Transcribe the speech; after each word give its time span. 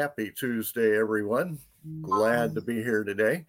and 0.00 0.08
happy 0.08 0.30
Tuesday, 0.30 0.98
everyone. 0.98 1.58
Glad 2.02 2.54
to 2.54 2.60
be 2.62 2.82
here 2.82 3.04
today 3.04 3.44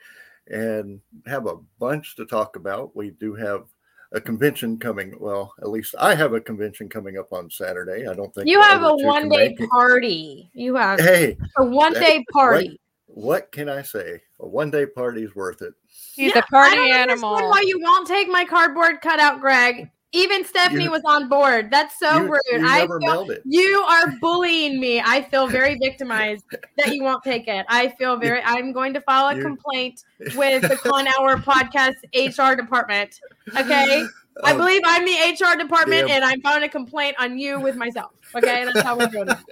and 0.47 0.99
have 1.25 1.47
a 1.47 1.55
bunch 1.79 2.15
to 2.17 2.25
talk 2.25 2.57
about. 2.57 2.95
We 2.95 3.11
do 3.11 3.33
have 3.35 3.65
a 4.11 4.19
convention 4.19 4.77
coming. 4.77 5.15
Well, 5.17 5.53
at 5.61 5.69
least 5.69 5.95
I 5.97 6.13
have 6.13 6.33
a 6.33 6.41
convention 6.41 6.89
coming 6.89 7.17
up 7.17 7.31
on 7.31 7.49
Saturday. 7.49 8.05
I 8.07 8.13
don't 8.13 8.33
think 8.33 8.47
You 8.49 8.61
have 8.61 8.81
a 8.81 8.85
other 8.87 8.97
two 8.97 8.97
can 8.97 9.07
one 9.07 9.29
day 9.29 9.47
make 9.49 9.61
it. 9.61 9.69
party. 9.69 10.49
You 10.53 10.75
have 10.75 10.99
Hey, 10.99 11.37
a 11.57 11.63
one 11.63 11.93
day 11.93 12.23
party. 12.33 12.79
what 13.07 13.51
can 13.51 13.69
I 13.69 13.81
say? 13.81 14.21
A 14.41 14.47
one 14.47 14.71
day 14.71 14.85
party 14.85 15.23
is 15.23 15.33
worth 15.35 15.61
it. 15.61 15.73
He's 16.15 16.33
Yeah, 16.33 16.39
a 16.39 16.43
party 16.43 16.77
I 16.77 16.87
don't 16.89 16.91
animal. 16.91 17.31
understand 17.31 17.49
Why 17.51 17.63
you 17.65 17.79
won't 17.81 18.07
take 18.07 18.27
my 18.27 18.43
cardboard 18.43 18.99
cutout, 19.01 19.39
Greg? 19.39 19.89
Even 20.13 20.43
Stephanie 20.43 20.83
You- 20.85 20.91
was 20.91 21.03
on 21.05 21.29
board. 21.29 21.71
That's 21.71 21.97
so 21.97 22.17
you, 22.17 22.23
rude. 22.31 22.41
you 22.51 22.67
I 22.67 22.85
feel, 22.85 22.99
mailed 22.99 23.31
it. 23.31 23.41
you 23.45 23.79
are 23.87 24.11
bullying 24.19 24.79
me. 24.79 24.99
I 24.99 25.21
feel 25.21 25.47
very 25.47 25.75
victimized 25.77 26.43
that 26.77 26.93
you 26.93 27.01
won't 27.03 27.23
take 27.23 27.47
it. 27.47 27.65
I 27.69 27.89
feel 27.97 28.17
very. 28.17 28.41
I'm 28.45 28.73
going 28.73 28.93
to 28.93 29.01
file 29.01 29.29
a 29.29 29.35
You- 29.37 29.41
complaint 29.43 30.03
with 30.35 30.63
the 30.63 30.75
Con 30.77 31.07
Hour 31.19 31.37
Podcast 31.37 31.95
HR 32.13 32.55
department. 32.55 33.19
Okay, 33.57 34.05
I 34.43 34.53
Oh, 34.53 34.57
believe 34.57 34.81
I'm 34.85 35.05
the 35.05 35.11
HR 35.45 35.57
department, 35.57 36.07
Damn. 36.07 36.17
and 36.17 36.25
I'm 36.25 36.41
filing 36.41 36.63
a 36.63 36.69
complaint 36.69 37.15
on 37.19 37.37
you 37.39 37.59
with 37.59 37.75
myself. 37.75 38.11
Okay, 38.35 38.65
that's 38.65 38.81
how 38.81 38.97
we're 38.97 39.07
doing 39.07 39.29
it. 39.29 39.37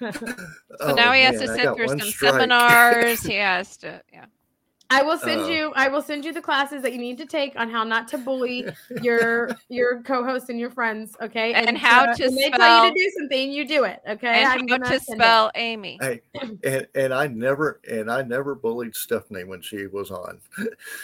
Oh, 0.00 0.10
so 0.10 0.26
oh, 0.80 0.94
now 0.94 1.12
he 1.12 1.22
has 1.22 1.36
man, 1.38 1.46
to 1.46 1.52
I 1.52 1.56
sit 1.56 1.76
through 1.76 1.88
some 1.88 2.00
strike. 2.00 2.32
seminars. 2.32 3.22
he 3.22 3.34
has 3.34 3.76
to, 3.78 4.02
yeah. 4.12 4.24
I 4.90 5.02
will 5.02 5.18
send 5.18 5.42
Uh, 5.42 5.46
you. 5.48 5.72
I 5.74 5.88
will 5.88 6.02
send 6.02 6.24
you 6.24 6.32
the 6.32 6.42
classes 6.42 6.82
that 6.82 6.92
you 6.92 6.98
need 6.98 7.18
to 7.18 7.26
take 7.26 7.56
on 7.56 7.70
how 7.70 7.84
not 7.84 8.06
to 8.08 8.18
bully 8.18 8.66
your 9.02 9.56
your 9.68 10.02
co-hosts 10.02 10.50
and 10.50 10.60
your 10.60 10.70
friends. 10.70 11.16
Okay, 11.20 11.52
And 11.52 11.76
how 11.76 12.06
to 12.06 12.22
when 12.24 12.34
they 12.34 12.50
tell 12.50 12.84
you 12.84 12.94
to 12.94 12.94
do 12.94 13.10
something, 13.18 13.50
you 13.52 13.66
do 13.66 13.84
it. 13.84 14.00
Okay, 14.08 14.42
And 14.42 14.48
I'm 14.48 14.60
how 14.68 14.78
gonna 14.78 14.84
to 14.84 15.00
send 15.00 15.20
it. 15.20 15.24
spell 15.24 15.50
Amy. 15.54 15.98
Hey, 16.00 16.20
and, 16.64 16.86
and 16.94 17.14
I 17.14 17.26
never 17.28 17.80
and 17.90 18.10
I 18.10 18.22
never 18.22 18.54
bullied 18.54 18.94
Stephanie 18.94 19.44
when 19.44 19.62
she 19.62 19.86
was 19.86 20.10
on. 20.10 20.40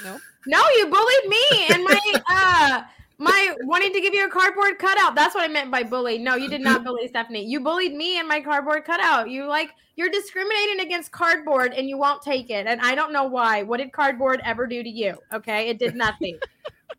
No. 0.04 0.20
No, 0.46 0.62
you 0.76 0.86
bullied 0.86 1.28
me 1.28 1.66
and 1.70 1.84
my 1.84 2.22
uh 2.28 2.82
my 3.20 3.54
wanting 3.64 3.92
to 3.92 4.00
give 4.00 4.14
you 4.14 4.26
a 4.26 4.30
cardboard 4.30 4.78
cutout. 4.78 5.14
That's 5.14 5.34
what 5.34 5.44
I 5.44 5.48
meant 5.48 5.70
by 5.70 5.82
bully. 5.82 6.18
No, 6.18 6.36
you 6.36 6.48
did 6.48 6.62
not 6.62 6.84
bully 6.86 7.06
Stephanie. 7.06 7.44
You 7.44 7.60
bullied 7.60 7.94
me 7.94 8.18
and 8.18 8.26
my 8.26 8.40
cardboard 8.40 8.84
cutout. 8.84 9.28
You 9.28 9.46
like 9.46 9.70
you're 9.96 10.08
discriminating 10.08 10.80
against 10.80 11.12
cardboard 11.12 11.74
and 11.74 11.86
you 11.88 11.98
won't 11.98 12.22
take 12.22 12.48
it. 12.48 12.66
And 12.66 12.80
I 12.80 12.94
don't 12.94 13.12
know 13.12 13.24
why. 13.24 13.62
What 13.62 13.76
did 13.76 13.92
cardboard 13.92 14.40
ever 14.42 14.66
do 14.66 14.82
to 14.82 14.88
you? 14.88 15.18
Okay, 15.32 15.68
it 15.68 15.78
did 15.78 15.94
nothing. 15.94 16.38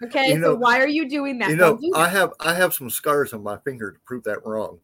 Okay, 0.03 0.33
You 0.33 0.41
so 0.41 0.55
why 0.55 0.79
are 0.79 0.87
you 0.87 1.07
doing 1.07 1.37
that? 1.37 1.51
You 1.51 1.57
know, 1.57 1.77
do 1.77 1.91
I 1.93 2.07
have 2.07 2.33
I 2.39 2.55
have 2.55 2.73
some 2.73 2.89
scars 2.89 3.33
on 3.33 3.43
my 3.43 3.57
finger 3.59 3.91
to 3.91 3.99
prove 3.99 4.23
that 4.23 4.43
wrong. 4.43 4.79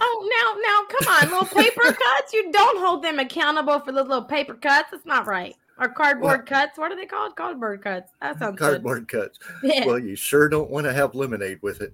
Oh, 0.00 0.30
now, 0.30 0.60
now, 0.62 0.96
come 0.96 1.08
on, 1.12 1.44
little 1.44 1.62
paper 1.62 1.80
cuts. 1.92 2.32
You 2.32 2.52
don't 2.52 2.78
hold 2.78 3.02
them 3.02 3.18
accountable 3.18 3.80
for 3.80 3.90
the 3.90 4.02
little 4.02 4.22
paper 4.22 4.54
cuts. 4.54 4.90
That's 4.92 5.06
not 5.06 5.26
right. 5.26 5.56
Or 5.82 5.88
cardboard 5.88 6.40
uh, 6.40 6.42
cuts. 6.44 6.78
What 6.78 6.92
are 6.92 6.96
they 6.96 7.06
called? 7.06 7.34
Cardboard 7.34 7.82
cuts. 7.82 8.12
That 8.20 8.38
sounds 8.38 8.58
Cardboard 8.58 9.08
cuts. 9.08 9.38
Yeah. 9.64 9.84
Well, 9.86 9.98
you 9.98 10.14
sure 10.14 10.48
don't 10.48 10.70
want 10.70 10.84
to 10.86 10.92
have 10.92 11.14
lemonade 11.14 11.58
with 11.60 11.80
it. 11.82 11.92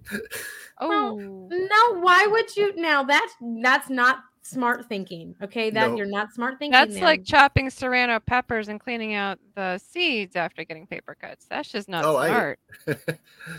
Oh, 0.78 1.16
No, 1.50 2.00
why 2.00 2.26
would 2.26 2.54
you? 2.56 2.74
Now 2.76 3.02
that's 3.02 3.32
that's 3.62 3.88
not 3.88 4.18
smart 4.42 4.86
thinking. 4.88 5.34
Okay, 5.42 5.70
that 5.70 5.90
No. 5.90 5.96
you're 5.96 6.06
not 6.06 6.32
smart 6.34 6.58
thinking. 6.58 6.72
that's 6.72 6.94
there. 6.94 7.02
like 7.04 7.24
chopping 7.24 7.68
serrano 7.70 8.20
peppers 8.20 8.68
and 8.68 8.78
cleaning 8.80 9.14
out 9.14 9.38
the 9.54 9.78
seeds 9.78 10.36
after 10.36 10.64
getting 10.64 10.86
paper 10.86 11.14
cuts. 11.20 11.46
That's 11.48 11.70
just 11.70 11.88
not 11.88 12.04
Oh, 12.04 12.16
I- 12.16 12.28
smart. 12.28 12.58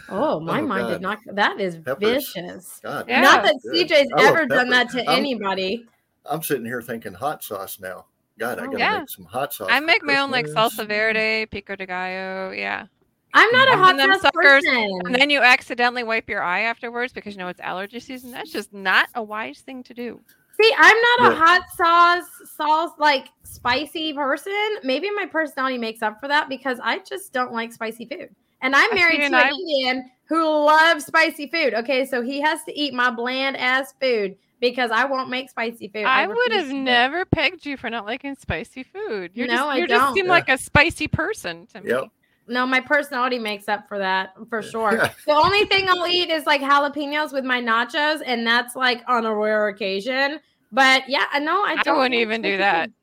oh, 0.09 0.39
my 0.39 0.59
Oh, 0.61 0.65
mind 0.67 0.81
God. 0.83 0.91
did 0.93 1.01
not. 1.01 1.19
That 1.33 1.59
is 1.59 1.75
Peppers. 1.77 2.33
vicious. 2.33 2.79
God, 2.83 3.05
Yeah. 3.07 3.21
Not 3.21 3.43
that 3.43 3.55
good. 3.63 3.87
CJ's 3.87 4.09
I 4.15 4.23
love 4.23 4.35
ever 4.35 4.45
done 4.45 4.69
that 4.69 4.89
to 4.91 4.99
I'm- 4.99 5.17
anybody. 5.19 5.85
I'm 6.25 6.43
sitting 6.43 6.65
here 6.65 6.81
thinking 6.81 7.13
hot 7.13 7.43
sauce 7.43 7.79
now. 7.79 8.05
God, 8.39 8.59
I 8.59 8.63
Oh, 8.63 8.65
gotta 8.65 8.77
yeah. 8.79 8.99
make 8.99 9.09
some 9.09 9.25
hot 9.25 9.53
sauce. 9.53 9.67
I 9.71 9.79
make 9.79 10.03
my 10.03 10.17
own 10.19 10.31
like 10.31 10.45
salsa 10.47 10.87
verde, 10.87 11.45
pico 11.47 11.75
de 11.75 11.85
gallo. 11.85 12.51
Yeah. 12.51 12.85
I'm 13.33 13.51
not 13.51 13.67
a 13.67 13.77
hot 13.77 13.97
them 13.97 14.11
sauce 14.13 14.21
suckers- 14.21 14.63
person. 14.63 15.01
And 15.05 15.13
then 15.13 15.29
you 15.29 15.39
accidentally 15.41 16.03
wipe 16.03 16.27
your 16.29 16.41
eye 16.41 16.61
afterwards 16.61 17.13
because 17.13 17.33
you 17.35 17.39
know 17.39 17.47
it's 17.49 17.59
allergy 17.59 17.99
season. 17.99 18.31
That's 18.31 18.51
just 18.51 18.73
not 18.73 19.07
a 19.13 19.21
wise 19.21 19.59
thing 19.59 19.83
to 19.83 19.93
do. 19.93 20.19
See, 20.61 20.73
I'm 20.77 20.97
not 21.19 21.31
a 21.31 21.35
hot 21.35 21.61
sauce, 21.77 22.49
sauce 22.57 22.91
like 22.97 23.27
spicy 23.43 24.13
person. 24.13 24.77
Maybe 24.83 25.09
my 25.11 25.25
personality 25.25 25.77
makes 25.77 26.01
up 26.01 26.19
for 26.19 26.27
that 26.27 26.49
because 26.49 26.79
I 26.83 26.99
just 26.99 27.31
don't 27.31 27.53
like 27.53 27.71
spicy 27.71 28.05
food. 28.05 28.29
And 28.61 28.75
I'm 28.75 28.93
married 28.93 29.17
to 29.19 29.23
and 29.23 29.35
an 29.35 29.51
Indian 29.53 30.11
who 30.25 30.43
loves 30.43 31.05
spicy 31.05 31.47
food. 31.47 31.73
Okay, 31.73 32.05
so 32.05 32.21
he 32.21 32.41
has 32.41 32.63
to 32.65 32.77
eat 32.77 32.93
my 32.93 33.09
bland 33.09 33.57
ass 33.57 33.93
food 34.01 34.35
because 34.59 34.91
I 34.91 35.05
won't 35.05 35.29
make 35.29 35.49
spicy 35.49 35.87
food. 35.87 36.03
I 36.05 36.27
would 36.27 36.51
have 36.51 36.67
to 36.67 36.73
never 36.73 37.25
pegged 37.25 37.65
you 37.65 37.77
for 37.77 37.89
not 37.89 38.05
liking 38.05 38.35
spicy 38.35 38.83
food. 38.83 39.31
You're 39.33 39.47
No, 39.47 39.53
just 39.53 39.65
I 39.67 39.77
you 39.77 39.87
just 39.87 40.05
don't. 40.05 40.13
seem 40.13 40.25
Yeah. 40.25 40.31
like 40.31 40.49
a 40.49 40.57
spicy 40.57 41.07
person 41.07 41.65
to 41.67 41.81
me. 41.81 41.89
Yep. 41.89 42.03
No, 42.47 42.65
my 42.65 42.79
personality 42.81 43.37
makes 43.39 43.69
up 43.69 43.87
for 43.87 43.97
that 43.99 44.33
for 44.49 44.61
sure. 44.61 44.93
Yeah. 44.93 45.11
the 45.25 45.33
only 45.33 45.65
thing 45.65 45.87
I'll 45.87 46.07
eat 46.07 46.29
is 46.29 46.45
like 46.45 46.61
jalapenos 46.61 47.31
with 47.31 47.45
my 47.45 47.61
nachos, 47.61 48.21
and 48.25 48.45
that's 48.45 48.75
like 48.75 49.01
on 49.07 49.25
a 49.25 49.33
rare 49.33 49.67
occasion. 49.69 50.39
But 50.71 51.07
yeah, 51.07 51.25
I 51.31 51.39
know 51.39 51.63
I 51.63 51.75
I 51.79 51.83
don't. 51.83 51.95
I 51.95 51.97
wouldn't 51.97 52.13
like 52.15 52.21
even 52.21 52.41
do 52.41 52.57
that. 52.57 52.85
food. 52.87 52.93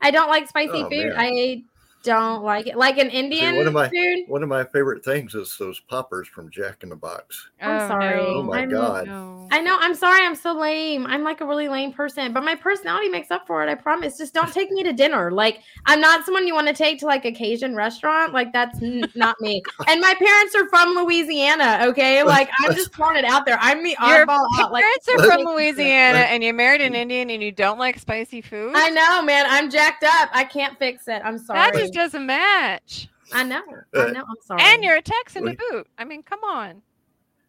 I 0.00 0.10
don't 0.10 0.28
like 0.28 0.48
spicy 0.48 0.70
Oh, 0.84 0.88
food. 0.90 1.08
man. 1.08 1.14
I 1.16 1.62
don't 2.04 2.44
like 2.44 2.66
it. 2.66 2.76
Like 2.76 2.98
an 2.98 3.10
Indian 3.10 3.56
one 3.56 3.66
of 3.66 3.72
my- 3.72 3.88
food. 3.88 4.24
One 4.28 4.42
of 4.42 4.48
my 4.48 4.64
favorite 4.64 5.04
things 5.04 5.34
is 5.34 5.56
those 5.58 5.80
poppers 5.80 6.28
from 6.28 6.50
Jack 6.50 6.82
in 6.82 6.90
the 6.90 6.96
Box. 6.96 7.48
I'm 7.60 7.82
oh, 7.82 7.88
sorry. 7.88 8.20
Oh 8.20 8.42
my 8.42 8.60
I'm- 8.60 8.70
God. 8.70 9.06
no. 9.06 9.48
I 9.50 9.60
know. 9.60 9.76
I'm 9.80 9.94
sorry. 9.94 10.24
I'm 10.24 10.34
so 10.34 10.52
lame. 10.52 11.06
I'm 11.06 11.22
like 11.22 11.40
a 11.40 11.46
really 11.46 11.68
lame 11.68 11.92
person, 11.92 12.32
but 12.32 12.44
my 12.44 12.54
personality 12.54 13.08
makes 13.08 13.30
up 13.30 13.46
for 13.46 13.62
it. 13.62 13.70
I 13.70 13.74
promise. 13.74 14.16
Just 14.18 14.34
don't 14.34 14.52
take 14.52 14.70
me 14.70 14.82
to 14.82 14.92
dinner. 14.92 15.30
Like 15.30 15.60
I'm 15.86 16.00
not 16.00 16.24
someone 16.24 16.46
you 16.46 16.54
want 16.54 16.68
to 16.68 16.74
take 16.74 16.98
to 17.00 17.06
like 17.06 17.24
a 17.24 17.32
Cajun 17.32 17.74
restaurant. 17.74 18.32
Like 18.32 18.52
that's 18.52 18.82
n- 18.82 19.04
not 19.14 19.40
me. 19.40 19.62
And 19.86 20.00
my 20.00 20.14
parents 20.14 20.54
are 20.54 20.68
from 20.68 20.94
Louisiana. 20.94 21.80
Okay, 21.88 22.22
like 22.22 22.48
I'm 22.64 22.74
just 22.74 22.94
throwing 22.94 23.16
it 23.16 23.24
out 23.24 23.44
there. 23.44 23.58
I'm 23.60 23.82
the 23.82 23.90
Your 23.90 24.26
oddball 24.26 24.44
out. 24.58 24.72
Like 24.72 24.82
parents 24.82 25.08
are 25.08 25.30
from 25.30 25.42
Louisiana 25.42 26.18
and 26.18 26.42
you 26.42 26.52
married 26.52 26.80
an 26.80 26.94
Indian 26.94 27.30
and 27.30 27.42
you 27.42 27.52
don't 27.52 27.78
like 27.78 27.98
spicy 27.98 28.40
food? 28.40 28.72
I 28.74 28.90
know, 28.90 29.22
man. 29.22 29.46
I'm 29.48 29.70
jacked 29.70 30.04
up. 30.04 30.30
I 30.32 30.44
can't 30.44 30.78
fix 30.78 31.06
it. 31.06 31.22
I'm 31.24 31.38
sorry. 31.38 31.60
That 31.94 32.00
just 32.02 32.12
doesn't 32.12 32.26
match. 32.26 33.08
I 33.32 33.42
know. 33.44 33.62
I 33.94 33.98
Uh, 33.98 34.10
know. 34.10 34.20
I'm 34.20 34.36
sorry. 34.44 34.60
And 34.62 34.84
you're 34.84 34.96
a 34.96 35.02
Texan 35.02 35.44
to 35.46 35.54
boot. 35.70 35.86
I 35.98 36.04
mean, 36.04 36.22
come 36.22 36.44
on. 36.44 36.82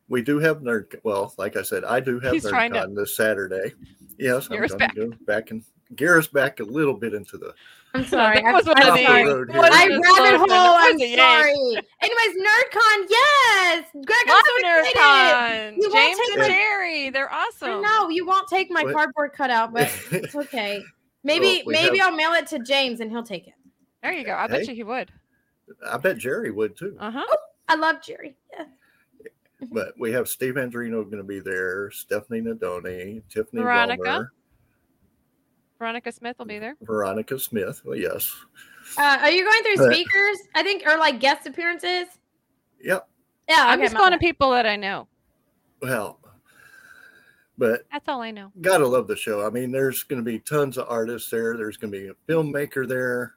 We 0.07 0.21
do 0.21 0.39
have 0.39 0.59
nerd. 0.61 0.95
Well, 1.03 1.33
like 1.37 1.55
I 1.57 1.63
said, 1.63 1.83
I 1.83 1.99
do 1.99 2.19
have 2.19 2.33
He's 2.33 2.47
trying 2.47 2.73
to- 2.73 2.87
this 2.95 3.15
Saturday. 3.15 3.73
Yes, 4.17 4.45
I'm 4.47 4.53
Gear 4.53 4.63
us 4.65 4.71
going 4.71 4.79
back. 4.79 4.95
go 4.95 5.11
back 5.25 5.51
and 5.51 5.63
gear 5.95 6.17
us 6.17 6.27
back 6.27 6.59
a 6.59 6.63
little 6.63 6.93
bit 6.93 7.13
into 7.13 7.37
the. 7.37 7.53
I'm 7.93 8.05
sorry. 8.05 8.41
That 8.41 8.53
was 8.53 8.67
I'm, 8.67 8.73
one 8.73 8.81
of 8.83 8.87
I'm 8.89 8.95
the- 8.97 9.05
sorry. 9.05 9.23
road 9.25 9.49
here. 9.51 9.57
one 9.57 9.67
of 9.67 9.73
I 9.73 9.87
the 9.87 9.99
rabbit 9.99 10.37
hole. 10.39 10.47
I'm 10.51 10.93
was 10.93 11.01
a 11.01 11.07
yank. 11.07 11.19
sorry. 11.19 11.87
Anyways, 12.01 12.45
NerdCon, 12.45 13.05
yes. 13.09 13.87
Greg, 13.93 14.17
I'm 14.27 14.43
so 14.45 14.57
excited. 14.57 14.95
NerdCon. 14.95 15.75
You 15.75 15.89
won't 15.89 15.93
James 15.93 16.19
take 16.19 16.29
and 16.29 16.39
my- 16.41 16.47
Jerry. 16.47 17.09
They're 17.09 17.33
awesome. 17.33 17.81
No, 17.81 18.09
you 18.09 18.25
won't 18.25 18.47
take 18.47 18.69
my 18.71 18.83
What? 18.83 18.93
cardboard 18.93 19.33
cutout, 19.33 19.73
but 19.73 19.91
it's 20.11 20.35
okay. 20.35 20.81
Maybe 21.23 21.63
we 21.65 21.73
maybe 21.73 21.97
have- 21.97 22.11
I'll 22.11 22.15
mail 22.15 22.33
it 22.33 22.47
to 22.47 22.59
James 22.59 22.99
and 23.01 23.09
he'll 23.11 23.23
take 23.23 23.47
it. 23.47 23.53
There 24.05 24.13
you 24.13 24.23
go. 24.25 24.35
I 24.35 24.47
bet 24.47 24.61
Hey. 24.61 24.69
you 24.69 24.75
he 24.75 24.83
would. 24.83 25.11
I 25.89 25.97
bet 25.97 26.17
Jerry 26.19 26.51
would 26.51 26.77
too. 26.77 26.95
Uh 26.99 27.09
huh. 27.11 27.35
I 27.67 27.75
love 27.75 28.01
Jerry. 28.03 28.35
Yeah. 28.53 28.65
But 29.71 29.93
we 29.97 30.11
have 30.11 30.27
Steve 30.27 30.55
Andrino 30.55 31.03
going 31.05 31.17
to 31.17 31.23
be 31.23 31.39
there, 31.39 31.89
Stephanie 31.89 32.41
Nadolny, 32.41 33.23
Tiffany 33.29 33.61
Veronica. 33.63 34.01
Wilmer, 34.03 34.31
Veronica 35.79 36.11
Smith 36.11 36.37
will 36.37 36.45
be 36.45 36.59
there. 36.59 36.75
Veronica 36.81 37.39
Smith. 37.39 37.81
Well, 37.85 37.95
yes. 37.97 38.31
Uh, 38.97 39.17
are 39.21 39.31
you 39.31 39.43
going 39.45 39.63
through 39.63 39.91
speakers? 39.91 40.37
I 40.55 40.61
think, 40.61 40.83
or 40.85 40.97
like 40.97 41.19
guest 41.21 41.47
appearances? 41.47 42.07
Yep. 42.83 43.07
Yeah, 43.49 43.63
I'm 43.65 43.79
just 43.79 43.93
my 43.93 44.01
going 44.01 44.11
to 44.11 44.19
people 44.19 44.51
that 44.51 44.65
I 44.67 44.75
know. 44.75 45.07
Well, 45.81 46.19
but 47.57 47.87
That's 47.91 48.07
all 48.09 48.21
I 48.21 48.31
know. 48.31 48.51
gotta 48.61 48.85
love 48.85 49.07
the 49.07 49.15
show. 49.15 49.45
I 49.45 49.49
mean, 49.49 49.71
there's 49.71 50.03
going 50.03 50.19
to 50.23 50.25
be 50.29 50.39
tons 50.39 50.77
of 50.77 50.85
artists 50.89 51.29
there. 51.31 51.55
There's 51.55 51.77
going 51.77 51.93
to 51.93 51.97
be 51.99 52.07
a 52.09 52.31
filmmaker 52.31 52.87
there. 52.87 53.35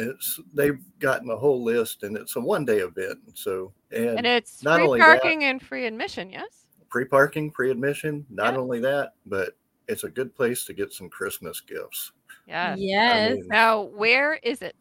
It's 0.00 0.38
they've 0.54 0.78
gotten 1.00 1.28
a 1.30 1.36
whole 1.36 1.62
list, 1.64 2.02
and 2.04 2.16
it's 2.16 2.36
a 2.36 2.40
one 2.40 2.64
day 2.64 2.78
event. 2.78 3.18
So 3.34 3.72
and, 3.90 4.18
And 4.18 4.26
it's 4.26 4.62
not 4.62 4.76
free 4.76 4.84
only 4.86 4.98
that- 5.00 5.20
parking 5.22 5.44
and 5.44 5.60
free 5.60 5.86
admission, 5.86 6.30
yes? 6.30 6.66
free 6.88 7.04
parking, 7.04 7.50
free 7.50 7.70
admission. 7.70 8.24
Not 8.30 8.54
Yeah. 8.54 8.60
only 8.60 8.80
that, 8.80 9.12
but 9.26 9.56
it's 9.88 10.04
a 10.04 10.08
good 10.08 10.34
place 10.34 10.64
to 10.66 10.72
get 10.72 10.92
some 10.92 11.08
Christmas 11.10 11.60
gifts. 11.60 12.12
Yes. 12.46 12.78
Yes. 12.78 13.30
I 13.30 13.34
mean, 13.34 13.48
Now, 13.48 13.82
where 13.82 14.34
is 14.42 14.62
it? 14.62 14.76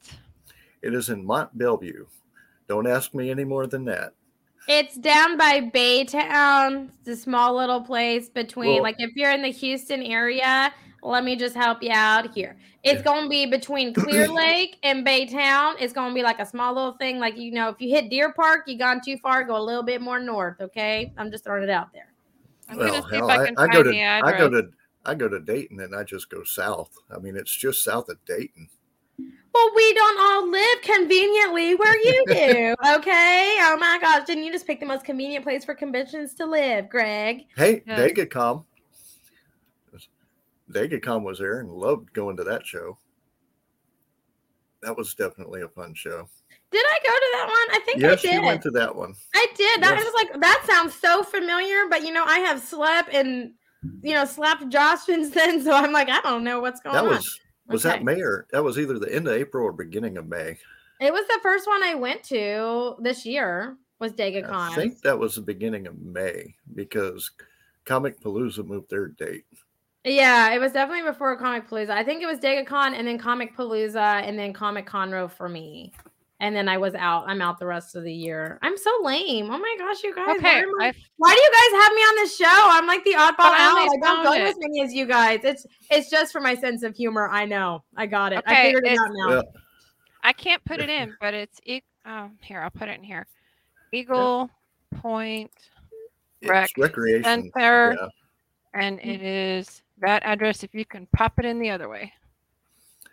it 0.82 0.94
is 0.94 1.10
in 1.10 1.26
Mont 1.26 1.58
Belvieu. 1.58 2.06
Don't 2.70 2.88
ask 2.88 3.14
me 3.14 3.30
any 3.32 3.44
more 3.44 3.68
than 3.68 3.84
that. 3.86 4.14
It's 4.70 4.96
down 4.98 5.38
by 5.38 5.62
Baytown. 5.62 6.90
It's 7.00 7.08
a 7.08 7.16
small 7.16 7.56
little 7.56 7.82
place 7.82 8.30
between, 8.30 8.76
Well- 8.76 8.84
like, 8.84 8.96
if 9.00 9.12
you're 9.16 9.32
in 9.32 9.42
the 9.42 9.48
Houston 9.50 10.02
area, 10.04 10.74
let 11.04 11.24
me 11.24 11.36
just 11.36 11.56
help 11.56 11.82
you 11.84 11.92
out 11.92 12.34
here. 12.34 12.58
It's 12.84 13.00
Yeah. 13.00 13.04
going 13.04 13.24
to 13.24 13.30
be 13.30 13.46
between 13.46 13.94
Clear 13.94 14.28
Lake 14.34 14.78
and 14.84 15.06
Baytown. 15.06 15.76
It's 15.80 15.94
going 15.94 16.10
to 16.10 16.16
be 16.16 16.24
like 16.24 16.40
a 16.40 16.46
small 16.46 16.74
little 16.74 16.94
thing. 16.94 17.20
Like, 17.20 17.38
you 17.38 17.52
know, 17.52 17.70
if 17.70 17.80
you 17.80 17.90
hit 17.90 18.10
Deer 18.10 18.34
Park, 18.34 18.64
you 18.68 18.78
gone 18.78 19.02
too 19.04 19.18
far, 19.18 19.44
go 19.44 19.58
a 19.58 19.62
little 19.62 19.84
bit 19.84 20.02
more 20.02 20.20
north, 20.20 20.60
okay? 20.62 21.12
I'm 21.18 21.32
just 21.32 21.44
throwing 21.44 21.64
it 21.64 21.70
out 21.70 21.94
there. 21.94 22.14
I'm 22.70 22.78
well, 22.78 22.90
going 22.90 23.04
to 23.04 23.10
see 23.10 23.16
hell, 23.16 23.30
if 23.30 23.40
I 23.40 23.46
can 23.46 23.58
I, 23.58 23.62
find 23.62 23.74
go 23.74 23.84
to 23.84 23.90
the 23.90 24.02
I 24.02 24.38
go 24.38 24.50
to 24.50 24.70
I 25.06 25.16
go 25.16 25.30
to 25.30 25.40
Dayton 25.40 25.80
and 25.80 25.96
I 25.96 26.04
just 26.04 26.30
go 26.30 26.44
south. 26.44 26.92
I 27.16 27.20
mean, 27.20 27.38
it's 27.38 27.56
just 27.56 27.84
south 27.84 28.10
of 28.10 28.18
Dayton. 28.26 28.68
Well, 29.54 29.72
we 29.76 29.94
don't 29.94 30.20
all 30.20 30.52
live 30.52 30.82
conveniently 30.82 31.76
where 31.76 31.98
you 31.98 32.26
do. 32.30 32.76
Okay. 32.98 33.58
Oh 33.62 33.78
my 33.80 33.98
gosh. 34.02 34.26
Didn't 34.26 34.44
you 34.44 34.52
just 34.52 34.68
pick 34.68 34.80
the 34.80 34.86
most 34.86 35.06
convenient 35.06 35.44
place 35.44 35.66
for 35.66 35.74
conventions 35.74 36.34
to 36.36 36.46
live, 36.46 36.90
Greg? 36.90 37.46
Hey, 37.56 37.84
Yeah. 37.88 38.08
Dagacom. 38.08 38.66
Dagacom 40.72 41.24
was 41.24 41.40
there 41.40 41.60
and 41.60 41.72
loved 41.72 42.14
going 42.14 42.38
to 42.38 42.44
that 42.44 42.66
show. 42.66 42.98
That 44.84 44.98
was 44.98 45.16
definitely 45.16 45.62
a 45.62 45.68
fun 45.70 45.94
show. 45.94 46.28
Did 46.72 46.86
I 46.86 47.00
go 47.04 47.10
to 47.10 47.30
that 47.34 47.48
one? 47.48 47.76
I 47.76 47.80
think 47.86 48.02
Yes, 48.02 48.26
I 48.26 48.34
you 48.34 48.44
went 48.44 48.62
to 48.64 48.72
that 48.72 48.96
one. 48.96 49.14
I 49.36 49.48
did. 49.56 49.82
That 49.82 49.96
Yes. 49.96 50.06
was 50.06 50.14
like 50.14 50.42
that 50.42 50.64
sounds 50.68 50.94
so 50.94 51.24
familiar, 51.24 51.88
but 51.90 52.04
you 52.04 52.12
know, 52.12 52.24
I 52.26 52.40
have 52.40 52.62
slept 52.62 53.14
and 53.14 53.54
you 54.02 54.14
know 54.14 54.26
slapped 54.26 54.70
Josh 54.70 55.02
since 55.02 55.30
then, 55.34 55.64
so 55.64 55.72
I'm 55.74 55.92
like, 55.92 56.10
I 56.10 56.22
don't 56.22 56.44
know 56.44 56.60
what's 56.60 56.82
going 56.82 56.94
That 56.96 57.04
on. 57.04 57.10
was 57.10 57.40
was 57.68 57.86
Okay. 57.86 57.98
that 57.98 58.04
May 58.04 58.22
or 58.22 58.48
that 58.52 58.64
was 58.64 58.78
either 58.78 59.00
the 59.00 59.14
end 59.14 59.28
of 59.28 59.34
April 59.34 59.66
or 59.66 59.72
beginning 59.74 60.18
of 60.18 60.28
May. 60.28 60.58
It 61.00 61.14
was 61.14 61.26
the 61.28 61.40
first 61.44 61.68
one 61.68 61.84
I 61.84 61.96
went 61.96 62.24
to 62.26 62.96
this 63.00 63.26
year. 63.26 63.78
Was 64.00 64.14
DegaCon? 64.14 64.52
I 64.54 64.76
think 64.76 65.02
that 65.02 65.18
was 65.18 65.36
the 65.36 65.42
beginning 65.42 65.88
of 65.88 66.00
May 66.00 66.56
because 66.76 67.32
Comic 67.86 68.20
Palooza 68.20 68.66
moved 68.66 68.90
their 68.90 69.08
date. 69.08 69.46
Yeah, 70.08 70.54
it 70.54 70.60
was 70.60 70.72
definitely 70.72 71.04
before 71.10 71.36
Comic 71.38 71.70
Palooza. 71.70 71.90
I 71.90 72.04
think 72.04 72.24
it 72.24 72.28
was 72.28 72.40
DegaCon 72.40 72.98
and 72.98 73.06
then 73.06 73.18
Comic 73.18 73.56
Palooza 73.58 74.22
and 74.24 74.40
then 74.40 74.54
Comic 74.54 74.88
Conroe 74.88 75.30
for 75.30 75.50
me. 75.50 75.92
And 76.40 76.56
then 76.56 76.70
I 76.70 76.78
was 76.78 76.94
out. 76.96 77.26
I'm 77.28 77.42
out 77.42 77.60
the 77.60 77.66
rest 77.66 77.96
of 77.96 78.04
the 78.04 78.14
year. 78.14 78.58
I'm 78.62 78.78
so 78.78 78.92
lame. 79.02 79.50
Oh 79.52 79.58
my 79.58 79.76
gosh, 79.80 80.04
you 80.04 80.16
guys. 80.16 80.38
Okay, 80.38 80.64
Why, 80.78 80.86
I- 80.86 80.88
I 80.90 80.94
why 81.18 81.34
do 81.34 81.42
you 81.42 81.52
guys 81.52 81.84
have 81.84 81.96
me 81.96 82.02
on 82.02 82.24
the 82.24 82.30
show? 82.30 82.70
I'm 82.70 82.88
like 82.88 83.04
the 83.04 83.14
oddball 83.16 83.54
out. 83.54 83.78
I 83.80 83.98
don't 84.00 84.24
go 84.24 84.32
as 84.34 84.56
many 84.60 84.82
as 84.84 84.94
you 84.94 85.06
guys. 85.08 85.40
It's 85.44 85.66
it's 85.90 86.10
just 86.10 86.32
for 86.32 86.40
my 86.40 86.56
sense 86.56 86.84
of 86.84 86.96
humor. 86.96 87.28
I 87.28 87.46
know. 87.46 87.84
I 87.98 88.06
got 88.06 88.32
it. 88.34 88.44
I 88.46 88.64
figured 88.66 88.86
it 88.86 88.98
out 89.00 89.10
now. 89.12 89.30
Yeah. 89.38 89.42
I 90.24 90.32
can't 90.32 90.64
put 90.64 90.80
it 90.80 90.90
in, 90.90 91.16
but 91.20 91.34
it's 91.34 91.60
e- 91.66 91.82
oh, 92.06 92.30
here. 92.42 92.62
I'll 92.62 92.70
put 92.70 92.88
it 92.88 92.98
in 93.00 93.04
here. 93.04 93.26
Eagle 93.92 94.50
Point 94.96 95.52
Rec 96.46 96.70
recreation. 96.78 97.52
Center, 97.58 97.98
Yeah. 98.00 98.08
and 98.76 99.00
it 99.00 99.24
is 99.24 99.82
that 100.02 100.24
address. 100.26 100.64
If 100.64 100.74
you 100.74 100.86
can 100.86 101.08
pop 101.14 101.40
it 101.40 101.46
in 101.46 101.60
the 101.60 101.70
other 101.70 101.90
way. 101.90 102.14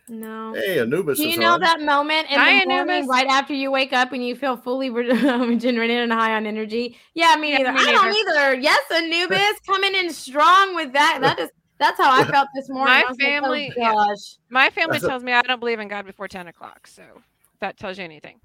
No. 0.07 0.53
Hey, 0.55 0.81
Anubis 0.81 1.17
Do 1.19 1.27
is 1.27 1.35
you 1.35 1.41
know 1.41 1.55
on. 1.55 1.61
that 1.61 1.81
moment 1.81 2.31
in 2.31 2.39
Hi, 2.39 2.61
the 2.61 2.67
morning 2.67 2.91
Anubis. 2.91 3.09
right 3.09 3.27
after 3.27 3.55
you 3.55 3.71
wake 3.71 3.95
up 3.95 4.13
and 4.13 4.23
you 4.27 4.37
feel 4.37 4.55
fully 4.55 4.91
re- 4.91 5.07
regenerated 5.47 5.99
and 6.01 6.13
high 6.13 6.35
on 6.35 6.45
energy? 6.45 6.99
Yeah, 7.15 7.35
me 7.37 7.53
Yeah, 7.53 7.59
neither. 7.59 7.73
me 7.73 7.81
I 7.81 7.93
don't 7.93 8.15
either. 8.15 8.61
Yes, 8.61 8.81
Anubis 8.93 9.61
coming 9.67 9.95
in 9.95 10.13
strong 10.13 10.75
with 10.75 10.93
that. 10.93 11.19
That 11.23 11.39
is 11.39 11.49
that's 11.79 11.99
how 11.99 12.13
I 12.13 12.23
felt 12.25 12.49
this 12.55 12.69
morning. 12.69 12.93
My 12.93 13.01
I 13.01 13.09
was 13.09 13.17
like, 13.19 13.29
oh, 13.29 13.31
family- 13.31 13.73
yeah. 13.79 14.15
My 14.51 14.69
family 14.71 15.01
tells 15.01 15.23
me 15.23 15.33
I 15.33 15.41
don't 15.43 15.59
believe 15.59 15.81
in 15.81 15.89
God 15.89 16.05
before 16.05 16.29
ten 16.29 16.49
o'clock. 16.49 16.87
So 16.87 17.03
if 17.03 17.61
that 17.61 17.79
tells 17.79 17.97
you 17.97 18.05
anything. 18.05 18.41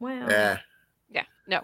Well, 0.00 0.28
Yeah. 0.28 0.58
Yeah. 1.10 1.22
No. 1.46 1.60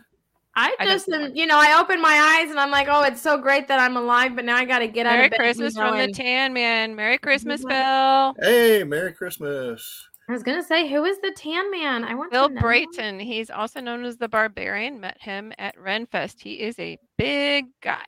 I 0.57 0.75
I 0.81 0.85
just 0.85 1.07
think 1.07 1.23
am, 1.23 1.35
you 1.35 1.47
know, 1.47 1.59
I 1.59 1.81
open 1.81 2.01
my 2.03 2.39
eyes 2.41 2.51
and 2.51 2.59
I'm 2.59 2.71
like, 2.71 2.89
oh, 2.91 3.03
it's 3.05 3.21
so 3.21 3.39
great 3.39 3.69
that 3.69 3.79
I'm 3.79 3.97
alive, 3.97 4.35
but 4.35 4.45
now 4.45 4.57
I 4.57 4.65
got 4.65 4.81
to 4.81 4.89
get 4.89 5.07
out 5.07 5.13
Merry 5.13 5.27
of 5.27 5.31
bed. 5.31 5.39
Christmas 5.39 5.75
from 5.77 5.97
the 5.97 6.09
Tan 6.09 6.53
Man. 6.53 6.97
Merry 6.97 7.19
Christmas, 7.19 7.63
Well, 7.65 8.35
Bill. 8.35 8.49
Hey, 8.49 8.83
Merry 8.85 9.13
Christmas. 9.13 10.09
I 10.29 10.33
was 10.33 10.43
gonna 10.45 10.63
say, 10.63 10.89
who 10.89 11.05
is 11.05 11.19
the 11.21 11.33
Tan 11.37 11.71
Man? 11.73 12.05
I 12.05 12.15
want 12.15 12.31
Bill 12.31 12.49
to 12.49 12.55
know. 12.55 12.61
Brayton. 12.61 13.19
He's 13.21 13.51
also 13.51 13.81
known 13.81 14.05
as 14.05 14.17
the 14.17 14.29
Barbarian. 14.29 15.01
Met 15.01 15.17
him 15.21 15.53
at 15.59 15.77
Renfest. 15.77 16.41
He 16.41 16.55
is 16.61 16.79
a 16.79 16.99
big 17.17 17.67
guy. 17.81 18.05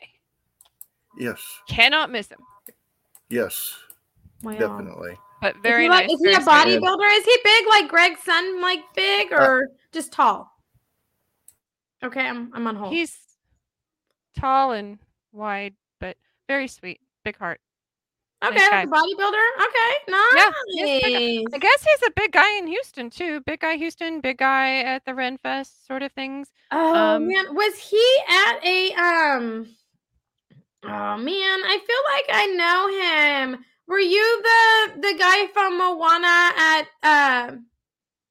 Yes. 1.19 1.43
Cannot 1.69 2.11
miss 2.11 2.29
him. 2.29 2.39
Yes. 3.29 3.75
Wow. 4.43 4.53
Definitely. 4.53 5.15
But 5.41 5.57
Is 5.57 5.63
very 5.63 5.83
he, 5.85 5.89
nice. 5.89 6.11
is 6.11 6.21
he 6.21 6.33
a 6.33 6.39
bodybuilder? 6.39 7.19
Is 7.19 7.25
he 7.25 7.39
big 7.43 7.67
like 7.69 7.89
Greg's 7.89 8.23
son, 8.23 8.61
like 8.61 8.81
big 8.95 9.33
Uh, 9.33 9.37
or 9.37 9.69
just 9.93 10.13
tall? 10.13 10.52
Okay, 12.05 12.27
I'm 12.27 12.51
I'm 12.55 12.67
on 12.67 12.77
hold. 12.77 12.93
He's 12.93 13.17
tall 14.39 14.73
and 14.73 14.99
wide, 15.33 15.75
but 16.01 16.17
very 16.49 16.69
sweet. 16.69 17.01
Big 17.25 17.37
heart. 17.37 17.61
okay, 18.45 18.57
nice 18.57 18.71
like 18.71 18.89
a 18.89 18.91
bodybuilder. 18.91 19.47
Okay, 19.67 19.93
nice. 20.09 20.53
Yeah. 20.69 21.43
I 21.55 21.59
guess 21.59 21.85
he's 21.85 22.09
a 22.09 22.13
big 22.17 22.33
guy 22.33 22.59
in 22.59 22.67
Houston 22.67 23.11
too. 23.11 23.41
Big 23.43 23.61
guy 23.61 23.77
Houston, 23.77 24.21
big 24.21 24.39
guy 24.39 24.79
at 24.81 25.05
the 25.05 25.13
Renfest 25.13 25.87
sort 25.87 26.03
of 26.03 26.13
things. 26.13 26.49
Oh 26.73 26.95
um, 26.95 27.29
man, 27.29 27.55
was 27.55 27.79
he 27.79 28.05
at 28.29 28.65
a 28.65 28.93
um? 28.95 29.67
Oh 30.85 31.17
man, 31.17 31.61
I 31.65 31.79
feel 31.87 32.03
like 32.11 32.27
I 32.31 32.47
know 32.57 33.53
him. 33.55 33.65
Were 33.87 34.01
you 34.01 34.43
the 34.43 35.01
the 35.01 35.19
guy 35.19 35.47
from 35.49 35.79
Moana 35.79 36.51
at 36.57 36.87
uh, 37.03 37.53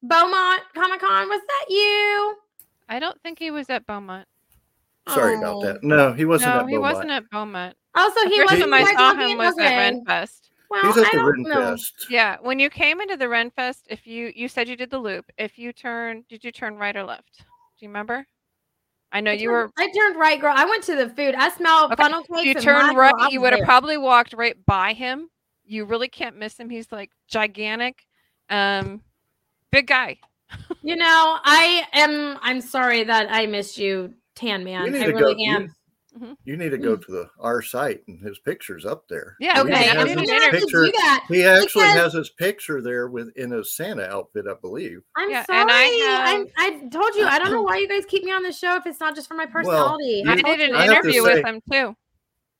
Beaumont 0.02 0.62
Comic 0.74 1.00
Con? 1.00 1.28
Was 1.28 1.40
that 1.40 1.66
you? 1.70 2.36
I 2.92 2.98
don't 2.98 3.20
think 3.22 3.38
he 3.38 3.50
was 3.50 3.70
at 3.70 3.86
Beaumont. 3.86 4.26
Sorry 5.08 5.34
Oh. 5.36 5.38
about 5.60 5.62
that. 5.62 5.82
No, 5.84 6.12
he 6.12 6.24
wasn't 6.24 6.50
at 6.50 6.54
Beaumont. 6.54 6.62
no, 6.62 6.62
at 6.64 6.68
he 6.68 6.74
Beaumont. 6.76 6.94
wasn't 6.94 7.10
at 7.10 7.30
Beaumont. 7.30 7.76
Also, 7.94 8.20
The 8.24 8.28
he 8.28 8.38
first 8.40 8.52
was. 8.52 8.60
time 8.60 8.74
I 8.74 8.78
you 8.80 8.84
guys 8.86 8.96
saw 8.96 9.14
him 9.14 9.38
was 9.38 9.54
okay. 9.54 9.66
at 9.74 9.92
Renfest. 9.94 10.48
Well, 10.70 10.82
He's 10.82 10.96
at 10.98 11.06
I 11.06 11.10
the 11.10 11.16
don't 11.18 11.42
know. 11.42 11.56
Renfest. 11.74 11.92
Yeah, 12.10 12.36
when 12.40 12.58
you 12.58 12.70
came 12.70 13.00
into 13.00 13.16
the 13.16 13.26
Renfest, 13.26 13.82
if 13.88 14.06
you 14.06 14.32
you 14.34 14.48
said 14.48 14.68
you 14.68 14.76
did 14.76 14.90
the 14.90 14.98
loop, 14.98 15.26
if 15.38 15.58
you 15.58 15.72
turn, 15.72 16.24
did 16.28 16.44
you 16.44 16.52
turn 16.52 16.76
right 16.76 16.96
or 16.96 17.04
left? 17.04 17.38
Do 17.38 17.44
you 17.80 17.88
remember? 17.88 18.26
I 19.10 19.20
know 19.20 19.30
I 19.32 19.34
you 19.34 19.48
turned- 19.50 19.72
were. 19.76 19.82
I 19.84 19.90
turned 19.90 20.16
right, 20.16 20.40
girl. 20.40 20.54
I 20.56 20.64
went 20.64 20.84
to 20.84 20.96
the 20.96 21.10
food. 21.10 21.34
I 21.34 21.50
smelled 21.50 21.92
Okay, 21.92 22.02
funnel 22.02 22.22
cakes. 22.22 22.44
You 22.44 22.54
turned 22.54 22.88
mackerel. 22.96 23.10
right. 23.12 23.32
You 23.32 23.40
would 23.42 23.52
have 23.52 23.64
probably 23.64 23.98
walked 23.98 24.32
right 24.32 24.56
by 24.64 24.92
him. 24.94 25.28
You 25.64 25.84
really 25.84 26.08
can't 26.08 26.36
miss 26.36 26.58
him. 26.58 26.70
He's 26.70 26.90
like 26.90 27.10
gigantic, 27.28 28.06
um, 28.48 29.02
big 29.70 29.86
guy. 29.86 30.18
You 30.82 30.96
know, 30.96 31.38
I 31.44 31.84
am. 31.92 32.38
I'm 32.42 32.60
sorry 32.60 33.04
that 33.04 33.28
I 33.30 33.46
missed 33.46 33.78
you, 33.78 34.14
Tan 34.34 34.64
Man. 34.64 34.86
You 34.86 34.90
need 34.92 35.02
I 35.02 35.06
to 35.06 35.12
really 35.14 35.34
go. 35.34 35.50
am. 35.50 35.62
You, 35.62 35.68
Mhm. 36.18 36.36
you 36.44 36.56
need 36.58 36.68
to 36.70 36.76
go 36.78 36.94
to 36.96 37.10
the 37.10 37.30
our 37.40 37.62
site 37.62 38.02
and 38.06 38.20
his 38.20 38.38
picture's 38.40 38.84
up 38.84 39.08
there. 39.08 39.34
Yeah, 39.40 39.54
He 39.54 39.60
Okay, 39.60 39.84
has 39.84 39.96
I'm 39.96 40.06
his 40.08 40.16
gonna 40.28 40.42
have 40.42 40.50
to 40.52 40.58
picture- 40.58 40.84
do 40.84 40.92
that. 40.92 41.24
He 41.28 41.42
actually 41.44 41.84
because- 41.84 42.00
has 42.02 42.12
his 42.12 42.28
picture 42.30 42.82
there 42.82 43.08
with 43.08 43.30
in 43.36 43.52
a 43.54 43.64
Santa 43.64 44.04
outfit, 44.10 44.44
I 44.46 44.52
believe. 44.60 45.00
I'm 45.16 45.30
Yeah, 45.30 45.44
sorry. 45.46 45.60
and 45.62 45.70
I 45.70 46.44
I, 46.58 46.66
I 46.66 46.70
told 46.88 47.14
you 47.14 47.24
I 47.24 47.38
don't 47.38 47.50
know 47.50 47.62
why 47.70 47.78
you 47.78 47.88
guys 47.88 48.04
keep 48.04 48.24
me 48.24 48.30
on 48.32 48.42
the 48.42 48.52
show 48.52 48.76
if 48.76 48.84
it's 48.86 49.00
not 49.00 49.14
just 49.14 49.26
for 49.26 49.34
my 49.34 49.46
personality. 49.46 50.22
I 50.26 50.34
You- 50.34 50.42
did 50.42 50.60
an 50.68 50.74
I 50.76 50.82
have 50.82 50.88
to 50.90 50.96
interview 51.08 51.24
say- 51.24 51.34
with 51.34 51.46
him 51.46 51.60
too. 51.72 51.96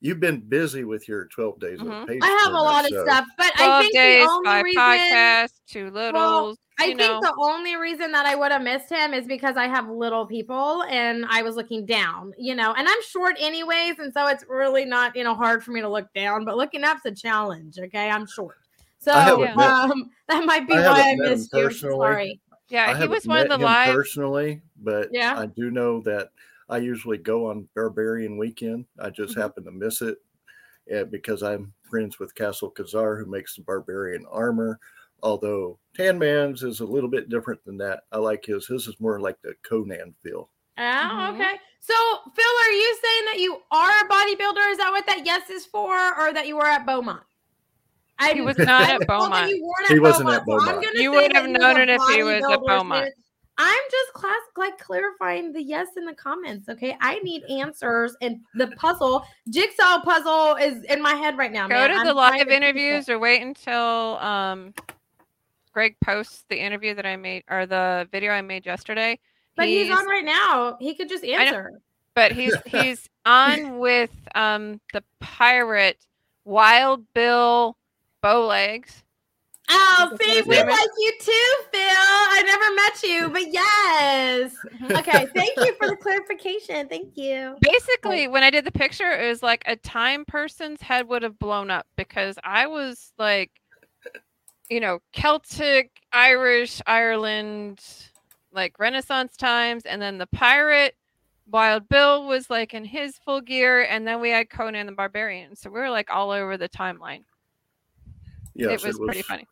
You've 0.01 0.19
been 0.21 0.41
busy 0.41 0.83
with 0.85 1.07
your 1.07 1.27
12 1.27 1.61
days 1.61 1.79
Mhm. 1.79 2.03
of 2.03 2.09
page. 2.09 2.21
I 2.23 2.27
have 2.27 2.41
a 2.41 2.45
turner, 2.47 2.59
lot 2.59 2.85
of 2.91 2.99
stuff, 3.07 3.27
but 3.37 3.53
I 3.55 3.67
Twelve 3.67 3.83
think 3.83 3.93
days, 3.95 4.25
the 4.25 4.31
only 4.33 4.47
five 4.49 4.65
reason 4.65 4.83
podcasts, 4.83 5.61
two 5.69 5.91
littles. 5.91 6.59
I 6.83 6.87
you 6.87 6.97
think 6.97 7.11
know. 7.11 7.21
the 7.21 7.35
only 7.39 7.77
reason 7.77 8.13
that 8.13 8.27
I 8.27 8.35
would 8.35 8.53
have 8.53 8.63
missed 8.63 8.91
him 8.91 9.15
is 9.15 9.27
because 9.27 9.57
I 9.57 9.67
have 9.69 9.89
little 9.89 10.27
people 10.27 10.83
and 10.85 11.25
I 11.29 11.43
was 11.43 11.57
looking 11.57 11.87
down, 11.87 12.33
you 12.39 12.55
know, 12.55 12.73
and 12.75 12.89
I'm 12.89 13.03
short 13.09 13.37
anyways, 13.39 13.99
and 13.99 14.13
so 14.13 14.27
it's 14.27 14.45
really 14.49 14.85
not, 14.85 15.15
you 15.17 15.25
know, 15.25 15.35
hard 15.35 15.63
for 15.65 15.71
me 15.71 15.81
to 15.81 15.89
look 15.89 16.13
down, 16.15 16.45
but 16.45 16.57
looking 16.57 16.85
up's 16.85 17.05
a 17.05 17.13
challenge. 17.13 17.79
Okay, 17.79 18.11
I'm 18.11 18.27
short, 18.27 18.59
so 18.99 19.13
I 19.13 19.31
um, 19.31 20.11
that 20.29 20.45
might 20.45 20.67
be 20.67 20.75
I 20.75 20.81
why 20.81 21.11
I 21.11 21.15
missed 21.17 21.51
you. 21.53 21.71
Sorry. 21.71 22.41
yeah, 22.69 22.85
I 22.85 22.89
he 22.89 22.93
haven't 22.95 23.11
was 23.11 23.27
one 23.27 23.39
of 23.39 23.49
met 23.49 23.49
the 23.51 23.57
him 23.57 23.63
live. 23.63 23.95
personally, 23.95 24.63
but 24.83 25.09
Yeah. 25.13 25.39
I 25.39 25.47
do 25.47 25.71
know 25.71 26.01
that 26.03 26.31
I 26.69 26.79
usually 26.79 27.19
go 27.19 27.51
on 27.51 27.69
Barbarian 27.75 28.39
Weekend. 28.39 28.87
I 28.99 29.11
just 29.11 29.37
Mhm. 29.37 29.43
happen 29.43 29.65
to 29.65 29.71
miss 29.71 30.01
it 30.01 30.19
uh, 30.95 31.05
because 31.05 31.43
I'm 31.43 31.73
friends 31.83 32.19
with 32.19 32.35
Castle 32.35 32.71
Kazar, 32.71 33.19
who 33.19 33.27
makes 33.31 33.57
the 33.57 33.63
Barbarian 33.63 34.25
armor. 34.31 34.81
Although 35.23 35.79
Tan 35.97 36.19
Man's 36.19 36.63
is 36.63 36.81
a 36.81 36.85
little 36.85 37.09
bit 37.11 37.29
different 37.29 37.65
than 37.65 37.77
that. 37.79 38.05
I 38.11 38.19
like 38.19 38.45
his. 38.45 38.67
His 38.67 38.87
is 38.89 38.99
more 39.01 39.21
like 39.21 39.41
the 39.43 39.55
Conan 39.63 40.15
feel. 40.23 40.51
Oh, 40.79 40.83
Mhm. 40.83 41.35
okay. 41.35 41.61
So, 41.81 41.95
Phil, 42.35 42.45
are 42.65 42.71
you 42.73 42.99
saying 43.03 43.25
that 43.27 43.39
you 43.39 43.61
are 43.71 43.91
a 43.91 44.09
bodybuilder? 44.09 44.71
Is 44.73 44.79
that 44.79 44.91
what 44.91 45.07
that 45.07 45.25
yes 45.27 45.51
is 45.51 45.67
for, 45.67 45.95
or 46.19 46.33
that 46.33 46.47
you 46.47 46.57
were 46.57 46.67
at 46.67 46.87
Beaumont? 46.87 47.23
I 48.19 48.33
He 48.35 48.41
was 48.41 48.57
not 48.59 48.69
at 48.89 48.99
was 49.01 49.07
told 49.07 49.33
that 49.33 49.47
Beaumont. 49.47 49.51
You 49.51 49.63
weren't 49.65 49.89
He 49.89 49.99
wasn't 49.99 50.29
Beaumont, 50.29 50.41
at 50.43 50.47
Beaumont. 50.47 50.85
gonna 50.85 51.01
You 51.01 51.11
would 51.13 51.33
have 51.37 51.49
known 51.49 51.77
it 51.81 51.89
if 51.89 52.01
he 52.11 52.23
was 52.23 52.43
at 52.51 52.61
Beaumont. 52.61 53.05
status. 53.05 53.15
I'm 53.59 53.83
just 53.91 54.13
class 54.15 54.41
like 54.57 54.79
clarifying 54.79 55.53
the 55.53 55.63
yes 55.63 55.89
in 55.97 56.07
the 56.07 56.15
comments. 56.15 56.69
Okay, 56.69 56.97
I 57.01 57.19
need 57.19 57.45
answers, 57.45 58.17
and 58.23 58.41
the 58.55 58.69
puzzle 58.69 59.25
jigsaw 59.51 60.01
puzzle 60.03 60.57
is 60.57 60.83
in 60.85 61.03
my 61.03 61.15
head 61.15 61.37
right 61.37 61.53
now. 61.53 61.69
Go 61.69 61.75
man. 61.75 61.91
to 61.91 61.97
I'm 61.97 62.07
the 62.07 62.13
trying 62.15 62.33
live 62.39 62.41
to 62.41 62.45
fix 62.47 62.57
interviews 62.57 63.09
or 63.09 63.19
wait 63.19 63.43
until 63.43 64.19
um 64.19 64.73
Greg 65.73 65.97
posts 66.05 66.45
the 66.49 66.61
interview 66.61 66.95
that 66.95 67.07
I 67.07 67.17
made 67.17 67.45
or 67.51 67.67
the 67.67 68.09
video 68.13 68.33
I 68.33 68.43
made 68.43 68.67
yesterday. 68.67 69.19
But 69.57 69.69
he's, 69.69 69.91
on 69.91 70.07
right 70.07 70.25
now. 70.25 70.77
He 70.81 70.95
could 70.95 71.09
just 71.09 71.23
know. 71.23 71.35
answer. 71.35 71.81
but 72.15 72.33
he's 72.33 72.55
he's 72.67 73.09
on 73.25 73.79
with 73.79 74.11
um 74.35 74.81
the 74.93 75.03
pirate 75.21 75.99
Wild 76.45 77.05
Bill 77.15 77.77
Bowlegs. 78.23 79.03
Oh, 79.69 80.11
Is 80.13 80.19
see, 80.19 80.43
we 80.43 80.57
name 80.57 80.67
like 80.67 80.89
you 80.99 81.13
too, 81.21 81.55
Phil. 81.73 81.81
I 81.81 82.43
never 82.45 82.75
met 82.75 83.03
you, 83.03 83.29
but 83.33 83.53
yes. 83.53 84.55
Okay, 84.99 85.27
thank 85.35 85.57
you 85.57 85.75
for 85.77 85.89
the 85.89 85.97
clarification. 86.01 86.89
Thank 86.89 87.17
you. 87.17 87.57
Basically, 87.61 88.29
when 88.29 88.43
I 88.43 88.51
did 88.51 88.65
the 88.65 88.73
picture, 88.73 89.11
it 89.11 89.29
was 89.29 89.43
like 89.43 89.63
a 89.67 89.77
time 89.77 90.25
person's 90.25 90.83
head 90.83 91.09
would 91.09 91.23
have 91.23 91.39
blown 91.39 91.71
up 91.71 91.87
because 91.97 92.37
I 92.43 92.67
was 92.67 93.13
like, 93.19 93.51
you 94.73 94.81
know, 94.81 95.01
Celtic, 95.13 95.91
Irish, 96.15 96.81
Ireland, 96.87 97.81
like 98.53 98.79
Renaissance 98.79 99.37
times, 99.37 99.85
and 99.85 100.01
then 100.01 100.17
the 100.17 100.27
pirate. 100.29 100.97
Wild 101.51 101.89
Bill 101.89 102.27
was 102.27 102.49
like 102.49 102.73
in 102.73 102.85
his 102.85 103.19
full 103.19 103.43
gear, 103.43 103.83
and 103.83 104.07
then 104.07 104.21
we 104.21 104.31
had 104.31 104.49
Conan 104.49 104.87
the 104.87 104.93
Barbarian. 104.93 105.55
So 105.57 105.69
we 105.69 105.79
were 105.81 105.91
like 105.91 106.09
all 106.11 106.31
over 106.31 106.57
the 106.57 106.69
timeline. 106.69 107.25
Yes, 108.55 108.83
it 108.83 108.87
was 108.87 108.99
pretty 108.99 109.23
funny. 109.23 109.47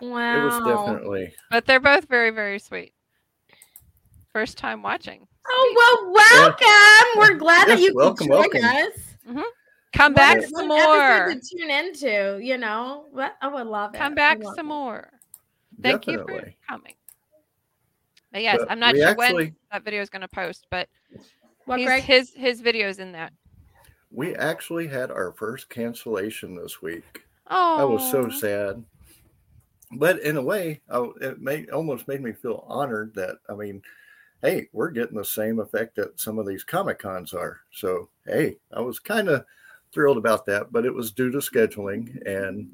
Wow. 0.00 0.40
It 0.40 0.44
was 0.44 0.58
definitely. 0.58 1.34
But 1.50 1.66
they're 1.66 1.80
both 1.80 2.06
very, 2.08 2.30
very 2.30 2.60
sweet. 2.60 2.92
First 4.32 4.58
time 4.58 4.82
watching. 4.82 5.26
Oh 5.48 5.74
well, 5.74 6.12
welcome. 6.12 7.20
We're 7.20 7.38
glad 7.38 7.66
that 7.68 7.80
Yes, 7.80 7.88
you 7.88 7.94
welcome, 7.96 8.28
could 8.28 8.32
join 8.32 8.62
welcome. 8.62 8.64
us. 8.64 8.92
Mm-hmm. 9.28 9.40
Come 9.96 10.12
What 10.12 10.16
back 10.16 10.38
a 10.38 10.48
some 10.48 10.68
more. 10.68 11.28
to 11.34 11.40
tune 11.40 11.70
into, 11.70 12.38
you 12.42 12.58
know. 12.58 13.06
What 13.12 13.36
I 13.40 13.48
would 13.48 13.66
love 13.66 13.94
it. 13.94 13.98
Come 13.98 14.12
I 14.12 14.14
back 14.14 14.42
love 14.42 14.54
some 14.56 14.66
it. 14.66 14.68
more. 14.68 15.10
Thank 15.80 16.06
you 16.06 16.18
for 16.28 16.52
coming. 16.68 16.94
But 18.32 18.42
yes, 18.42 18.58
But 18.60 18.70
I'm 18.70 18.78
not 18.78 18.94
sure 18.94 19.08
actually- 19.08 19.34
when 19.46 19.56
that 19.72 19.84
video 19.84 20.02
is 20.02 20.10
going 20.10 20.22
to 20.22 20.28
post, 20.28 20.66
but 20.70 20.88
What, 21.64 21.78
he's- 21.78 21.88
Greg? 21.88 22.02
his 22.02 22.34
his 22.34 22.60
videos 22.62 22.98
in 22.98 23.12
that. 23.12 23.32
We 24.10 24.34
actually 24.36 24.86
had 24.86 25.10
our 25.10 25.32
first 25.32 25.68
cancellation 25.68 26.54
this 26.54 26.80
week. 26.82 27.24
Oh, 27.48 27.78
that 27.78 27.88
was 27.88 28.10
so 28.10 28.28
sad. 28.28 28.84
But 29.92 30.20
in 30.20 30.36
a 30.36 30.42
way, 30.42 30.80
I, 30.90 31.08
it 31.20 31.40
made 31.40 31.70
almost 31.70 32.08
made 32.08 32.20
me 32.22 32.32
feel 32.32 32.64
honored 32.68 33.14
that 33.14 33.38
I 33.48 33.54
mean, 33.54 33.82
hey, 34.42 34.68
we're 34.72 34.90
getting 34.90 35.16
the 35.16 35.24
same 35.24 35.58
effect 35.58 35.96
that 35.96 36.18
some 36.20 36.38
of 36.38 36.46
these 36.46 36.64
comic 36.64 36.98
cons 36.98 37.32
are. 37.32 37.60
So 37.72 38.08
hey, 38.26 38.58
I 38.72 38.80
was 38.80 38.98
kind 38.98 39.28
of 39.28 39.44
thrilled 39.96 40.18
about 40.18 40.44
that, 40.44 40.70
but 40.70 40.84
it 40.84 40.92
was 40.94 41.10
due 41.10 41.30
to 41.30 41.38
scheduling, 41.38 42.14
and 42.26 42.68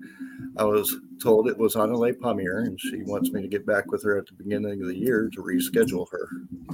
I 0.57 0.65
was 0.65 0.97
told 1.23 1.49
it 1.49 1.57
was 1.57 1.77
Anale 1.77 2.15
Pamier, 2.15 2.67
and 2.67 2.79
she 2.81 3.05
wants 3.05 3.31
me 3.31 3.41
to 3.41 3.47
get 3.47 3.65
back 3.65 3.93
with 3.93 4.03
her 4.03 4.19
at 4.19 4.27
the 4.27 4.33
beginning 4.33 4.83
of 4.83 4.89
the 4.89 4.97
year 4.97 5.31
to 5.33 5.41
reschedule 5.41 6.11
her. 6.11 6.29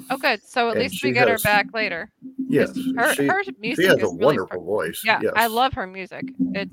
Oh, 0.09 0.17
good. 0.17 0.43
So 0.43 0.69
at 0.71 0.77
And 0.79 0.81
least 0.85 1.05
we 1.05 1.13
get 1.13 1.29
her 1.29 1.39
back 1.45 1.75
later. 1.75 2.11
Yes, 2.49 2.75
her 2.97 3.13
she, 3.15 3.27
her 3.27 3.45
she 3.45 3.85
has 3.85 3.99
is 3.99 4.03
a 4.03 4.07
really 4.07 4.25
wonderful 4.25 4.47
pro- 4.57 4.65
voice. 4.65 5.03
Yeah, 5.05 5.21
yes. 5.23 5.35
I 5.37 5.49
love 5.49 5.75
her 5.75 5.87
music. 5.87 6.33
It's 6.55 6.73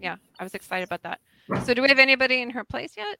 yeah, 0.00 0.16
I 0.38 0.44
was 0.44 0.54
excited 0.54 0.84
about 0.84 1.02
that. 1.02 1.20
So 1.66 1.74
do 1.74 1.82
we 1.82 1.88
have 1.88 1.98
anybody 1.98 2.40
in 2.40 2.48
her 2.50 2.64
place 2.64 2.94
yet? 2.96 3.18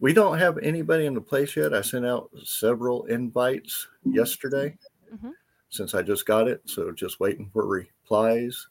We 0.00 0.12
don't 0.12 0.36
have 0.36 0.58
anybody 0.58 1.06
in 1.06 1.14
the 1.14 1.20
place 1.22 1.56
yet. 1.56 1.72
I 1.72 1.80
sent 1.80 2.04
out 2.04 2.28
several 2.44 3.06
invites 3.06 3.88
yesterday 4.04 4.76
Mhm. 5.14 5.32
since 5.70 5.94
I 5.94 6.02
just 6.02 6.26
got 6.26 6.46
it. 6.46 6.60
So 6.66 6.92
just 6.92 7.20
waiting 7.20 7.48
for 7.54 7.66
replies. 7.66 8.66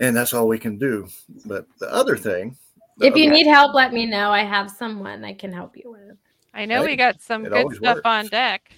And 0.00 0.16
that's 0.16 0.32
all 0.34 0.48
we 0.48 0.58
can 0.58 0.78
do. 0.78 1.06
But 1.46 1.66
the 1.78 1.92
other 1.92 2.16
thing, 2.16 2.56
the 2.98 3.06
If 3.06 3.16
you 3.16 3.24
other- 3.24 3.32
need 3.34 3.46
help, 3.46 3.74
let 3.74 3.92
me 3.92 4.06
know. 4.06 4.30
I 4.30 4.42
have 4.44 4.70
someone 4.70 5.24
I 5.24 5.34
can 5.34 5.52
help 5.52 5.76
you 5.76 5.90
with. 5.92 6.16
I 6.54 6.64
know 6.66 6.84
we 6.84 6.96
got 6.96 7.20
some 7.22 7.44
good 7.44 7.52
always 7.52 7.78
stuff 7.78 7.98
on 8.04 8.26
deck. 8.28 8.70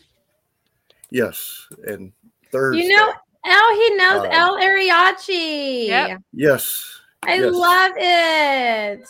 yes, 1.11 1.67
and 1.87 2.13
Thursday. 2.53 2.83
You 2.85 2.97
know, 2.97 3.13
El, 3.47 3.75
he 3.75 3.95
knows 3.97 4.25
Um, 4.25 4.31
El 4.31 4.57
Ariachi. 4.59 5.87
Yep. 5.89 6.21
yes, 6.33 7.01
I 7.25 7.35
yes. 7.37 7.53
love 7.55 7.93
it. 7.97 9.09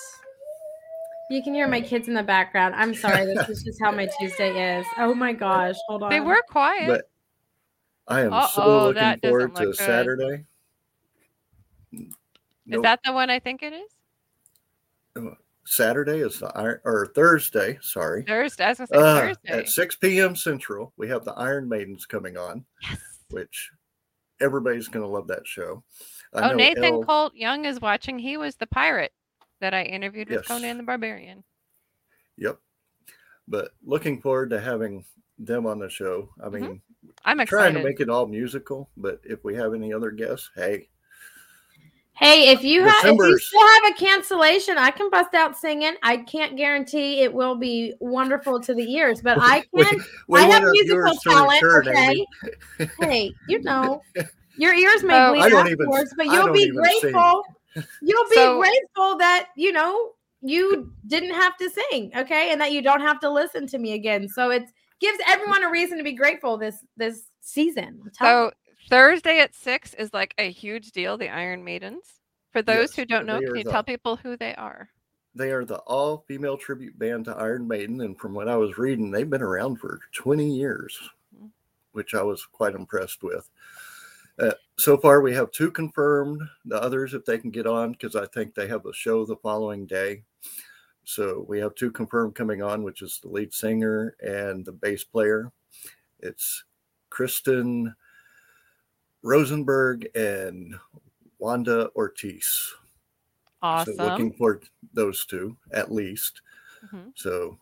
You 1.31 1.43
can 1.43 1.55
hear 1.55 1.69
my 1.69 1.81
kids 1.81 2.09
in 2.09 2.15
the 2.15 2.23
background. 2.23 2.75
I'm 2.75 2.95
sorry. 2.95 3.25
This 3.27 3.49
is 3.49 3.63
just 3.63 3.81
how 3.83 3.91
my 3.91 4.09
Tuesday 4.19 4.79
is. 4.79 4.87
Oh 4.99 5.15
my 5.15 5.33
gosh. 5.33 5.75
Hold 5.89 6.03
on. 6.05 6.11
They 6.11 6.21
were 6.21 6.41
quiet. 6.51 6.87
but 6.87 7.11
I 8.07 8.21
am 8.23 8.33
Uh-oh, 8.33 8.49
so 8.55 8.79
looking 8.89 8.95
that 8.95 9.21
doesn't 9.23 9.31
forward 9.39 9.57
to 9.57 9.65
good. 9.67 9.77
Saturday. 9.77 10.45
Is 12.69 12.81
that 12.83 13.01
the 13.05 13.13
one 13.13 13.31
I 13.31 13.39
think 13.41 13.63
it 13.63 13.73
is? 13.73 15.25
Saturday 15.67 16.19
is 16.19 16.39
the 16.41 16.49
iron 16.57 16.81
or 16.85 17.07
Thursday? 17.15 17.79
Sorry. 17.81 18.23
Thursday. 18.25 18.65
I 18.65 18.69
was 18.71 18.79
gonna 18.79 18.87
say 18.89 18.97
Uh, 18.97 19.21
Thursday. 19.21 19.49
at 19.51 19.69
6 19.69 19.97
p.m. 19.97 20.37
Central, 20.37 20.93
we 20.97 21.09
have 21.09 21.25
the 21.25 21.33
Iron 21.33 21.69
Maidens 21.69 22.05
coming 22.07 22.37
on, 22.37 22.65
Yes. 22.83 22.99
which 23.31 23.71
everybody's 24.41 24.89
going 24.89 25.05
to 25.05 25.09
love 25.11 25.27
that 25.29 25.47
show. 25.47 25.83
I 26.35 26.47
Oh, 26.47 26.49
know 26.51 26.55
Nathan 26.57 26.85
Elle- 26.85 27.05
Colt 27.05 27.35
Young 27.35 27.65
is 27.65 27.81
watching. 27.81 28.19
He 28.19 28.37
was 28.37 28.57
the 28.57 28.67
pirate 28.67 29.13
that 29.61 29.73
I 29.73 29.85
interviewed 29.85 30.29
with 30.29 30.41
Yes. 30.41 30.49
Conan 30.49 30.77
the 30.77 30.83
Barbarian. 30.83 31.45
Yep. 32.37 32.59
But 33.49 33.71
looking 33.85 34.21
forward 34.21 34.51
to 34.51 34.61
having 34.61 35.05
them 35.39 35.67
on 35.67 35.79
the 35.79 35.89
show. 35.89 36.29
I 36.43 36.49
Mhm. 36.49 36.61
mean, 36.61 36.83
I'm 37.25 37.39
trying 37.47 37.75
to 37.75 37.83
make 37.83 38.01
it 38.01 38.11
all 38.11 38.27
musical, 38.27 38.91
but 38.97 39.21
if 39.25 39.45
we 39.45 39.55
have 39.55 39.73
any 39.73 39.93
other 39.95 40.11
guests, 40.11 40.51
hey, 40.57 40.89
Hey, 42.17 42.51
if 42.53 42.63
you 42.63 42.85
have 42.85 43.05
if 43.05 43.17
you 43.17 43.39
still 43.39 43.67
have 43.67 43.93
a 43.93 43.95
cancellation, 43.95 44.79
I 44.79 44.91
can 44.93 45.11
bust 45.11 45.35
out 45.35 45.59
singing. 45.59 45.95
I 46.03 46.19
can't 46.19 46.57
guarantee 46.57 47.23
it 47.23 47.33
will 47.33 47.57
be 47.57 47.93
wonderful 47.99 48.61
to 48.61 48.73
the 48.75 48.85
ears, 48.95 49.21
but 49.21 49.37
I 49.41 49.61
can. 49.77 50.01
we 50.29 50.41
I 50.41 50.43
have 50.43 50.63
musical 50.63 51.15
talent. 51.17 51.61
return, 51.63 51.89
okay. 51.89 52.27
Hey, 53.01 53.33
you 53.49 53.61
know, 53.63 54.01
your 54.57 54.75
ears 54.75 55.03
may 55.03 55.19
Oh, 55.19 55.33
bleed 55.33 55.43
I 55.43 55.49
don't 55.49 55.67
even- 55.67 55.87
afterwards, 55.87 56.15
but 56.17 56.27
you'll 56.27 56.53
be 56.53 56.61
even 56.61 56.85
sing. 56.85 57.01
grateful. 57.13 57.43
You'll 58.01 58.29
be 58.29 58.37
So- 58.37 58.59
grateful 58.59 59.17
that 59.19 59.49
you 59.57 59.73
know 59.73 60.13
you 60.41 60.93
didn't 61.09 61.35
have 61.35 61.57
to 61.57 61.69
sing, 61.91 62.13
okay, 62.17 62.53
and 62.53 62.61
that 62.61 62.71
you 62.71 62.81
don't 62.81 63.01
have 63.01 63.19
to 63.21 63.31
listen 63.31 63.67
to 63.69 63.79
me 63.79 63.95
again. 63.95 64.29
So 64.29 64.51
it 64.51 64.65
gives 65.01 65.19
everyone 65.27 65.65
a 65.65 65.71
reason 65.71 65.99
to 65.99 66.05
be 66.05 66.13
grateful 66.13 66.57
this 66.59 66.77
this 66.97 67.25
season. 67.41 68.01
I'm 68.05 68.11
telling 68.15 68.51
So 68.51 68.53
Thursday 68.89 69.41
at 69.41 69.55
six 69.55 69.95
is 69.95 70.13
like 70.13 70.35
a 70.39 70.51
huge 70.51 70.93
deal. 70.93 71.17
The 71.17 71.29
Iron 71.29 71.65
Maidens. 71.65 72.21
For 72.53 72.63
those 72.63 72.91
Yes, 72.91 72.95
who 72.97 73.05
don't 73.05 73.27
know, 73.27 73.41
can 73.41 73.57
you 73.57 73.65
the- 73.65 73.71
tell 73.71 73.83
people 73.83 74.17
who 74.17 74.37
they 74.37 74.55
are? 74.55 74.89
They 75.35 75.51
are 75.51 75.65
the 75.65 75.79
all 75.79 76.25
female 76.29 76.57
tribute 76.57 76.97
band 76.99 77.25
to 77.25 77.37
Iron 77.37 77.67
Maiden. 77.67 78.01
And 78.03 78.19
from 78.19 78.35
what 78.35 78.49
I 78.49 78.57
was 78.57 78.79
reading, 78.79 79.11
they've 79.11 79.29
been 79.29 79.43
around 79.43 79.77
for 79.77 79.99
20 80.13 80.55
years, 80.57 80.97
Mhm. 81.35 81.51
which 81.93 82.15
I 82.15 82.23
was 82.23 82.47
quite 82.47 82.75
impressed 82.77 83.25
with. 83.25 83.51
Uh, 84.39 84.53
so 84.79 84.97
far, 84.97 85.21
we 85.21 85.33
have 85.35 85.51
two 85.51 85.73
confirmed. 85.73 86.43
The 86.65 86.81
others, 86.81 87.15
if 87.15 87.25
they 87.25 87.39
can 87.39 87.51
get 87.51 87.67
on, 87.67 87.93
because 87.93 88.15
I 88.15 88.27
think 88.27 88.55
they 88.55 88.69
have 88.69 88.87
a 88.87 88.93
show 88.93 89.25
the 89.25 89.37
following 89.37 89.87
day. 89.87 90.25
So 91.03 91.41
we 91.49 91.59
have 91.59 91.75
two 91.75 91.91
confirmed 91.91 92.35
coming 92.37 92.63
on, 92.63 92.83
which 92.85 93.03
is 93.03 93.19
the 93.21 93.29
lead 93.29 93.53
singer 93.53 94.17
and 94.21 94.65
the 94.65 94.73
bass 94.73 95.03
player. 95.05 95.53
It's 96.21 96.65
Kirsten 97.11 97.95
Rosenberg 99.25 100.07
and 100.15 100.79
Wanda 101.39 101.91
Ortiz. 101.97 102.75
Awesome. 103.63 103.97
So 103.97 104.05
looking 104.05 104.33
for 104.35 104.61
those 104.93 105.25
two 105.25 105.57
at 105.73 105.91
least. 105.91 106.43
Mhm. 106.87 107.13
So, 107.17 107.59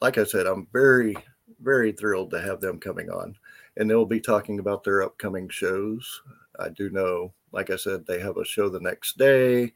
like 0.00 0.16
I 0.16 0.24
said, 0.24 0.46
I'm 0.46 0.68
very, 0.72 1.16
very 1.60 1.90
thrilled 1.92 2.30
to 2.30 2.40
have 2.40 2.60
them 2.60 2.78
coming 2.78 3.10
on, 3.10 3.36
and 3.76 3.90
they'll 3.90 4.06
be 4.06 4.20
talking 4.20 4.60
about 4.60 4.84
their 4.84 5.02
upcoming 5.02 5.48
shows. 5.48 6.22
I 6.60 6.68
do 6.68 6.88
know, 6.90 7.32
like 7.50 7.70
I 7.70 7.76
said, 7.76 8.06
they 8.06 8.20
have 8.20 8.36
a 8.36 8.44
show 8.44 8.68
the 8.68 8.80
next 8.80 9.18
day. 9.18 9.74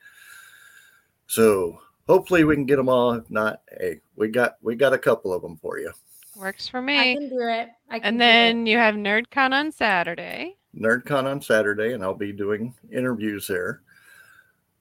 So 1.26 1.80
hopefully 2.06 2.44
we 2.44 2.54
can 2.54 2.66
get 2.66 2.76
them 2.76 2.88
all. 2.88 3.12
If 3.14 3.28
not, 3.28 3.62
hey, 3.80 4.00
we 4.14 4.28
got 4.28 4.56
we 4.62 4.76
got 4.76 4.92
a 4.92 4.98
couple 4.98 5.32
of 5.32 5.42
them 5.42 5.56
for 5.56 5.80
you. 5.80 5.92
Works 6.36 6.68
for 6.68 6.78
you. 6.80 6.96
I 6.96 7.04
me. 7.04 7.14
can 7.16 7.28
do 7.28 7.40
it. 7.40 7.68
I 7.90 7.98
can 7.98 8.06
And 8.08 8.18
do 8.18 8.24
it. 8.24 8.28
then 8.28 8.66
you 8.66 8.76
have 8.78 8.94
NerdCon 8.94 9.52
on 9.52 9.72
Saturday. 9.72 10.56
NerdCon 10.78 11.24
on 11.24 11.40
Saturday, 11.40 11.92
and 11.92 12.02
I'll 12.02 12.14
be 12.14 12.32
doing 12.32 12.74
interviews 12.92 13.46
there. 13.46 13.82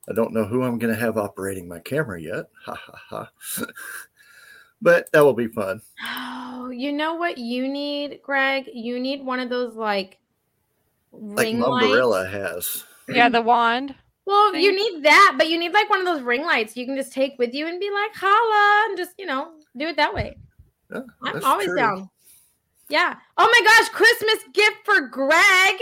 I 0.08 0.12
don't 0.12 0.32
know 0.32 0.44
who 0.44 0.62
I'm 0.62 0.78
going 0.78 0.92
to 0.92 1.00
have 1.00 1.16
operating 1.16 1.66
my 1.66 1.78
camera 1.78 2.20
yet. 2.20 2.46
Ha 2.66 2.74
ha 2.74 2.98
ha. 3.08 3.30
but 4.82 5.10
that 5.12 5.24
will 5.24 5.34
be 5.34 5.48
fun. 5.48 5.80
Oh, 6.06 6.70
you 6.70 6.92
know 6.92 7.14
what 7.14 7.38
you 7.38 7.68
need, 7.68 8.20
Greg? 8.22 8.68
You 8.72 9.00
need 9.00 9.24
one 9.24 9.40
of 9.40 9.48
those 9.48 9.74
like 9.74 10.18
Like 11.12 11.46
ring 11.46 11.60
lights. 11.60 11.86
Mumbarella 11.86 12.28
has. 12.30 12.84
Yeah, 13.08 13.28
the 13.28 13.42
wand. 13.42 13.94
Well, 14.26 14.54
you 14.54 14.74
need 14.74 15.04
that, 15.04 15.34
but 15.36 15.48
you 15.48 15.58
need 15.58 15.72
like 15.72 15.90
one 15.90 16.00
of 16.00 16.06
those 16.06 16.22
ring 16.22 16.42
lights 16.42 16.76
you 16.76 16.86
can 16.86 16.96
just 16.96 17.12
take 17.12 17.38
with 17.38 17.52
you 17.52 17.66
and 17.66 17.78
be 17.78 17.90
like, 17.90 18.14
holla, 18.14 18.86
and 18.88 18.96
just, 18.96 19.12
you 19.18 19.26
know, 19.26 19.52
do 19.76 19.88
it 19.88 19.96
that 19.96 20.14
way. 20.14 20.36
Yeah, 20.90 21.00
I'm 21.22 21.44
always 21.44 21.66
true. 21.66 21.76
down. 21.76 22.10
Yeah. 22.88 23.16
Oh 23.36 23.48
my 23.50 23.60
gosh, 23.66 23.88
Christmas 23.90 24.44
gift 24.52 24.76
for 24.84 25.08
Greg. 25.08 25.74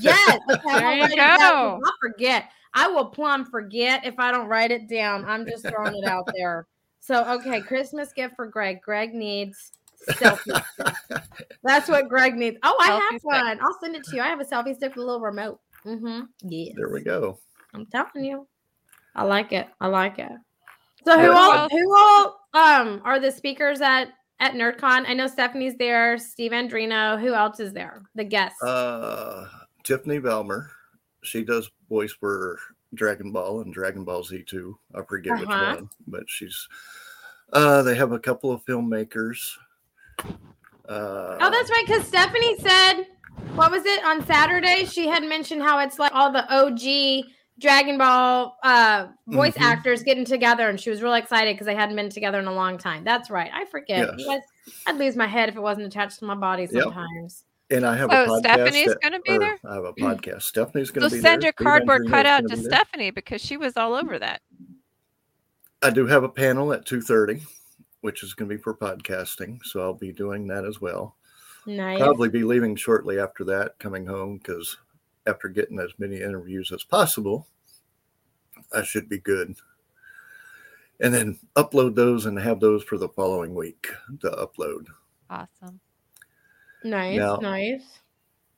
Yes. 0.00 0.40
Okay, 0.50 0.68
I'm 0.72 0.82
There 0.82 0.94
you 0.94 1.00
write 1.02 1.12
it 1.12 1.38
go. 1.38 1.80
I'll 1.84 1.92
forget. 2.00 2.50
I 2.74 2.88
will 2.88 3.06
plumb 3.06 3.44
forget 3.46 4.04
if 4.04 4.18
I 4.18 4.30
don't 4.30 4.48
write 4.48 4.70
it 4.70 4.88
down. 4.88 5.24
I'm 5.24 5.46
just 5.46 5.66
throwing 5.66 5.94
it 5.96 6.04
out 6.08 6.28
there. 6.34 6.66
So, 7.00 7.24
okay, 7.34 7.60
Christmas 7.60 8.12
gift 8.12 8.34
for 8.36 8.46
Greg. 8.46 8.82
Greg 8.82 9.14
needs 9.14 9.72
selfie 10.10 10.62
stick. 10.72 11.22
That's 11.62 11.88
what 11.88 12.08
Greg 12.08 12.34
needs. 12.34 12.56
Oh, 12.62 12.76
I 12.80 12.90
Selfie 12.90 13.00
have 13.00 13.20
stick. 13.20 13.24
one. 13.24 13.60
I'll 13.62 13.78
send 13.80 13.96
it 13.96 14.04
to 14.04 14.16
you. 14.16 14.22
I 14.22 14.26
have 14.26 14.40
a 14.40 14.44
selfie 14.44 14.74
stick 14.76 14.96
with 14.96 15.04
a 15.04 15.06
little 15.06 15.20
remote. 15.20 15.60
Mm-hmm. 15.84 16.22
Yeah. 16.42 16.72
There 16.76 16.90
we 16.90 17.02
go. 17.02 17.38
I'm 17.74 17.86
telling 17.86 18.24
you. 18.24 18.46
I 19.14 19.24
like 19.24 19.52
it. 19.52 19.68
I 19.80 19.86
like 19.86 20.18
it. 20.18 20.32
So 21.04 21.18
who 21.18 21.32
all 21.32 21.68
who 21.68 21.96
all 21.96 22.40
um 22.52 23.00
are 23.04 23.20
the 23.20 23.30
speakers 23.30 23.80
at 23.80 24.08
at 24.40 24.52
NerdCon? 24.54 25.04
I 25.08 25.14
know 25.14 25.26
Stephanie's 25.26 25.76
there, 25.76 26.18
Steve 26.18 26.52
Andrino. 26.52 27.20
Who 27.20 27.34
else 27.34 27.60
is 27.60 27.72
there? 27.72 28.02
The 28.14 28.24
guests. 28.24 28.62
Uh, 28.62 29.48
Tiffany 29.82 30.18
Vollmer, 30.18 30.68
she 31.22 31.44
does 31.44 31.70
voice 31.88 32.12
for 32.12 32.58
Dragon 32.94 33.32
Ball 33.32 33.60
and 33.60 33.72
Dragon 33.72 34.04
Ball 34.04 34.22
Z2. 34.22 34.74
I 34.94 35.02
forget 35.02 35.32
Uh-huh. 35.32 35.40
which 35.40 35.48
one, 35.80 35.90
but 36.06 36.24
she's. 36.28 36.68
Uh, 37.52 37.82
they 37.82 37.94
have 37.94 38.12
a 38.12 38.18
couple 38.18 38.50
of 38.50 38.64
filmmakers. 38.64 39.38
Uh, 40.88 41.36
oh, 41.40 41.50
that's 41.50 41.70
right. 41.70 41.84
Because 41.86 42.06
Stephanie 42.06 42.58
said, 42.58 43.04
what 43.54 43.70
was 43.70 43.84
it 43.84 44.04
on 44.04 44.24
Saturday? 44.26 44.84
She 44.84 45.06
had 45.08 45.22
mentioned 45.24 45.62
how 45.62 45.78
it's 45.80 45.98
like 45.98 46.12
all 46.14 46.30
the 46.32 46.44
OG 46.52 47.26
Dragon 47.58 47.96
Ball 47.98 48.56
uh 48.62 49.06
voice 49.28 49.54
Mhm. 49.54 49.62
actors 49.62 50.02
getting 50.02 50.24
together, 50.24 50.68
and 50.68 50.78
she 50.80 50.90
was 50.90 51.00
really 51.02 51.18
excited 51.18 51.54
because 51.54 51.66
they 51.66 51.74
hadn't 51.74 51.96
been 51.96 52.10
together 52.10 52.38
in 52.38 52.46
a 52.46 52.54
long 52.54 52.76
time. 52.78 53.02
That's 53.04 53.30
right. 53.30 53.50
I 53.52 53.64
forget. 53.66 54.18
You 54.18 54.26
Yes. 54.26 54.40
guys, 54.66 54.76
I'd 54.86 54.96
lose 54.98 55.16
my 55.16 55.26
head 55.26 55.48
if 55.48 55.56
it 55.56 55.60
wasn't 55.60 55.86
attached 55.86 56.18
to 56.18 56.24
my 56.26 56.34
body 56.34 56.68
Yep. 56.70 56.82
sometimes. 56.84 57.44
And 57.70 57.84
I 57.84 57.96
have 57.96 58.10
a 58.12 58.20
Oh, 58.20 58.26
podcast. 58.26 58.38
Stephanie's 58.38 58.94
gonna 59.02 59.20
be 59.20 59.38
there? 59.38 59.56
I 59.64 59.74
have 59.74 59.84
a 59.84 59.92
podcast. 59.94 60.42
Stephanie's 60.42 60.90
going 60.90 61.02
So 61.02 61.08
to 61.08 61.14
be 61.16 61.20
send 61.20 61.42
there. 61.42 61.46
your 61.48 61.52
cardboard 61.54 62.08
cutout 62.08 62.42
gonna 62.44 62.56
be. 62.56 62.62
Stephanie 62.62 63.10
because 63.10 63.40
she 63.40 63.56
was 63.56 63.76
all 63.76 63.94
over 63.94 64.18
that. 64.18 64.40
I 65.82 65.90
do 65.90 66.06
have 66.06 66.24
a 66.24 66.28
panel 66.28 66.72
at 66.72 66.84
two 66.86 67.00
thirty, 67.00 67.42
which 68.02 68.22
is 68.22 68.34
going 68.34 68.48
to 68.48 68.56
be 68.56 68.62
for 68.62 68.74
podcasting. 68.74 69.58
So 69.64 69.80
I'll 69.80 69.94
be 69.94 70.12
doing 70.12 70.46
that 70.48 70.64
as 70.64 70.80
well. 70.80 71.16
Nice. 71.66 71.98
Probably 71.98 72.28
be 72.28 72.44
leaving 72.44 72.76
shortly 72.76 73.18
after 73.18 73.42
that, 73.44 73.78
coming 73.78 74.06
home 74.06 74.38
because 74.38 74.76
after 75.26 75.48
getting 75.48 75.78
as 75.80 75.90
many 75.98 76.16
interviews 76.16 76.72
as 76.72 76.84
possible, 76.84 77.46
I 78.72 78.82
should 78.82 79.08
be 79.08 79.18
good. 79.18 79.54
And 81.00 81.12
then 81.12 81.38
upload 81.56 81.94
those 81.94 82.26
and 82.26 82.38
have 82.38 82.58
those 82.60 82.82
for 82.82 82.96
the 82.96 83.08
following 83.10 83.54
week 83.54 83.88
to 84.20 84.30
upload. 84.30 84.86
Awesome. 85.28 85.78
Nice. 86.84 87.18
Now- 87.18 87.36
nice. 87.36 88.00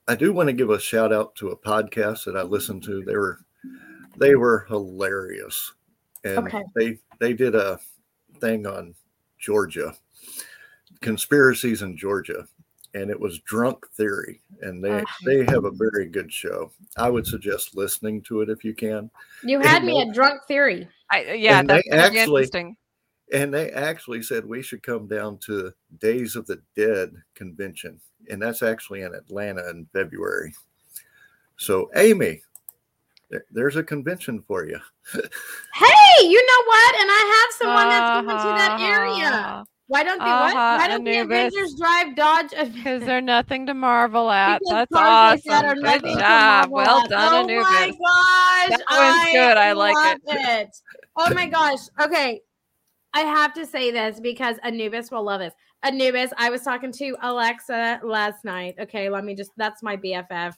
I 0.07 0.15
do 0.15 0.33
want 0.33 0.47
to 0.49 0.55
give 0.55 0.71
a 0.71 0.81
shout 0.81 1.13
out 1.13 1.35
to 1.37 1.51
a 1.51 1.57
podcast 1.57 2.25
that 2.25 2.37
I 2.37 2.43
listened 2.43 2.83
to. 2.85 3.03
They 3.05 3.15
were 3.17 3.41
they 4.17 4.37
were 4.37 4.65
hilarious. 4.69 5.75
And 6.25 6.39
Okay. 6.47 6.63
they 6.75 6.99
they 7.21 7.35
did 7.35 7.55
a 7.55 7.79
thing 8.41 8.67
on 8.67 8.95
Georgia. 9.39 9.95
Conspiracies 11.03 11.83
in 11.83 11.95
Georgia. 11.97 12.47
And 12.95 13.11
it 13.11 13.21
was 13.21 13.39
Drunk 13.41 13.87
Theory. 13.93 14.41
And 14.63 14.83
they 14.83 14.91
Okay. 14.91 15.05
they 15.25 15.45
have 15.53 15.65
a 15.65 15.71
very 15.71 16.07
good 16.07 16.33
show. 16.33 16.71
I 16.97 17.11
would 17.11 17.27
suggest 17.27 17.77
listening 17.77 18.23
to 18.23 18.41
it 18.41 18.49
if 18.49 18.65
you 18.65 18.75
can. 18.75 19.11
You 19.43 19.61
had 19.61 19.85
me 19.85 20.01
And 20.01 20.11
at 20.11 20.15
drunk 20.15 20.43
theory. 20.49 20.89
I, 21.11 21.33
yeah, 21.35 21.61
And 21.61 21.69
they 21.69 21.83
that's 21.91 22.07
actually- 22.07 22.23
interesting. 22.43 22.77
And 23.31 23.53
they 23.53 23.71
actually 23.73 24.23
said 24.23 24.47
we 24.47 24.63
should 24.63 24.83
come 24.83 25.07
down 25.07 25.37
to 25.41 25.73
Days 25.99 26.35
of 26.35 26.47
the 26.47 26.63
Dead 26.75 27.15
convention. 27.35 28.01
And 28.31 28.41
that's 28.41 28.63
actually 28.63 29.03
in 29.03 29.15
Atlanta 29.15 29.69
in 29.69 29.87
February. 29.93 30.55
So, 31.59 31.91
Amy, 31.95 32.41
there- 33.29 33.45
there's 33.51 33.77
a 33.77 33.83
convention 33.83 34.43
for 34.49 34.65
you. 34.67 34.79
Hey, 35.75 36.27
you 36.27 36.45
know 36.45 36.65
what? 36.67 36.95
And 37.01 37.11
I 37.11 37.45
have 37.45 37.55
someone 37.59 37.89
that's 37.89 38.27
going 38.27 38.39
to 38.39 38.59
that 38.59 38.81
area. 38.81 39.31
Ah. 39.33 39.65
Why 39.89 40.05
don't 40.05 40.19
the? 40.19 40.25
Uh-huh, 40.25 40.77
Why 40.79 40.87
don't 40.87 41.03
the 41.05 41.17
Anubis. 41.17 41.49
Avengers 41.55 41.75
drive 41.79 42.15
Dodge? 42.15 42.51
Because 42.75 43.03
they're 43.03 43.23
nothing 43.23 43.67
to 43.67 43.75
marvel 43.75 44.31
at. 44.31 44.61
Because 44.61 44.87
That's 44.91 44.93
cars 44.93 45.43
that 45.47 45.65
are 45.65 45.71
awesome. 45.71 46.01
Good 46.01 46.19
job. 46.19 46.71
Well 46.71 47.01
at. 47.01 47.09
done, 47.11 47.35
Oh 47.35 47.43
Anubis. 47.45 47.67
Oh 47.67 47.73
my 47.73 48.69
gosh. 48.69 48.79
That 48.89 49.17
one's 49.19 49.33
good. 49.33 49.57
I 49.57 49.73
like 49.73 50.19
it. 50.27 50.69
it. 50.69 50.77
Oh 51.17 51.35
my 51.35 51.47
gosh. 51.47 51.81
Okay. 52.01 52.41
I 53.15 53.21
have 53.21 53.55
to 53.55 53.65
say 53.65 53.91
this 53.91 54.21
because 54.21 54.57
Anubis 54.63 55.11
will 55.11 55.25
love 55.25 55.41
this. 55.41 55.55
Anubis, 55.83 56.31
I 56.37 56.51
was 56.51 56.63
talking 56.63 56.93
to 56.93 57.17
Alexa 57.23 58.01
last 58.05 58.45
night. 58.45 58.75
Okay, 58.79 59.09
let 59.09 59.25
me 59.25 59.35
just 59.35 59.53
that's 59.57 59.83
my 59.83 59.97
BFF, 59.97 60.55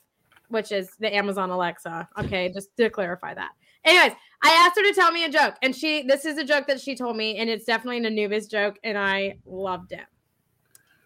which 0.49 0.73
is 0.73 0.89
the 0.99 1.15
Amazon 1.15 1.49
Alexa. 1.51 2.09
Okay, 2.19 2.51
just 2.53 2.75
to 2.77 2.89
clarify 2.89 3.33
that. 3.35 3.51
Anyways, 3.83 4.13
I 4.43 4.49
asked 4.65 4.75
her 4.79 4.83
to 4.83 4.93
tell 4.93 5.11
me 5.11 5.25
a 5.25 5.29
joke, 5.29 5.55
and 5.61 5.75
she 5.75 6.03
this 6.03 6.25
is 6.25 6.37
a 6.37 6.43
joke 6.43 6.67
that 6.67 6.79
she 6.81 6.95
told 6.95 7.17
me, 7.17 7.37
and 7.37 7.49
it's 7.49 7.65
definitely 7.65 7.97
an 7.97 8.05
Anubis 8.05 8.47
joke, 8.47 8.77
and 8.83 8.97
I 8.97 9.37
loved 9.45 9.91
it. 9.91 10.05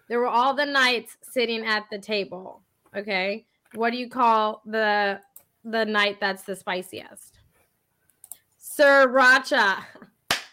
There 0.07 0.19
were 0.19 0.27
all 0.27 0.53
the 0.53 0.65
knights 0.65 1.17
sitting 1.23 1.65
at 1.65 1.85
the 1.91 1.97
table. 1.99 2.61
Okay, 2.95 3.45
what 3.73 3.91
do 3.91 3.97
you 3.97 4.09
call 4.09 4.61
the 4.65 5.19
the 5.63 5.85
knight 5.85 6.19
that's 6.19 6.43
the 6.43 6.55
spiciest? 6.55 7.39
Sriracha. 8.61 9.83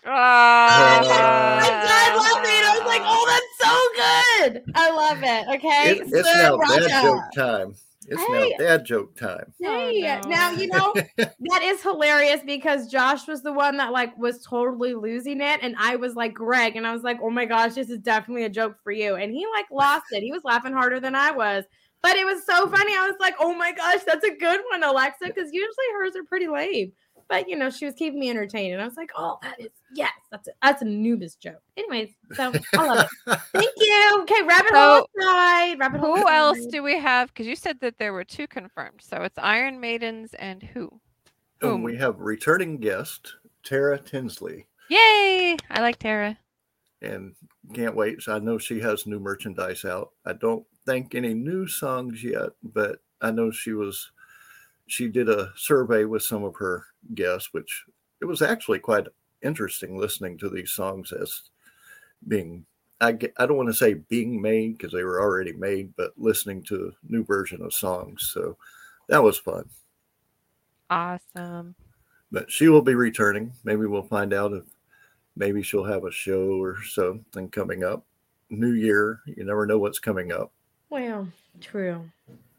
Ah. 0.04 1.00
I 1.62 1.68
died 1.70 2.16
laughing. 2.16 2.62
I 2.64 2.78
was 2.78 2.86
like, 2.86 3.02
"Oh, 3.04 3.24
that's 3.28 4.52
so 4.52 4.52
good! 4.62 4.74
I 4.74 4.90
love 4.90 5.18
it." 5.22 5.56
Okay, 5.56 5.90
It- 5.90 6.00
it's 6.02 6.34
now 6.34 6.56
dad 6.56 6.82
Sriracha. 6.82 7.02
joke 7.02 7.32
time. 7.34 7.74
It's 8.08 8.22
Hey. 8.22 8.52
now 8.58 8.64
dad 8.64 8.84
joke 8.84 9.16
time. 9.16 9.52
Oh, 9.64 9.90
hey, 9.92 10.20
Oh, 10.22 10.28
now 10.28 10.50
you 10.50 10.66
know 10.68 10.94
that 11.16 11.62
is 11.62 11.82
hilarious 11.82 12.40
because 12.44 12.88
Josh 12.90 13.26
was 13.26 13.42
the 13.42 13.52
one 13.52 13.76
that 13.78 13.92
like 13.92 14.16
was 14.18 14.44
totally 14.44 14.94
losing 14.94 15.40
it, 15.40 15.60
and 15.62 15.74
I 15.78 15.96
was 15.96 16.14
like 16.14 16.34
Greg, 16.34 16.76
and 16.76 16.86
I 16.86 16.92
was 16.92 17.02
like, 17.02 17.18
"Oh 17.22 17.30
my 17.30 17.44
gosh, 17.44 17.74
this 17.74 17.90
is 17.90 17.98
definitely 17.98 18.44
a 18.44 18.48
joke 18.48 18.76
for 18.82 18.92
you," 18.92 19.14
and 19.16 19.32
he 19.32 19.46
like 19.54 19.66
lost 19.70 20.04
it. 20.10 20.22
He 20.22 20.32
was 20.32 20.44
laughing 20.44 20.72
harder 20.72 21.00
than 21.00 21.14
I 21.14 21.30
was, 21.32 21.64
but 22.02 22.16
it 22.16 22.26
was 22.26 22.44
so 22.46 22.68
funny. 22.68 22.92
I 22.96 23.06
was 23.08 23.16
like, 23.20 23.34
"Oh 23.40 23.54
my 23.54 23.72
gosh, 23.72 24.02
that's 24.04 24.24
a 24.24 24.34
good 24.36 24.60
one, 24.70 24.82
Alexa," 24.82 25.26
because 25.26 25.50
usually 25.52 25.86
hers 25.98 26.16
are 26.16 26.24
pretty 26.24 26.48
lame. 26.48 26.92
But 27.28 27.48
you 27.48 27.56
know, 27.56 27.70
she 27.70 27.84
was 27.86 27.94
keeping 27.94 28.20
me 28.20 28.30
entertained, 28.30 28.72
and 28.74 28.82
I 28.82 28.86
was 28.86 28.96
like, 28.96 29.10
"Oh, 29.16 29.38
that 29.42 29.60
is 29.60 29.70
yes, 29.94 30.12
that's 30.30 30.48
a, 30.48 30.52
that's 30.62 30.82
a 30.82 30.84
Nubis 30.84 31.36
joke." 31.36 31.62
Anyways, 31.76 32.10
so 32.34 32.52
I 32.74 32.86
love 32.86 33.08
it. 33.26 33.38
Thank 33.52 33.70
you. 33.76 34.18
Okay, 34.22 34.42
rabbit 34.42 34.72
hole 34.72 35.06
aside. 35.18 35.78
Rabbit 35.78 36.00
hole. 36.00 36.16
Who 36.16 36.28
else 36.28 36.66
do 36.66 36.82
we 36.82 36.98
have? 36.98 37.28
Because 37.28 37.46
you 37.46 37.56
said 37.56 37.80
that 37.80 37.98
there 37.98 38.12
were 38.12 38.24
two 38.24 38.46
confirmed. 38.46 39.00
So 39.02 39.18
it's 39.22 39.38
Iron 39.38 39.80
Maidens 39.80 40.34
and 40.34 40.62
who? 40.62 40.90
And 41.60 41.84
we 41.84 41.96
have 41.96 42.18
returning 42.18 42.78
guest 42.78 43.34
Tara 43.62 43.98
Tinsley, 43.98 44.66
Yay! 44.88 45.56
I 45.70 45.80
like 45.80 45.98
Tara. 45.98 46.36
and 47.00 47.34
can't 47.72 47.94
wait. 47.94 48.20
So 48.22 48.34
I 48.34 48.40
know 48.40 48.58
she 48.58 48.80
has 48.80 49.06
new 49.06 49.20
merchandise 49.20 49.84
out. 49.84 50.10
I 50.26 50.32
don't 50.32 50.64
think 50.84 51.14
any 51.14 51.34
new 51.34 51.66
songs 51.68 52.22
yet, 52.24 52.50
but 52.62 52.98
I 53.20 53.30
know 53.30 53.50
she 53.50 53.72
was. 53.72 54.10
She 54.88 55.08
did 55.08 55.28
a 55.28 55.52
survey 55.56 56.04
with 56.04 56.22
some 56.24 56.42
of 56.44 56.56
her 56.56 56.84
guests, 57.14 57.52
which 57.52 57.84
it 58.20 58.24
was 58.24 58.42
actually 58.42 58.78
quite 58.78 59.06
interesting 59.42 59.96
listening 59.98 60.38
to 60.38 60.48
these 60.48 60.70
songs 60.72 61.12
as 61.12 61.50
being 62.28 62.64
I, 63.00 63.18
I 63.38 63.46
don't 63.46 63.56
want 63.56 63.68
to 63.68 63.74
say 63.74 63.94
being 63.94 64.40
made 64.40 64.78
because 64.78 64.92
they 64.92 65.02
were 65.02 65.20
already 65.20 65.52
made, 65.52 65.92
but 65.96 66.12
listening 66.16 66.62
to 66.64 66.92
a 66.92 67.12
new 67.12 67.24
version 67.24 67.60
of 67.60 67.74
songs. 67.74 68.30
So 68.32 68.56
that 69.08 69.22
was 69.22 69.38
fun. 69.38 69.68
Awesome. 70.90 71.74
but 72.30 72.50
she 72.50 72.68
will 72.68 72.82
be 72.82 72.94
returning. 72.94 73.52
Maybe 73.64 73.86
we'll 73.86 74.02
find 74.02 74.32
out 74.32 74.52
if 74.52 74.64
maybe 75.36 75.62
she'll 75.62 75.84
have 75.84 76.04
a 76.04 76.12
show 76.12 76.62
or 76.62 76.82
something 76.82 77.48
coming 77.48 77.82
up. 77.82 78.04
New 78.50 78.72
year, 78.72 79.20
you 79.26 79.44
never 79.44 79.66
know 79.66 79.78
what's 79.78 79.98
coming 79.98 80.30
up. 80.32 80.52
Well, 80.90 81.26
true. 81.60 82.04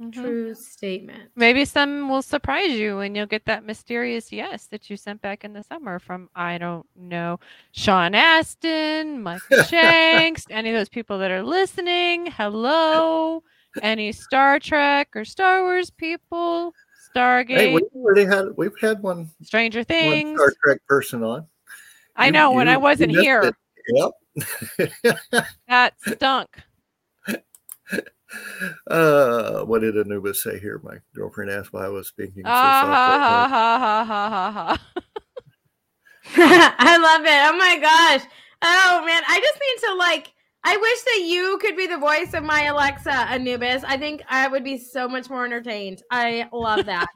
Mhm. 0.02 0.14
True 0.14 0.56
statement. 0.56 1.30
Maybe 1.36 1.66
some 1.66 2.10
will 2.10 2.22
surprise 2.22 2.72
you 2.72 3.00
and 3.00 3.16
you'll 3.16 3.26
get 3.28 3.46
that 3.46 3.64
mysterious 3.66 4.32
yes 4.32 4.66
that 4.68 4.90
you 4.90 4.98
sent 4.98 5.22
back 5.22 5.44
in 5.44 5.54
the 5.54 5.64
summer 5.64 6.00
from, 6.00 6.30
I 6.36 6.58
don't 6.58 6.86
know, 6.96 7.40
Sean 7.72 8.16
Astin, 8.16 9.22
Michael 9.22 9.64
Shanks, 9.70 10.46
any 10.50 10.70
of 10.70 10.76
those 10.76 10.90
people 10.90 11.18
that 11.20 11.32
are 11.32 11.44
listening. 11.44 12.28
Hello. 12.28 13.44
Any 13.82 14.12
Star 14.12 14.60
Trek 14.60 15.10
or 15.16 15.26
Star 15.26 15.64
Wars 15.64 15.90
people, 15.90 16.74
Stargate, 17.16 17.50
Hey, 17.58 17.74
we've 17.74 17.84
already 17.96 18.24
had 18.26 18.46
we've 18.56 18.78
had 18.80 19.02
one, 19.02 19.30
Stranger 19.42 19.84
Things 19.84 20.38
one 20.40 20.50
Star 20.52 20.54
Trek 20.64 20.80
person 20.88 21.24
on. 21.24 21.48
I 22.16 22.28
You- 22.28 22.32
know 22.34 22.52
when 22.52 22.68
I 22.68 22.74
you- 22.74 22.78
you 22.78 22.84
wasn't 22.84 23.12
here, 23.12 23.42
it. 23.42 23.56
Yep. 23.88 24.12
that 25.68 25.94
stunk. 26.06 26.50
uh, 28.88 29.64
what 29.64 29.82
did 29.82 29.98
Anubis 29.98 30.44
say 30.44 30.60
here? 30.60 30.80
My 30.84 30.98
girlfriend 31.16 31.52
asked 31.52 31.74
why 31.74 31.86
I 31.86 31.90
was 31.90 32.08
speaking 32.08 32.44
so. 32.44 32.50
I 36.36 36.98
love 36.98 37.26
it. 37.26 37.30
Oh 37.30 37.56
my 37.58 37.78
gosh. 37.80 38.26
Oh 38.62 39.04
man, 39.06 39.24
I 39.28 39.40
just 39.40 39.60
need 39.60 39.78
to 39.88 39.96
like. 39.96 40.34
I 40.66 40.78
wish 40.78 41.02
that 41.02 41.24
you 41.26 41.58
could 41.62 41.76
be 41.76 41.88
the 41.88 41.98
voice 41.98 42.34
of 42.34 42.42
my 42.44 42.64
Alexa, 42.64 43.12
Anubis. 43.12 43.84
I 43.84 43.98
think 43.98 44.24
I 44.30 44.48
would 44.48 44.64
be 44.64 44.78
so 44.78 45.10
much 45.10 45.30
more 45.30 45.44
entertained. 45.46 46.04
I 46.10 46.48
love 46.54 46.86
that. 46.86 47.10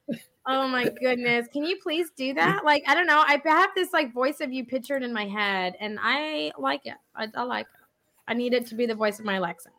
oh 0.46 0.68
my 0.68 0.88
goodness. 1.00 1.48
Can 1.52 1.64
you 1.64 1.78
please 1.82 2.12
do 2.16 2.32
that? 2.34 2.64
Like, 2.64 2.84
I 2.86 2.94
don't 2.94 3.08
know. 3.08 3.24
I 3.26 3.42
have 3.44 3.70
this 3.74 3.92
like 3.92 4.14
voice 4.14 4.40
of 4.40 4.52
you 4.52 4.64
pictured 4.64 5.02
in 5.02 5.12
my 5.12 5.26
head, 5.26 5.74
and 5.80 5.98
I 6.00 6.52
like 6.56 6.82
it. 6.84 6.94
I, 7.16 7.26
I 7.34 7.42
like 7.42 7.66
it. 7.66 7.80
I 8.28 8.34
need 8.34 8.54
it 8.54 8.68
to 8.68 8.76
be 8.76 8.86
the 8.86 8.94
voice 8.94 9.18
of 9.18 9.24
my 9.24 9.34
Alexa. 9.34 9.70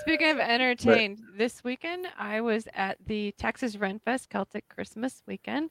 Speaking 0.00 0.30
of 0.30 0.38
entertained, 0.38 1.20
this 1.36 1.62
weekend 1.62 2.06
I 2.18 2.40
was 2.40 2.66
at 2.74 2.96
the 3.06 3.32
Texas 3.38 3.76
Renfest 3.76 4.28
Celtic 4.28 4.68
Christmas 4.68 5.22
weekend. 5.26 5.70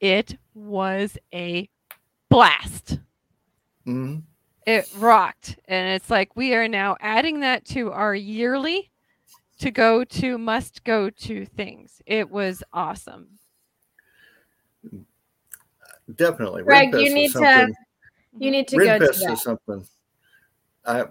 It 0.00 0.36
was 0.54 1.16
a 1.34 1.68
blast. 2.28 2.98
hmm 3.84 4.18
It 4.66 4.88
rocked. 4.98 5.58
And 5.66 5.94
it's 5.94 6.10
like 6.10 6.36
we 6.36 6.54
are 6.54 6.68
now 6.68 6.96
adding 7.00 7.40
that 7.40 7.64
to 7.66 7.90
our 7.92 8.14
yearly 8.14 8.90
to 9.60 9.70
go 9.70 10.04
to 10.04 10.38
must 10.38 10.84
go 10.84 11.08
to 11.08 11.46
things. 11.46 12.02
It 12.06 12.30
was 12.30 12.62
awesome. 12.72 13.28
Definitely. 16.14 16.62
Greg, 16.64 16.92
Red 16.92 17.00
you 17.02 17.06
Fest 17.06 17.08
is 17.08 17.14
need 17.14 17.26
to 17.28 17.32
something- 17.32 17.74
You 18.38 18.50
need 18.50 18.68
to 18.68 18.76
Red 18.78 19.00
go 19.00 19.06
to 19.06 19.12
Fest 19.12 19.24
that. 19.24 19.32
is 19.32 19.42
something. 19.42 19.86
I 20.84 21.04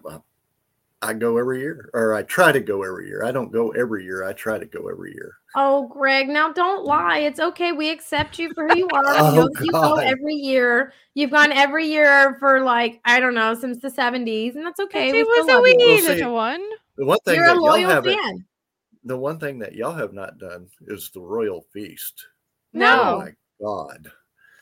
I 1.01 1.13
go 1.13 1.37
every 1.37 1.59
year, 1.59 1.89
or 1.93 2.13
I 2.13 2.23
try 2.23 2.51
to 2.51 2.59
go 2.59 2.83
every 2.83 3.07
year. 3.07 3.23
I 3.23 3.31
don't 3.31 3.51
go 3.51 3.69
every 3.71 4.03
year. 4.03 4.23
I 4.23 4.33
try 4.33 4.59
to 4.59 4.65
go 4.65 4.87
every 4.87 5.13
year. 5.13 5.33
Oh, 5.55 5.87
Greg, 5.87 6.29
now 6.29 6.53
don't 6.53 6.85
lie. 6.85 7.19
It's 7.19 7.39
okay. 7.39 7.71
We 7.71 7.89
accept 7.89 8.37
you 8.37 8.53
for 8.53 8.67
who 8.67 8.75
you 8.75 8.87
are. 8.93 9.03
Oh, 9.07 9.31
we 9.31 9.37
know 9.37 9.49
that 9.49 9.65
you 9.65 9.71
go 9.71 9.95
every 9.95 10.35
year. 10.35 10.93
You've 11.15 11.31
gone 11.31 11.51
every 11.51 11.87
year 11.87 12.37
for 12.39 12.61
like, 12.61 13.01
I 13.03 13.19
don't 13.19 13.33
know, 13.33 13.53
since 13.55 13.81
the 13.81 13.89
70s, 13.89 14.55
and 14.55 14.65
that's 14.65 14.79
okay. 14.79 15.09
She 15.09 15.13
we 15.13 15.23
was 15.23 15.47
a 15.47 15.51
love 15.51 15.63
you. 15.65 16.13
wee 16.13 16.21
Well, 16.21 16.33
one. 16.33 16.69
The 16.97 17.05
one 17.05 17.19
thing 17.25 17.35
You're 17.35 17.45
a 17.45 17.47
that 17.47 17.55
y'all 17.55 17.63
loyal 17.63 17.89
haven't, 17.89 18.45
the 19.03 19.17
one 19.17 19.39
thing 19.39 19.59
that 19.59 19.73
y'all 19.73 19.93
have 19.93 20.13
not 20.13 20.37
done 20.37 20.67
is 20.87 21.09
the 21.09 21.21
royal 21.21 21.65
feast. 21.73 22.27
No. 22.73 23.15
Oh 23.15 23.17
my 23.19 23.31
God, 23.59 24.11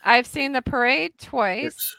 I've 0.04 0.26
seen 0.26 0.52
the 0.52 0.62
parade 0.62 1.12
twice. 1.18 1.66
it's 1.66 1.96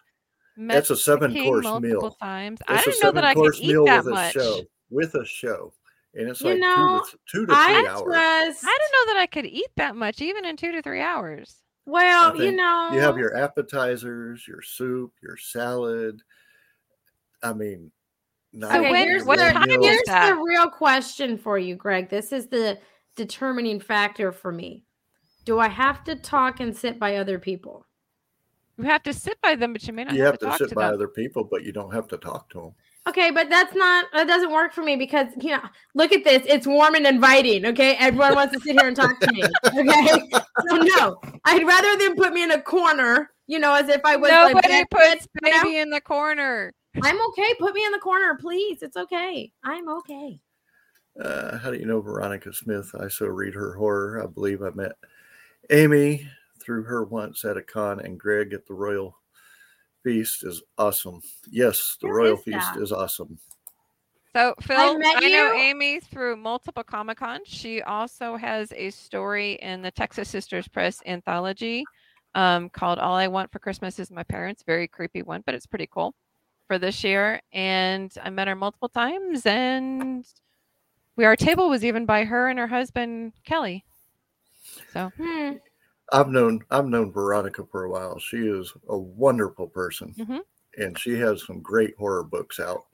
met 0.61 0.77
it's 0.77 0.89
a 0.89 0.95
seven 0.95 1.33
course 1.43 1.65
meal. 1.81 2.11
times. 2.21 2.59
It's 2.61 2.69
I 2.69 2.79
a 2.79 2.83
didn't 2.83 3.03
know 3.03 3.11
that 3.11 3.23
I 3.23 3.33
could 3.33 3.39
seven-course 3.55 3.59
eat 3.61 3.67
meal 3.67 3.85
that 3.85 4.05
with 4.05 4.13
much. 4.13 4.35
a 4.35 4.39
show. 4.39 4.61
With 4.89 5.15
a 5.15 5.25
show, 5.25 5.73
and 6.15 6.29
it's 6.29 6.41
You 6.41 6.49
like 6.51 6.59
know, 6.59 7.01
two 7.05 7.11
to, 7.11 7.17
two 7.31 7.45
to 7.47 7.53
I 7.55 7.73
three 7.81 7.87
hours. 7.87 8.01
trust. 8.03 8.65
I 8.65 8.77
didn't 8.79 8.91
know 9.07 9.13
that 9.13 9.19
I 9.21 9.25
could 9.27 9.45
eat 9.45 9.69
that 9.77 9.95
much, 9.95 10.21
even 10.21 10.45
in 10.45 10.57
two 10.57 10.71
to 10.73 10.81
three 10.81 11.01
hours. 11.01 11.55
Well, 11.85 12.35
you 12.35 12.51
know, 12.51 12.89
You 12.93 12.99
have 12.99 13.17
your 13.17 13.35
appetizers, 13.35 14.47
your 14.47 14.61
soup, 14.61 15.13
your 15.23 15.37
salad. 15.37 16.21
I 17.41 17.53
mean, 17.53 17.91
not 18.53 18.75
Okay, 18.79 18.91
when- 18.91 19.07
here's 19.07 19.23
what 19.25 19.39
the, 19.39 19.51
time 19.51 19.69
is 19.69 19.77
here's 19.85 20.01
that? 20.07 20.35
the 20.35 20.41
real 20.41 20.69
question 20.69 21.37
for 21.37 21.57
you, 21.57 21.75
Greg. 21.75 22.09
This 22.09 22.31
is 22.31 22.47
the 22.47 22.77
determining 23.15 23.79
factor 23.79 24.31
for 24.31 24.51
me. 24.51 24.83
Do 25.45 25.57
I 25.59 25.69
have 25.69 26.03
to 26.03 26.15
talk 26.15 26.59
and 26.59 26.75
sit 26.75 26.99
by 26.99 27.15
other 27.15 27.39
people? 27.39 27.85
You 28.81 28.89
have 28.89 29.03
to 29.03 29.13
sit 29.13 29.39
by 29.41 29.55
them, 29.55 29.73
but 29.73 29.85
you 29.85 29.93
may 29.93 30.03
not 30.05 30.13
you 30.13 30.23
have, 30.23 30.33
have 30.33 30.39
to, 30.39 30.45
to 30.45 30.49
talk 30.49 30.57
sit 30.57 30.69
to 30.69 30.75
by 30.75 30.85
them. 30.85 30.95
other 30.95 31.07
people, 31.07 31.43
but 31.43 31.63
you 31.63 31.71
don't 31.71 31.93
have 31.93 32.07
to 32.07 32.17
talk 32.17 32.49
to 32.51 32.59
them. 32.59 32.71
Okay, 33.07 33.31
but 33.31 33.49
that's 33.49 33.75
not 33.75 34.05
that 34.13 34.27
doesn't 34.27 34.51
work 34.51 34.73
for 34.73 34.83
me 34.83 34.95
because 34.95 35.27
you 35.39 35.51
know, 35.51 35.61
look 35.95 36.11
at 36.11 36.23
this. 36.23 36.43
It's 36.45 36.65
warm 36.67 36.95
and 36.95 37.05
inviting. 37.05 37.65
Okay, 37.67 37.95
everyone 37.95 38.35
wants 38.35 38.53
to 38.55 38.59
sit 38.59 38.79
here 38.79 38.87
and 38.87 38.95
talk 38.95 39.19
to 39.19 39.31
me. 39.31 39.43
Okay, 39.65 40.29
so 40.69 40.77
no, 40.77 41.17
I'd 41.45 41.65
rather 41.65 41.97
than 41.97 42.15
put 42.15 42.33
me 42.33 42.43
in 42.43 42.51
a 42.51 42.61
corner. 42.61 43.31
You 43.47 43.59
know, 43.59 43.73
as 43.73 43.89
if 43.89 44.01
I 44.05 44.15
was. 44.15 44.29
a 44.29 44.33
Nobody 44.33 44.67
dead 44.67 44.87
puts 44.89 45.27
kid, 45.27 45.29
you 45.43 45.51
know? 45.51 45.63
baby 45.63 45.77
in 45.77 45.89
the 45.89 46.01
corner. 46.01 46.73
I'm 47.01 47.21
okay. 47.29 47.53
Put 47.59 47.73
me 47.73 47.85
in 47.85 47.91
the 47.91 47.99
corner, 47.99 48.37
please. 48.39 48.81
It's 48.81 48.97
okay. 48.97 49.51
I'm 49.63 49.89
okay. 49.89 50.39
Uh, 51.19 51.57
how 51.57 51.71
do 51.71 51.77
you 51.77 51.85
know 51.85 52.01
Veronica 52.01 52.53
Smith? 52.53 52.93
I 52.99 53.07
so 53.07 53.27
read 53.27 53.53
her 53.53 53.73
horror. 53.73 54.23
I 54.23 54.27
believe 54.27 54.61
I 54.61 54.69
met 54.71 54.93
Amy 55.69 56.27
through 56.61 56.83
her 56.83 57.03
once 57.03 57.43
at 57.45 57.57
a 57.57 57.61
con, 57.61 57.99
and 57.99 58.19
Greg 58.19 58.53
at 58.53 58.65
the 58.67 58.73
Royal 58.73 59.17
Feast 60.03 60.43
is 60.43 60.61
awesome. 60.77 61.21
Yes, 61.49 61.97
the 62.01 62.07
Where 62.07 62.15
Royal 62.15 62.37
is 62.37 62.43
Feast 62.43 62.75
that? 62.75 62.81
is 62.81 62.91
awesome. 62.91 63.37
So 64.33 64.55
Phil, 64.61 64.97
met 64.97 65.17
I 65.17 65.29
know. 65.29 65.51
Amy 65.53 65.99
through 65.99 66.37
multiple 66.37 66.83
Comic 66.83 67.17
Cons. 67.17 67.47
She 67.47 67.81
also 67.81 68.37
has 68.37 68.71
a 68.73 68.89
story 68.91 69.53
in 69.61 69.81
the 69.81 69.91
Texas 69.91 70.29
Sisters 70.29 70.67
Press 70.69 71.01
anthology 71.05 71.85
um, 72.33 72.69
called 72.69 72.97
"All 72.97 73.15
I 73.15 73.27
Want 73.27 73.51
for 73.51 73.59
Christmas 73.59 73.99
Is 73.99 74.09
My 74.09 74.23
Parents." 74.23 74.63
Very 74.65 74.87
creepy 74.87 75.21
one, 75.21 75.43
but 75.45 75.53
it's 75.53 75.65
pretty 75.65 75.87
cool 75.87 76.15
for 76.67 76.79
this 76.79 77.03
year. 77.03 77.41
And 77.51 78.11
I 78.23 78.29
met 78.29 78.47
her 78.47 78.55
multiple 78.55 78.87
times, 78.87 79.45
and 79.45 80.25
we 81.17 81.25
our 81.25 81.35
table 81.35 81.69
was 81.69 81.83
even 81.83 82.05
by 82.05 82.23
her 82.23 82.47
and 82.47 82.57
her 82.57 82.67
husband 82.67 83.33
Kelly. 83.43 83.83
So 84.93 85.11
Hmm. 85.21 85.55
I've 86.11 86.29
known 86.29 86.61
I've 86.71 86.87
known 86.87 87.11
Veronica 87.11 87.63
for 87.71 87.83
a 87.85 87.89
while. 87.89 88.19
She 88.19 88.37
is 88.37 88.73
a 88.89 88.97
wonderful 88.97 89.67
person, 89.67 90.13
Mhm. 90.17 90.41
and 90.77 90.97
she 90.99 91.17
has 91.19 91.45
some 91.45 91.61
great 91.61 91.95
horror 91.97 92.23
books 92.23 92.59
out. 92.59 92.85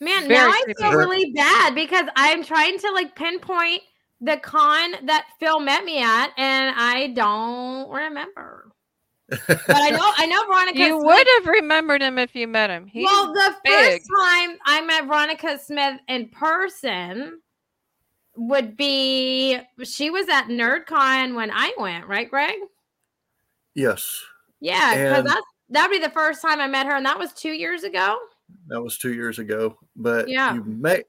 Man, 0.00 0.26
Very 0.28 0.34
now 0.34 0.48
I 0.50 0.64
feel 0.78 0.92
really 0.92 1.32
bad 1.32 1.74
because 1.74 2.06
I'm 2.16 2.42
trying 2.44 2.78
to 2.78 2.90
like 2.92 3.14
pinpoint 3.16 3.82
the 4.20 4.36
con 4.38 4.92
that 5.06 5.26
Phil 5.40 5.60
met 5.60 5.84
me 5.84 6.02
at, 6.02 6.30
and 6.36 6.74
I 6.76 7.08
don't 7.08 7.88
remember. 7.90 8.70
But 9.28 9.62
I 9.68 9.90
know 9.90 10.12
I 10.16 10.26
know 10.26 10.44
Veronica. 10.46 10.78
you 10.78 10.88
Smith- 10.88 11.04
would 11.04 11.26
have 11.38 11.46
remembered 11.46 12.02
him 12.02 12.18
if 12.18 12.34
you 12.36 12.46
met 12.46 12.70
him. 12.70 12.86
He's 12.86 13.04
well, 13.06 13.32
the 13.32 13.54
big. 13.64 13.72
first 14.02 14.10
time 14.20 14.58
I 14.66 14.80
met 14.82 15.06
Veronica 15.06 15.58
Smith 15.58 16.00
in 16.08 16.28
person 16.28 17.40
would 18.36 18.76
be 18.76 19.58
she 19.84 20.10
was 20.10 20.28
at 20.28 20.46
NerdCon 20.48 21.34
when 21.34 21.50
I 21.52 21.72
went, 21.78 22.06
right, 22.06 22.28
Greg? 22.30 22.54
yes, 23.74 24.24
Yeah, 24.60 24.94
because 24.94 25.18
And- 25.18 25.26
that's 25.28 25.46
that'd 25.70 25.90
be 25.90 25.98
the 25.98 26.10
first 26.12 26.40
time 26.42 26.60
I 26.60 26.68
met 26.68 26.86
her, 26.86 26.94
and 26.94 27.04
that 27.06 27.18
was 27.18 27.32
two 27.32 27.52
years 27.52 27.82
ago. 27.84 28.18
that 28.68 28.80
was 28.82 28.98
two 28.98 29.14
years 29.14 29.38
ago. 29.38 29.78
But 29.96 30.28
Yeah. 30.28 30.54
you 30.54 30.62
met 30.64 31.04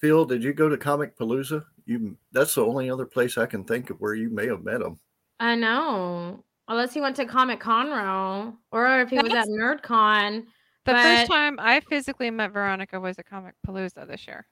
Phil. 0.00 0.24
Did 0.24 0.42
you 0.42 0.52
go 0.54 0.68
to 0.68 0.76
Comic 0.78 1.16
Palooza? 1.16 1.64
You 1.86 2.16
that's 2.32 2.54
the 2.54 2.64
only 2.64 2.88
other 2.90 3.04
place 3.06 3.36
I 3.38 3.44
can 3.46 3.64
think 3.64 3.90
of 3.90 4.00
where 4.00 4.14
you 4.14 4.30
may 4.30 4.46
have 4.46 4.64
met 4.64 4.80
him. 4.80 4.98
I 5.40 5.54
know. 5.56 6.42
Unless 6.68 6.94
he 6.94 7.00
went 7.02 7.16
to 7.16 7.26
Comic 7.26 7.60
Conroe 7.60 8.56
or 8.72 9.00
if 9.02 9.10
he 9.10 9.18
was 9.18 9.32
at 9.34 9.46
NerdCon. 9.48 10.46
the 10.86 10.92
but- 10.92 11.02
first 11.02 11.30
time 11.30 11.58
I 11.60 11.80
physically 11.80 12.30
met 12.30 12.52
Veronica 12.52 12.98
was 12.98 13.18
at 13.18 13.26
Comic 13.26 13.54
Palooza 13.66 14.06
this 14.08 14.26
year. 14.26 14.46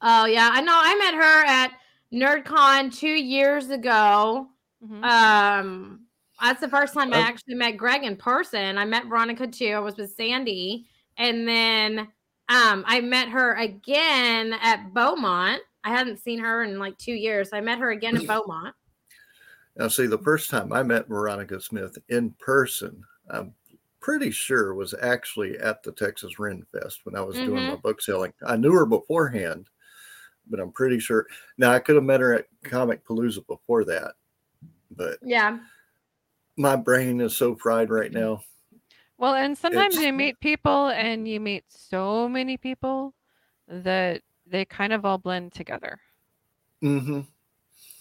Oh 0.00 0.26
yeah, 0.26 0.50
I 0.52 0.60
know. 0.60 0.72
I 0.80 0.94
met 0.96 1.14
her 1.14 1.44
at 1.46 1.72
NerdCon 2.12 2.96
two 2.96 3.08
years 3.08 3.70
ago. 3.70 4.48
Mhm. 4.82 5.02
Um, 5.04 6.06
that's 6.40 6.60
the 6.60 6.68
first 6.68 6.94
time 6.94 7.12
I 7.12 7.18
Oh. 7.18 7.22
actually 7.22 7.54
met 7.56 7.72
Greg 7.76 8.04
in 8.04 8.16
person. 8.16 8.78
I 8.78 8.84
met 8.84 9.06
Veronica 9.06 9.46
too. 9.48 9.70
I 9.74 9.80
was 9.80 9.96
with 9.96 10.12
Sandy, 10.12 10.88
and 11.16 11.48
then 11.48 11.98
um, 12.50 12.84
I 12.86 13.00
met 13.00 13.28
her 13.28 13.54
again 13.54 14.54
at 14.62 14.94
Beaumont. 14.94 15.60
I 15.84 15.90
hadn't 15.90 16.18
seen 16.18 16.38
her 16.38 16.62
in 16.62 16.78
like 16.78 16.96
two 16.96 17.12
years. 17.12 17.50
I 17.52 17.60
met 17.60 17.78
her 17.78 17.90
again 17.90 18.16
at 18.16 18.26
Beaumont. 18.26 18.74
Now, 19.76 19.88
see, 19.88 20.06
the 20.06 20.18
first 20.18 20.48
time 20.50 20.72
I 20.72 20.82
met 20.82 21.08
Veronica 21.08 21.60
Smith 21.60 21.98
in 22.08 22.30
person, 22.38 23.02
I'm 23.30 23.54
pretty 24.00 24.30
sure 24.30 24.74
was 24.74 24.94
actually 25.02 25.58
at 25.58 25.82
the 25.82 25.92
Texas 25.92 26.38
Ren 26.38 26.64
Fest 26.72 27.00
when 27.04 27.14
I 27.16 27.20
was 27.20 27.36
doing 27.36 27.64
Mhm. 27.64 27.68
my 27.70 27.76
book 27.76 28.00
selling. 28.00 28.32
I 28.46 28.56
knew 28.56 28.72
her 28.72 28.86
beforehand, 28.86 29.68
but 30.50 30.60
I'm 30.60 30.72
pretty 30.72 30.98
sure. 30.98 31.26
Now, 31.56 31.72
I 31.72 31.78
could 31.78 31.94
have 31.96 32.04
met 32.04 32.20
her 32.20 32.34
at 32.34 32.46
Comic 32.64 33.04
Palooza 33.04 33.46
before 33.46 33.84
that, 33.84 34.14
but 34.90 35.18
Yeah, 35.22 35.58
my 36.56 36.76
brain 36.76 37.20
is 37.20 37.36
so 37.36 37.54
fried 37.56 37.90
right 37.90 38.12
now. 38.12 38.42
Well, 39.18 39.34
and 39.34 39.56
sometimes 39.58 39.94
It's- 39.94 40.06
you 40.06 40.12
meet 40.12 40.38
people 40.40 40.88
and 40.88 41.26
you 41.26 41.40
meet 41.40 41.64
so 41.68 42.28
many 42.28 42.56
people 42.56 43.14
that 43.66 44.22
they 44.46 44.64
kind 44.64 44.92
of 44.92 45.04
all 45.04 45.18
blend 45.18 45.52
together. 45.52 45.98
Mm-hmm. 46.82 47.20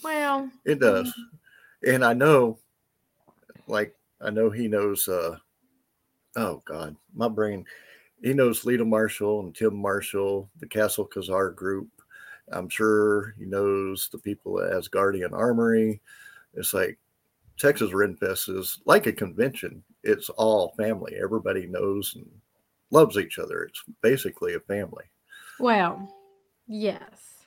well, 0.04 0.52
It 0.66 0.80
does. 0.80 1.12
And 1.86 2.06
I 2.06 2.14
know, 2.14 2.60
like, 3.68 3.96
I 4.22 4.30
know 4.30 4.50
he 4.50 4.68
knows, 4.68 5.08
uh, 5.08 5.38
oh 6.36 6.62
God, 6.66 6.96
my 7.14 7.28
brain, 7.28 7.66
he 8.24 8.34
knows 8.34 8.66
Lita 8.66 8.86
Marshall 8.86 9.42
and 9.42 9.56
Tim 9.56 9.76
Marshall, 9.76 10.50
the 10.60 10.68
Castle 10.68 11.08
Kazar 11.08 11.56
group. 11.56 11.88
I'm 12.52 12.70
sure 12.70 13.34
he 13.38 13.46
knows 13.46 14.10
the 14.12 14.20
people 14.20 14.62
at 14.62 14.72
Asgardian 14.72 15.34
Armory. 15.34 16.02
It's 16.54 16.74
like 16.74 16.98
Texas 17.58 17.92
Renfest 17.92 18.56
is 18.58 18.80
like 18.86 19.08
a 19.08 19.14
convention. 19.14 19.84
It's 20.04 20.30
all 20.30 20.74
family. 20.78 21.16
Everybody 21.22 21.68
knows 21.68 22.14
and 22.16 22.30
loves 22.92 23.18
each 23.18 23.40
other. 23.40 23.64
It's 23.64 23.84
basically 24.02 24.54
a 24.54 24.60
family. 24.62 25.06
well, 25.60 26.14
yes. 26.68 27.46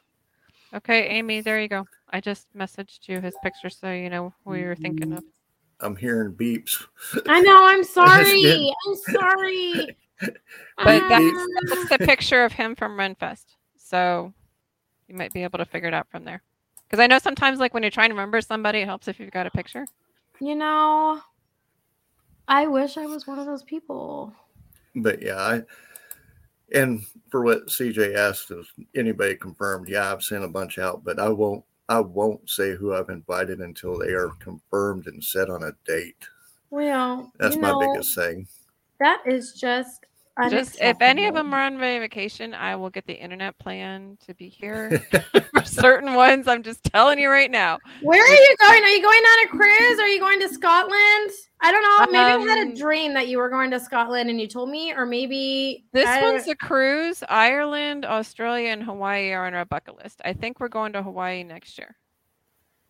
Okay, 0.73 1.09
Amy, 1.09 1.41
there 1.41 1.61
you 1.61 1.69
go. 1.69 1.85
I 2.11 2.21
just 2.21 2.47
messaged 2.57 3.09
you 3.09 3.21
his 3.21 3.35
picture 3.43 3.71
so 3.71 3.91
you 3.91 4.09
know 4.09 4.33
who 4.45 4.55
you're 4.55 4.77
thinking 4.77 5.13
of. 5.13 5.21
Mm-hmm. 5.21 5.87
I'm 5.87 5.97
hearing 5.97 6.33
beeps. 6.35 6.85
I 7.27 7.41
know. 7.41 7.67
I'm 7.67 7.85
sorry. 7.99 8.73
I'm 8.87 8.97
sorry. 8.97 9.97
But 10.77 11.09
that's, 11.09 11.47
that's 11.65 11.89
the 11.89 11.99
picture 12.01 12.45
of 12.45 12.53
him 12.53 12.77
from 12.77 12.93
Renfest. 12.99 13.57
So 13.79 14.35
you 15.11 15.17
might 15.17 15.33
be 15.33 15.43
able 15.43 15.59
to 15.59 15.65
figure 15.65 15.89
it 15.89 15.95
out 15.95 16.09
from 16.11 16.25
there. 16.25 16.43
Because 16.89 17.03
I 17.03 17.07
know 17.07 17.19
sometimes, 17.19 17.59
like 17.59 17.75
when 17.75 17.83
you're 17.83 17.91
trying 17.91 18.11
to 18.11 18.15
remember 18.15 18.41
somebody, 18.41 18.81
it 18.81 18.87
helps 18.87 19.09
if 19.09 19.21
you've 19.21 19.31
got 19.31 19.47
a 19.47 19.51
picture. 19.51 19.87
you 20.41 20.55
know, 20.55 21.21
I 22.49 22.67
wish 22.67 22.97
I 22.97 23.07
was 23.07 23.27
one 23.27 23.39
of 23.39 23.47
those 23.47 23.63
people. 23.63 24.33
but 24.97 25.23
yeah, 25.23 25.37
I 25.37 25.63
and 26.73 27.05
for 27.31 27.43
what 27.43 27.67
CJ 27.67 28.17
asked, 28.17 28.51
is 28.51 28.67
anybody 28.95 29.35
confirmed? 29.37 29.89
Yeah, 29.89 30.13
I've 30.13 30.23
sent 30.23 30.45
a 30.45 30.49
bunch 30.49 30.79
out, 30.79 31.05
but 31.05 31.19
I 31.19 31.29
won't. 31.29 31.65
I 31.89 31.99
won't 31.99 32.49
say 32.49 32.77
who 32.77 32.95
I've 32.95 33.09
invited 33.09 33.59
until 33.61 33.99
they 33.99 34.13
are 34.13 34.31
confirmed 34.39 35.09
and 35.09 35.23
set 35.23 35.51
on 35.51 35.65
a 35.65 35.73
date. 35.85 36.25
Well, 36.71 37.33
That's 37.41 37.57
you 37.57 37.61
my 37.61 37.71
know, 37.73 37.81
biggest 37.81 38.15
thing. 38.15 38.47
That 39.01 39.21
is 39.27 39.55
just 39.55 40.07
Just 40.49 40.81
if 40.81 41.01
any 41.03 41.27
of 41.27 41.35
them 41.35 41.53
are 41.53 41.61
on 41.61 41.75
my 41.77 41.99
vacation, 41.99 42.55
I 42.55 42.75
will 42.77 42.89
get 42.89 43.07
the 43.07 43.13
internet 43.15 43.59
plan 43.59 44.17
to 44.27 44.35
be 44.35 44.49
here. 44.61 44.99
For 45.55 45.65
certain 45.65 46.15
ones, 46.15 46.49
I'm 46.49 46.63
just 46.63 46.83
telling 46.85 47.19
you 47.19 47.29
right 47.29 47.51
now. 47.51 47.79
Where 48.01 48.23
are 48.23 48.35
you 48.35 48.57
going? 48.61 48.83
Are 48.83 48.89
you 48.89 49.03
going 49.03 49.19
on 49.23 49.47
a 49.47 49.49
cruise? 49.49 49.99
Are 49.99 50.09
you 50.09 50.19
going 50.19 50.41
to 50.41 50.49
Scotland? 50.49 51.31
I 51.61 51.71
don't 51.73 51.83
know. 51.83 52.07
Maybe 52.13 52.19
I 52.45 52.55
had 52.55 52.59
a 52.59 52.71
Um, 52.71 52.75
dream 52.75 53.13
that 53.15 53.29
you 53.29 53.37
were 53.37 53.51
going 53.51 53.71
to 53.73 53.81
Scotland 53.81 54.31
and 54.31 54.41
you 54.41 54.47
told 54.47 54.71
me, 54.71 54.95
or 54.95 55.05
maybe 55.05 55.85
This 55.93 56.09
I- 56.09 56.23
one's 56.23 56.49
a 56.49 56.55
cruise. 56.57 57.23
Ireland, 57.29 58.07
Australia, 58.07 58.71
and 58.71 58.83
Hawaii 58.83 59.33
are 59.33 59.47
on 59.47 59.53
our 59.55 59.67
bucket 59.67 59.97
list. 60.03 60.23
I 60.25 60.33
think 60.33 60.59
we're 60.59 60.69
going 60.69 60.95
to 60.95 61.03
Hawaii 61.03 61.45
next 61.45 61.77
year. 61.79 61.97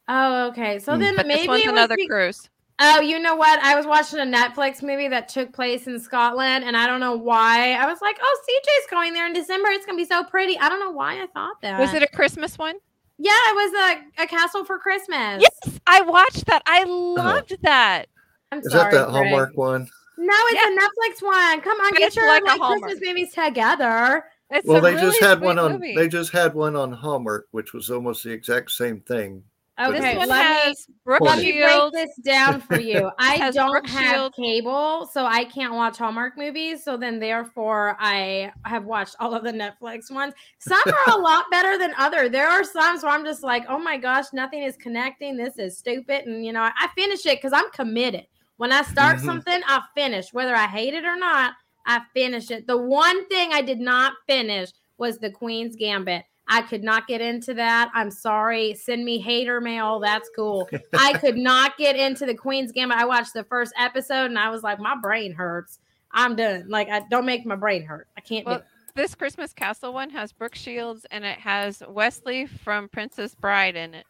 Oh, 0.07 0.49
okay. 0.49 0.79
So 0.79 0.95
Hmm. 0.95 1.01
then 1.01 1.17
But 1.17 1.27
maybe 1.27 1.41
this 1.41 1.49
one's 1.49 1.67
another 1.67 1.97
be- 1.97 2.07
cruise. 2.07 2.49
Oh, 2.83 3.01
you 3.01 3.19
know 3.19 3.37
what? 3.37 3.61
I 3.61 3.75
was 3.75 3.87
watching 3.87 4.21
a 4.21 4.25
Netflix 4.25 4.83
movie 4.83 5.09
that 5.09 5.29
took 5.29 5.53
place 5.53 5.87
in 5.87 6.01
Scotland, 6.01 6.65
and 6.65 6.77
I 6.77 6.87
don't 6.87 7.01
know 7.01 7.15
why. 7.15 7.73
I 7.73 7.87
was 7.87 8.01
like, 8.01 8.19
"Oh, 8.23 8.41
CJ's 8.49 8.91
going 8.91 9.13
there 9.13 9.27
in 9.27 9.35
December. 9.35 9.69
It's 9.69 9.85
gonna 9.85 9.99
be 9.99 10.07
so 10.07 10.25
pretty." 10.25 10.59
I 10.59 10.69
don't 10.71 10.81
know 10.81 10.91
why 10.91 11.23
I 11.23 11.27
thought 11.27 11.61
that. 11.61 11.79
Was 11.79 11.93
it 11.93 12.03
a 12.03 12.09
Christmas 12.09 12.57
one? 12.57 12.77
Yeah, 13.19 13.33
it 13.33 13.55
was 13.55 14.01
a, 14.19 14.23
a 14.23 14.27
castle 14.27 14.65
for 14.65 14.79
Christmas. 14.79 15.43
Yes, 15.43 15.81
I 15.87 16.01
watched 16.01 16.47
that. 16.47 16.63
I 16.65 16.83
uh-huh. 16.83 16.91
loved 16.91 17.57
that. 17.63 18.07
I'm 18.51 18.61
Is 18.61 18.73
sorry. 18.73 18.93
that 18.93 19.09
that 19.09 19.11
Greg. 19.11 19.29
Hallmark 19.29 19.57
one? 19.57 19.87
No, 20.17 20.35
it's 20.35 20.63
a 20.63 21.23
Netflix 21.23 21.27
one. 21.27 21.61
Come 21.61 21.79
on, 21.81 21.91
But 21.93 21.99
get 21.99 22.17
your 22.17 22.27
like 22.27 22.45
like. 22.45 22.61
Christmas 22.61 23.01
movies 23.03 23.35
together. 23.35 24.25
It's 24.51 24.67
Well, 24.67 24.81
they 24.81 24.95
really 24.95 25.07
just 25.07 25.21
had 25.23 25.41
one 25.41 25.59
on. 25.59 25.73
movie. 25.73 25.95
They 25.95 26.09
just 26.09 26.33
had 26.33 26.55
one 26.55 26.77
on 26.77 26.93
Hallmark, 26.93 27.47
which 27.53 27.73
was 27.73 27.91
almost 27.91 28.25
the 28.25 28.31
exact 28.31 28.71
same 28.71 29.01
thing. 29.01 29.45
Okay, 29.89 30.01
this 30.01 30.19
one 30.19 30.29
let 30.29 30.39
me 30.39 30.55
has 30.55 30.87
Brooke 31.05 31.21
let 31.23 31.39
me 31.39 31.53
break 31.61 31.93
this 31.93 32.11
down 32.23 32.61
for 32.61 32.79
you. 32.79 33.11
I 33.19 33.51
don't 33.51 33.71
Brooke 33.71 33.87
have 33.89 34.17
Shields. 34.17 34.37
cable, 34.37 35.09
so 35.13 35.25
I 35.25 35.45
can't 35.45 35.75
watch 35.75 35.99
Hallmark 35.99 36.37
movies. 36.37 36.85
So 36.85 36.97
then, 36.97 37.19
therefore, 37.19 37.97
I 37.99 38.53
have 38.65 38.85
watched 38.85 39.17
all 39.21 39.35
of 39.35 39.43
the 39.43 39.53
Netflix 39.53 40.11
ones. 40.11 40.35
Some 40.59 40.79
are 41.09 41.19
a 41.19 41.21
lot 41.23 41.45
better 41.51 41.79
than 41.79 41.93
other. 41.99 42.29
There 42.29 42.49
are 42.49 42.65
some 42.65 43.01
where 43.01 43.13
I'm 43.13 43.25
just 43.25 43.43
like, 43.43 43.65
oh 43.69 43.79
my 43.79 43.97
gosh, 43.97 44.27
nothing 44.33 44.63
is 44.63 44.77
connecting. 44.77 45.37
This 45.37 45.59
is 45.59 45.79
stupid, 45.79 46.27
and 46.27 46.45
you 46.45 46.53
know, 46.53 46.63
I 46.63 46.89
finish 46.95 47.25
it 47.27 47.39
because 47.39 47.53
I'm 47.53 47.71
committed. 47.73 48.27
When 48.59 48.73
I 48.73 48.83
start 48.83 49.19
Mhm. 49.19 49.25
something, 49.25 49.63
I 49.67 49.81
finish, 49.95 50.33
whether 50.35 50.55
I 50.55 50.67
hate 50.67 50.93
it 50.95 51.05
or 51.05 51.17
not. 51.17 51.55
I 51.87 52.03
finish 52.13 52.51
it. 52.51 52.67
The 52.67 52.77
one 52.77 53.27
thing 53.29 53.53
I 53.55 53.63
did 53.63 53.81
not 53.81 54.13
finish 54.27 54.71
was 54.99 55.19
the 55.19 55.31
Queen's 55.31 55.77
Gambit. 55.77 56.25
I 56.51 56.63
could 56.63 56.83
not 56.83 57.07
get 57.07 57.21
into 57.21 57.55
that. 57.55 57.91
I'm 57.95 58.11
sorry. 58.11 58.75
Send 58.75 59.05
me 59.05 59.19
hater 59.19 59.61
mail. 59.61 60.01
That's 60.01 60.29
cool. 60.35 60.69
I 60.93 61.13
could 61.15 61.37
not 61.37 61.79
get 61.79 61.95
into 61.97 62.27
the 62.27 62.35
Queen's 62.35 62.73
Gambit. 62.73 62.99
I 62.99 63.05
watched 63.05 63.33
the 63.35 63.45
first 63.45 63.73
episode 63.79 64.27
and 64.27 64.39
I 64.39 64.51
was 64.51 64.63
like, 64.63 64.79
my 64.81 64.97
brain 65.01 65.33
hurts. 65.33 65.79
I'm 66.13 66.35
done. 66.35 66.67
Like, 66.69 66.89
I 66.89 67.03
don't 67.09 67.25
make 67.25 67.47
my 67.47 67.55
brain 67.57 67.85
hurt. 67.85 68.09
I 68.19 68.21
can't 68.21 68.45
do 68.45 68.51
Well, 68.51 68.59
it. 68.59 68.65
This 68.97 69.15
Christmas 69.15 69.53
Castle 69.53 69.93
one 69.95 70.11
has 70.11 70.33
Brooke 70.33 70.57
Shields 70.57 71.07
and 71.13 71.25
it 71.25 71.39
has 71.39 71.83
Wesley 71.89 72.47
from 72.47 72.89
Princess 72.89 73.35
Bride 73.37 73.77
in 73.77 73.95
it. 73.95 74.05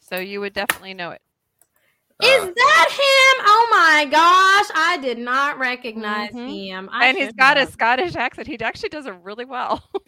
So 0.00 0.18
you 0.18 0.40
would 0.40 0.52
definitely 0.52 0.94
know 0.94 1.12
it. 1.12 1.22
Is 2.22 2.42
Uh, 2.42 2.46
that 2.46 2.88
him? 2.90 3.44
Oh 3.46 3.68
my 3.70 4.04
gosh. 4.06 4.70
I 4.74 4.98
did 5.00 5.18
not 5.18 5.58
recognize 5.58 6.32
Mhm. 6.32 6.66
him. 6.66 6.88
I 6.90 7.06
and 7.08 7.16
he's 7.16 7.32
got 7.34 7.58
a. 7.58 7.66
Scottish 7.66 8.16
accent. 8.16 8.48
He 8.48 8.58
actually 8.60 8.88
does 8.88 9.06
it 9.06 9.14
really 9.22 9.44
well. 9.44 9.88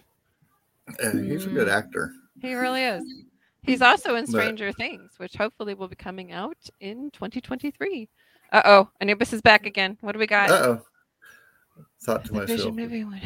uh, 1.02 1.10
he's 1.12 1.46
a 1.46 1.50
good 1.50 1.68
Mm. 1.68 1.72
actor. 1.72 2.12
he 2.40 2.54
really 2.54 2.82
is. 2.84 3.02
He's 3.62 3.82
also 3.82 4.14
in 4.14 4.24
But- 4.24 4.30
Stranger 4.30 4.72
Things, 4.72 5.12
which 5.18 5.34
hopefully 5.36 5.74
will 5.74 5.88
be 5.88 5.96
coming 5.96 6.32
out 6.32 6.56
in 6.80 7.10
2023. 7.12 8.08
Uh 8.52 8.62
oh, 8.64 8.90
Anubis 9.00 9.32
is 9.32 9.42
back 9.42 9.66
again. 9.66 9.98
What 10.00 10.12
do 10.12 10.18
we 10.18 10.26
got? 10.26 10.50
Uh 10.50 10.54
oh. 10.54 10.82
Thought 12.02 12.24
to 12.26 12.32
The 12.32 12.40
Vision 12.46 12.56
myself, 12.56 12.74
movie 12.74 13.04
one. 13.04 13.20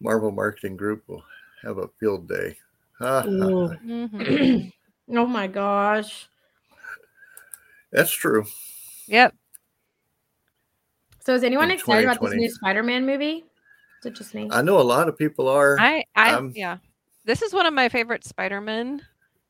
Marvel 0.00 0.30
Marketing 0.32 0.76
Group 0.76 1.04
will 1.06 1.22
have 1.62 1.78
a 1.78 1.88
field 2.00 2.28
day. 2.28 2.56
Ha, 2.98 3.22
ha, 3.22 3.26
Ooh. 3.28 3.68
ha. 3.68 3.74
Mhm. 3.84 4.72
oh 5.10 5.26
my 5.26 5.46
gosh. 5.46 6.28
That's 7.92 8.10
true. 8.10 8.44
Yep. 9.06 9.34
So 11.20 11.34
is 11.34 11.44
anyone 11.44 11.70
In 11.70 11.76
excited 11.78 12.04
about 12.04 12.20
this 12.20 12.34
new 12.34 12.50
Spider-Man 12.50 13.06
movie? 13.06 13.44
Is 14.04 14.10
it 14.12 14.16
just 14.16 14.34
me? 14.34 14.48
I 14.52 14.60
know 14.60 14.78
a 14.78 14.82
lot 14.82 15.08
of 15.08 15.16
people 15.16 15.48
are. 15.48 15.78
I, 15.80 16.04
I, 16.14 16.32
Um, 16.34 16.52
yeah. 16.54 16.76
This 17.24 17.40
is 17.40 17.54
one 17.54 17.64
of 17.64 17.72
my 17.72 17.88
favorite 17.88 18.22
Spider-Man 18.24 19.00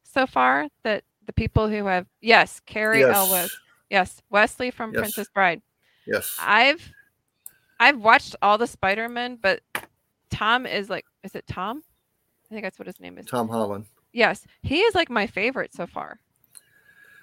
so 0.05 0.27
far. 0.29 0.69
That 0.85 1.03
the 1.27 1.33
people 1.33 1.69
who 1.69 1.87
have, 1.87 2.07
yes, 2.21 2.61
Cary 2.65 3.03
Elwes, 3.03 3.31
yes. 3.31 3.57
yes, 3.91 4.23
Wesley 4.31 4.71
from 4.71 4.93
Yes. 4.93 5.01
Princess 5.01 5.29
Bride. 5.35 5.61
Yes. 6.07 6.37
I've, 6.41 6.89
I've 7.81 7.99
watched 7.99 8.37
all 8.43 8.59
the 8.59 8.69
Spider-Man, 8.69 9.39
but 9.43 9.61
Tom 10.31 10.67
is 10.67 10.89
like, 10.89 11.05
is 11.25 11.35
it 11.35 11.47
Tom? 11.49 11.83
I 12.49 12.55
think 12.55 12.63
that's 12.65 12.79
what 12.79 12.87
his 12.87 13.01
name 13.01 13.19
is. 13.19 13.27
Tom 13.27 13.49
Holland. 13.49 13.87
Yes, 14.13 14.47
he 14.63 14.81
is 14.83 14.95
like 14.95 15.11
my 15.11 15.27
favorite 15.27 15.75
so 15.75 15.87
far. 15.89 16.21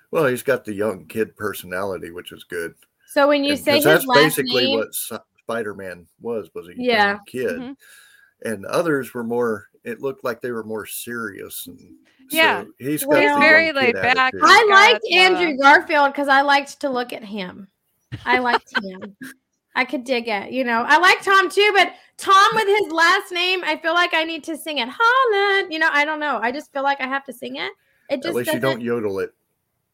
Well, 0.10 0.26
he's 0.26 0.44
got 0.44 0.65
the 0.65 0.74
young 0.74 1.06
kid 1.06 1.38
personality, 1.38 2.12
which 2.12 2.34
is 2.34 2.44
good. 2.44 2.74
So 3.08 3.30
when 3.30 3.46
you 3.46 3.52
And- 3.54 3.60
say 3.62 3.72
'cause 3.76 3.84
his 3.86 3.94
that's 3.94 4.06
last 4.06 4.17
basically 4.36 4.65
name, 4.65 4.80
what 4.80 4.94
S- 5.41 5.43
Spider-Man 5.43 6.08
was, 6.19 6.49
was 6.54 6.67
a 6.67 6.73
Yeah. 6.75 7.08
young 7.12 7.19
kid. 7.27 7.60
Mhm. 7.60 7.75
And 8.43 8.65
others 8.65 9.13
were 9.13 9.23
more, 9.23 9.67
it 9.84 10.01
looked 10.01 10.23
like 10.23 10.41
they 10.41 10.51
were 10.51 10.63
more 10.63 10.86
serious. 10.86 11.67
And 11.67 11.80
Yeah. 12.30 12.63
so 12.63 12.71
he's 12.80 13.01
got 13.04 13.10
Well, 13.10 13.21
He's 13.21 13.39
very 13.39 13.71
laid 13.71 13.93
back. 13.95 14.17
attitude. 14.17 14.41
I 14.43 14.67
liked 14.69 15.06
uh, 15.12 15.15
Andrew 15.17 15.58
Garfield 15.58 16.12
because 16.12 16.27
I 16.27 16.41
liked 16.41 16.80
to 16.82 16.89
look 16.89 17.13
at 17.13 17.23
him. 17.23 17.67
I 18.25 18.39
liked 18.39 18.71
him. 18.84 19.15
I 19.75 19.86
could 19.86 20.04
dig 20.04 20.27
it. 20.27 20.51
You 20.51 20.63
know, 20.65 20.84
I 20.86 20.97
like 20.97 21.21
Tom 21.23 21.49
too, 21.49 21.71
but 21.73 21.93
Tom 22.17 22.45
with 22.56 22.67
his 22.67 22.91
last 22.91 23.32
name, 23.32 23.63
I 23.63 23.77
feel 23.77 23.93
like 23.93 24.13
I 24.13 24.23
need 24.25 24.43
to 24.45 24.58
sing 24.58 24.80
it. 24.80 24.89
Holland. 24.91 25.71
You 25.71 25.80
know, 25.80 25.89
I 25.91 26.04
don't 26.04 26.19
know. 26.19 26.39
I 26.41 26.51
just 26.51 26.73
feel 26.73 26.84
like 26.84 26.99
I 26.99 27.08
have 27.08 27.23
to 27.25 27.34
sing 27.34 27.56
it. 27.56 27.71
It 28.10 28.15
At 28.15 28.23
just 28.23 28.36
least 28.36 28.54
you 28.54 28.60
don't 28.60 28.82
yodel 28.82 29.19
it. 29.19 29.34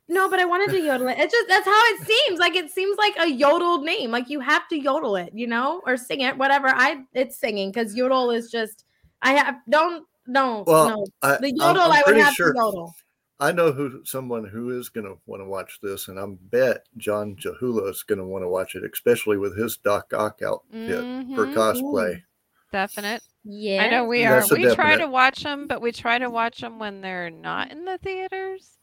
No, 0.10 0.30
but 0.30 0.40
I 0.40 0.46
wanted 0.46 0.70
to 0.72 0.80
yodel 0.82 1.10
it. 1.10 1.18
It's 1.20 1.34
just 1.34 1.48
that's 1.50 1.66
how 1.66 1.82
it 1.86 2.06
seems. 2.08 2.40
Like 2.40 2.56
it 2.56 2.72
seems 2.72 2.98
like 2.98 3.16
a 3.20 3.28
yodeled 3.30 3.84
name. 3.84 4.10
Like 4.12 4.30
you 4.30 4.40
have 4.40 4.68
to 4.70 4.78
yodel 4.80 5.16
it, 5.18 5.32
you 5.34 5.48
know, 5.48 5.82
or 5.86 5.98
sing 5.98 6.22
it, 6.22 6.38
whatever. 6.38 6.70
I 6.70 7.04
it's 7.14 7.38
singing 7.38 7.72
because 7.72 7.96
yodel 7.96 8.32
is 8.32 8.50
just. 8.50 8.86
I 9.22 9.34
have 9.34 9.56
don't 9.70 10.06
don't 10.32 10.66
Well, 10.68 10.90
no 10.90 11.06
I, 11.22 11.38
the 11.38 11.48
I'm- 11.48 11.56
yodel. 11.56 11.82
I'm 11.84 11.92
I 11.92 12.04
would 12.06 12.18
have 12.18 12.34
sure. 12.34 12.54
to 12.54 12.58
yodel. 12.60 12.96
I 13.40 13.52
know 13.52 13.72
who 13.72 14.04
someone 14.04 14.46
who 14.46 14.72
is 14.80 14.90
going 14.90 15.06
to 15.06 15.18
want 15.28 15.42
to 15.42 15.46
watch 15.46 15.78
this, 15.84 16.08
and 16.08 16.18
I'm 16.18 16.36
bet 16.50 16.88
John 16.98 17.36
Jahula 17.36 17.90
is 17.90 18.02
going 18.04 18.18
to 18.18 18.26
want 18.26 18.44
to 18.44 18.48
watch 18.50 18.74
it, 18.76 18.84
especially 18.92 19.38
with 19.38 19.56
his 19.58 19.78
Doc 19.78 20.12
Ock 20.14 20.42
outfit 20.42 21.02
for 21.36 21.46
Mhm. 21.46 21.54
cosplay. 21.54 22.24
Definite. 22.72 23.22
Yeah, 23.44 23.84
I 23.84 23.90
know 23.90 24.06
we 24.06 24.26
are. 24.26 24.40
That's 24.40 24.52
a 24.52 24.56
We 24.56 24.74
try 24.74 24.96
to 24.98 25.08
watch 25.08 25.44
them, 25.44 25.68
but 25.68 25.82
we 25.82 25.92
try 25.92 26.18
to 26.18 26.30
watch 26.30 26.60
them 26.62 26.80
when 26.80 27.02
they're 27.02 27.30
not 27.30 27.72
in 27.72 27.86
the 27.86 27.98
theaters 28.00 28.80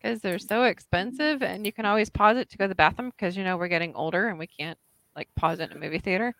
because 0.00 0.20
they're 0.20 0.38
so 0.38 0.64
expensive, 0.64 1.42
and 1.42 1.66
you 1.66 1.72
can 1.72 1.84
always 1.84 2.08
pause 2.10 2.36
it 2.36 2.48
to 2.50 2.58
go 2.58 2.64
to 2.64 2.68
the 2.68 2.74
bathroom 2.74 3.10
because 3.10 3.36
you 3.36 3.44
know 3.44 3.56
we're 3.56 3.68
getting 3.68 3.94
older 3.94 4.28
and 4.28 4.38
we 4.38 4.46
can't 4.46 4.78
like 5.16 5.28
pause 5.36 5.60
it 5.60 5.70
in 5.70 5.76
a 5.76 5.80
movie 5.80 5.98
theater. 5.98 6.34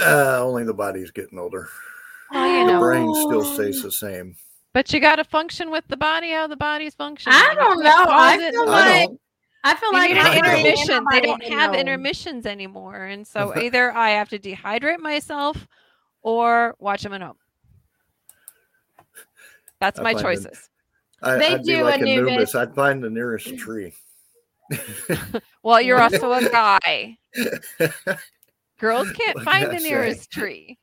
Uh, 0.00 0.42
only 0.44 0.64
the 0.64 0.74
body's 0.74 1.10
getting 1.10 1.38
older. 1.38 1.68
Well, 2.32 2.46
you 2.48 2.66
The 2.66 2.72
know. 2.72 2.80
brain 2.80 3.14
still 3.14 3.44
stays 3.44 3.82
the 3.82 3.92
same. 3.92 4.34
But 4.72 4.92
you 4.92 4.98
got 4.98 5.16
to 5.16 5.24
function 5.24 5.70
with 5.70 5.84
the 5.86 5.96
body 5.96 6.32
how 6.32 6.48
the 6.48 6.56
body's 6.56 6.94
functioning. 6.94 7.38
I 7.38 7.54
don't 7.54 7.80
can't 7.80 7.84
know. 7.84 8.12
I 8.12 8.36
pause 8.36 8.42
it 8.42 8.52
feel 8.52 8.66
like. 8.66 9.10
I 9.66 9.74
feel 9.76 9.92
like 9.92 10.10
an 10.10 10.36
intermission. 10.36 11.04
They 11.10 11.20
don't 11.20 11.42
have 11.44 11.70
knows. 11.72 11.80
intermissions 11.80 12.44
anymore, 12.44 13.04
and 13.04 13.26
so 13.26 13.56
either 13.62 13.92
I 13.92 14.10
have 14.10 14.28
to 14.30 14.38
dehydrate 14.38 14.98
myself 14.98 15.66
or 16.22 16.74
watch 16.78 17.02
them 17.02 17.12
at 17.14 17.22
home. 17.22 17.36
That's 19.80 19.98
I 20.00 20.02
my 20.02 20.12
find 20.14 20.18
it- 20.20 20.22
choices. 20.42 20.70
I, 21.24 21.38
They 21.38 21.54
I'd 21.54 21.62
be 21.64 21.74
do 21.74 21.82
like 21.84 22.00
Anubis. 22.00 22.30
Anubis. 22.30 22.54
I'd 22.54 22.74
find 22.74 23.02
the 23.02 23.10
nearest 23.10 23.56
tree. 23.58 23.92
Well, 25.62 25.80
you're 25.80 26.00
also 26.00 26.32
a 26.32 26.48
guy. 26.50 27.16
Girls 28.78 29.10
can't 29.12 29.36
What 29.36 29.44
find 29.44 29.70
the 29.70 29.78
say? 29.78 29.88
nearest 29.88 30.30
tree. 30.30 30.78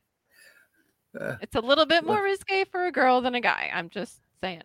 Uh, 1.18 1.36
It's 1.40 1.54
a 1.54 1.60
little 1.60 1.86
bit 1.86 2.04
more 2.04 2.22
risque 2.22 2.64
for 2.64 2.86
a 2.86 2.92
girl 2.92 3.20
than 3.20 3.34
a 3.36 3.40
guy. 3.40 3.70
I'm 3.72 3.88
just 3.90 4.20
saying. 4.40 4.62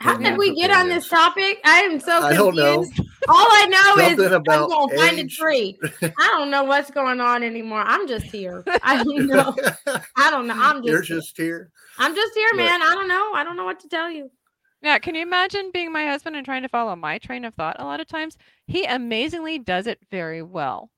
How 0.00 0.16
did 0.16 0.36
we 0.38 0.54
get 0.54 0.70
on 0.70 0.88
this 0.88 1.08
topic? 1.08 1.60
I 1.64 1.80
am 1.80 2.00
so 2.00 2.20
I 2.22 2.32
don't 2.34 2.54
know. 2.54 2.82
confused. 2.84 3.08
All 3.28 3.46
I 3.50 3.66
know 3.66 4.04
is 4.04 4.16
Something 4.30 4.52
I'm 4.52 4.68
gonna 4.68 4.96
find 4.96 5.18
a 5.18 5.26
tree. 5.26 5.78
I 6.02 6.26
don't 6.28 6.50
know 6.50 6.64
what's 6.64 6.90
going 6.90 7.20
on 7.20 7.42
anymore. 7.42 7.82
I'm 7.86 8.06
just 8.08 8.26
here. 8.26 8.64
I 8.82 9.02
don't 9.02 9.26
know. 9.26 9.54
I 10.16 10.30
don't 10.30 10.46
know. 10.46 10.54
I'm 10.56 10.82
You're 10.82 10.98
just, 11.02 11.08
here. 11.08 11.18
just 11.20 11.36
here. 11.36 11.70
I'm 11.98 12.14
just 12.14 12.34
here, 12.34 12.48
But- 12.52 12.56
man. 12.58 12.82
I 12.82 12.94
don't 12.94 13.08
know. 13.08 13.32
I 13.34 13.44
don't 13.44 13.56
know 13.56 13.64
what 13.64 13.80
to 13.80 13.88
tell 13.88 14.10
you. 14.10 14.30
Yeah, 14.80 14.98
can 14.98 15.16
you 15.16 15.22
imagine 15.22 15.70
being 15.72 15.92
my 15.92 16.06
husband 16.06 16.36
and 16.36 16.44
trying 16.44 16.62
to 16.62 16.68
follow 16.68 16.94
my 16.94 17.18
train 17.18 17.44
of 17.44 17.52
thought 17.54 17.76
a 17.80 17.84
lot 17.84 17.98
of 18.00 18.06
times? 18.06 18.36
He 18.68 18.84
amazingly 18.84 19.58
does 19.58 19.88
it 19.88 19.98
very 20.10 20.40
well. 20.40 20.90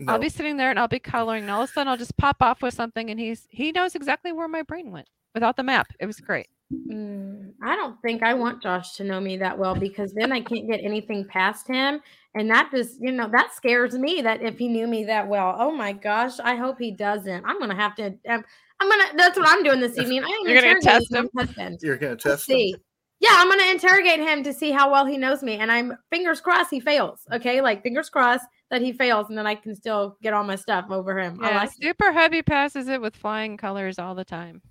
No, 0.00 0.14
I'll 0.14 0.18
be 0.18 0.28
sitting 0.28 0.56
there 0.56 0.70
and 0.70 0.78
I'll 0.80 0.88
be 0.88 0.98
coloring, 0.98 1.42
and 1.44 1.50
all 1.52 1.62
of 1.62 1.70
a 1.70 1.72
sudden 1.72 1.86
I'll 1.88 1.96
just 1.96 2.16
pop 2.16 2.38
off 2.40 2.60
with 2.62 2.74
something, 2.74 3.08
and 3.10 3.20
he's 3.20 3.46
he 3.50 3.70
knows 3.70 3.94
exactly 3.94 4.32
where 4.32 4.48
my 4.48 4.62
brain 4.62 4.90
went 4.90 5.06
without 5.34 5.56
the 5.56 5.62
map. 5.62 5.86
It 6.00 6.06
was 6.06 6.18
great. 6.20 6.48
Mm, 6.72 7.52
I 7.62 7.74
don't 7.74 8.00
think 8.00 8.22
I 8.22 8.34
want 8.34 8.62
Josh 8.62 8.92
to 8.96 9.04
know 9.04 9.20
me 9.20 9.36
that 9.38 9.58
well 9.58 9.74
because 9.74 10.12
then 10.12 10.30
I 10.30 10.40
can't 10.40 10.68
get 10.70 10.80
anything 10.82 11.24
past 11.24 11.66
him. 11.66 12.00
And 12.34 12.48
that 12.50 12.70
just, 12.70 13.00
you 13.00 13.10
know, 13.10 13.28
that 13.28 13.52
scares 13.54 13.94
me 13.94 14.22
that 14.22 14.40
if 14.40 14.56
he 14.56 14.68
knew 14.68 14.86
me 14.86 15.04
that 15.04 15.26
well, 15.26 15.56
oh 15.58 15.72
my 15.72 15.92
gosh, 15.92 16.38
I 16.38 16.54
hope 16.54 16.78
he 16.78 16.92
doesn't. 16.92 17.44
I'm 17.44 17.58
going 17.58 17.70
to 17.70 17.76
have 17.76 17.96
to, 17.96 18.06
um, 18.28 18.44
I'm 18.78 18.88
going 18.88 19.10
to, 19.10 19.16
that's 19.16 19.36
what 19.36 19.48
I'm 19.48 19.64
doing 19.64 19.80
this 19.80 19.98
evening. 19.98 20.22
I'm 20.22 20.48
You're 20.48 20.62
gonna 20.62 20.80
test 20.80 21.12
him? 21.12 21.28
Husband. 21.36 21.80
You're 21.82 21.96
going 21.96 22.16
to 22.16 22.28
Let's 22.28 22.44
test 22.46 22.50
him? 22.50 22.56
see. 22.56 22.76
Yeah, 23.18 23.32
I'm 23.32 23.48
going 23.48 23.58
to 23.58 23.70
interrogate 23.70 24.20
him 24.20 24.44
to 24.44 24.52
see 24.52 24.70
how 24.70 24.92
well 24.92 25.04
he 25.04 25.18
knows 25.18 25.42
me. 25.42 25.54
And 25.56 25.72
I'm 25.72 25.96
fingers 26.08 26.40
crossed 26.40 26.70
he 26.70 26.78
fails. 26.78 27.26
Okay. 27.32 27.60
Like 27.60 27.82
fingers 27.82 28.08
crossed 28.08 28.46
that 28.70 28.80
he 28.80 28.92
fails 28.92 29.28
and 29.28 29.36
then 29.36 29.46
I 29.46 29.56
can 29.56 29.74
still 29.74 30.16
get 30.22 30.32
all 30.32 30.44
my 30.44 30.56
stuff 30.56 30.86
over 30.88 31.18
him. 31.18 31.36
Yeah, 31.42 31.56
like 31.56 31.70
it. 31.70 31.82
Super 31.82 32.12
Hubby 32.12 32.42
passes 32.42 32.88
it 32.88 33.00
with 33.02 33.16
flying 33.16 33.56
colors 33.56 33.98
all 33.98 34.14
the 34.14 34.24
time. 34.24 34.62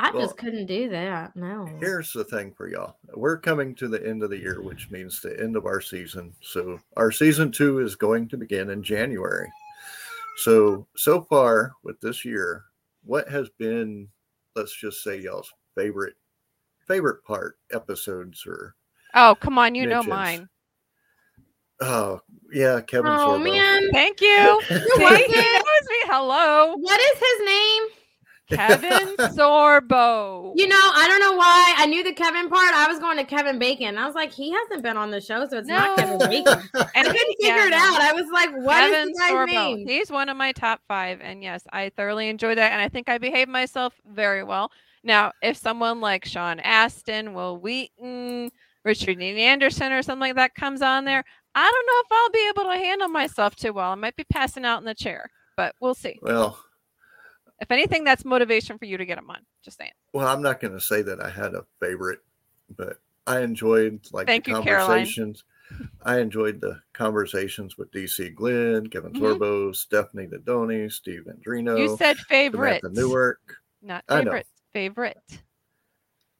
I 0.00 0.12
Well, 0.12 0.22
just 0.22 0.36
couldn't 0.38 0.66
do 0.66 0.88
that. 0.90 1.34
No. 1.34 1.66
Here's 1.80 2.12
the 2.12 2.22
thing 2.22 2.52
for 2.56 2.68
y'all. 2.68 2.96
We're 3.14 3.36
coming 3.36 3.74
to 3.74 3.88
the 3.88 4.06
end 4.06 4.22
of 4.22 4.30
the 4.30 4.38
year, 4.38 4.62
which 4.62 4.88
means 4.92 5.20
the 5.20 5.38
end 5.40 5.56
of 5.56 5.66
our 5.66 5.80
season. 5.80 6.32
So 6.40 6.78
our 6.96 7.10
season 7.10 7.50
two 7.50 7.80
is 7.80 7.96
going 7.96 8.28
to 8.28 8.36
begin 8.36 8.70
in 8.70 8.80
January. 8.84 9.50
So 10.36 10.86
so 10.96 11.22
far 11.22 11.72
with 11.82 12.00
this 12.00 12.24
year, 12.24 12.62
what 13.04 13.28
has 13.28 13.48
been, 13.58 14.06
let's 14.54 14.72
just 14.76 15.02
say 15.02 15.20
y'all's 15.20 15.52
favorite 15.76 16.14
favorite 16.86 17.24
part 17.24 17.58
episodes 17.72 18.46
or 18.46 18.76
Oh, 19.14 19.36
come 19.40 19.58
on, 19.58 19.74
you 19.74 19.86
know 19.88 20.04
mine. 20.04 20.48
oh 21.80 22.20
yeah, 22.52 22.80
Kevin 22.82 23.10
Oh 23.12 23.36
Sorbo. 23.40 23.52
man. 23.52 23.90
Thank 23.92 24.20
you. 24.20 24.60
See, 24.68 25.02
welcome. 25.02 25.24
he 25.26 25.34
knows 25.34 25.88
me. 25.90 25.96
Hello, 26.04 26.76
What 26.76 27.00
is 27.00 27.18
his 27.18 27.46
name? 27.46 27.82
Kevin 28.50 29.16
Sorbo. 29.18 30.52
You 30.56 30.66
know, 30.68 30.76
I 30.80 31.06
don't 31.08 31.20
know 31.20 31.34
why. 31.36 31.74
I 31.76 31.86
knew 31.86 32.02
the 32.02 32.12
Kevin 32.14 32.48
part. 32.48 32.72
I 32.74 32.86
was 32.88 32.98
going 32.98 33.16
to 33.18 33.24
Kevin 33.24 33.58
Bacon. 33.58 33.98
I 33.98 34.06
was 34.06 34.14
like, 34.14 34.32
he 34.32 34.50
hasn't 34.52 34.82
been 34.82 34.96
on 34.96 35.10
the 35.10 35.20
show, 35.20 35.46
so 35.48 35.58
it's 35.58 35.68
not 35.68 35.96
Kevin 35.98 36.18
No. 36.18 36.26
Bacon. 36.28 36.62
I 36.74 36.86
And 36.94 37.06
couldn't 37.06 37.36
he- 37.38 37.46
figure 37.46 37.56
yeah, 37.56 37.66
it 37.66 37.72
out. 37.72 38.00
I 38.00 38.12
was 38.12 38.26
like, 38.32 38.50
what 38.56 38.84
is 38.84 38.90
Kevin 38.90 39.12
the 39.12 39.18
guy's 39.18 39.32
Sorbo. 39.32 39.46
name? 39.76 39.86
He's 39.88 40.10
one 40.10 40.28
of 40.28 40.36
my 40.36 40.52
top 40.52 40.80
five, 40.88 41.20
and 41.22 41.42
yes, 41.42 41.62
I 41.72 41.90
thoroughly 41.96 42.28
enjoy 42.28 42.54
that, 42.54 42.72
and 42.72 42.80
I 42.80 42.88
think 42.88 43.08
I 43.08 43.18
behave 43.18 43.48
myself 43.48 43.94
very 44.06 44.42
well. 44.42 44.70
Now, 45.04 45.32
if 45.42 45.56
someone 45.56 46.00
like 46.00 46.24
Sean 46.24 46.58
Astin, 46.60 47.34
Wil 47.34 47.58
Wheaton, 47.58 48.50
Richard 48.84 49.18
Dean 49.18 49.36
Anderson, 49.36 49.92
or 49.92 50.02
something 50.02 50.20
like 50.20 50.34
that 50.36 50.54
comes 50.54 50.82
on 50.82 51.04
there, 51.04 51.22
I 51.54 51.70
don't 51.70 51.86
know 51.86 52.00
if 52.04 52.06
I'll 52.12 52.30
be 52.30 52.48
able 52.48 52.72
to 52.72 52.78
handle 52.84 53.08
myself 53.08 53.56
too 53.56 53.72
well. 53.72 53.92
I 53.92 53.94
might 53.94 54.16
be 54.16 54.24
passing 54.24 54.64
out 54.64 54.78
in 54.78 54.84
the 54.84 54.94
chair, 54.94 55.30
but 55.56 55.74
we'll 55.80 55.94
see. 55.94 56.18
Well, 56.22 56.58
If 57.60 57.70
anything, 57.70 58.04
that's 58.04 58.24
motivation 58.24 58.78
for 58.78 58.84
you 58.84 58.96
to 58.96 59.04
get 59.04 59.18
him 59.18 59.28
on. 59.30 59.38
Just 59.62 59.78
saying. 59.78 59.90
well, 60.12 60.26
I'm 60.28 60.42
not 60.42 60.60
going 60.60 60.74
to 60.74 60.80
say 60.80 61.02
that 61.02 61.20
I 61.20 61.28
had 61.28 61.54
a 61.54 61.64
favorite, 61.80 62.20
but 62.76 62.98
I 63.26 63.40
enjoyed 63.40 64.00
like 64.12 64.26
Thank 64.26 64.44
the 64.44 64.52
you, 64.52 64.62
Caroline. 64.62 64.86
conversations. 64.88 65.44
I 66.02 66.18
enjoyed 66.20 66.60
the 66.62 66.80
conversations 66.94 67.76
with 67.76 67.90
DC 67.92 68.34
Glenn, 68.34 68.86
Kevin 68.88 69.12
Mhm. 69.12 69.20
Sorbo, 69.20 69.76
Stephanie 69.76 70.26
Nadolny, 70.26 70.90
Steve 70.90 71.26
Andrino, 71.28 71.78
you 71.78 71.96
said 71.98 72.16
favorite, 72.16 72.80
Samantha 72.80 73.00
Newark. 73.00 73.56
not 73.82 74.04
favorite. 74.08 74.46
Favorite. 74.72 75.18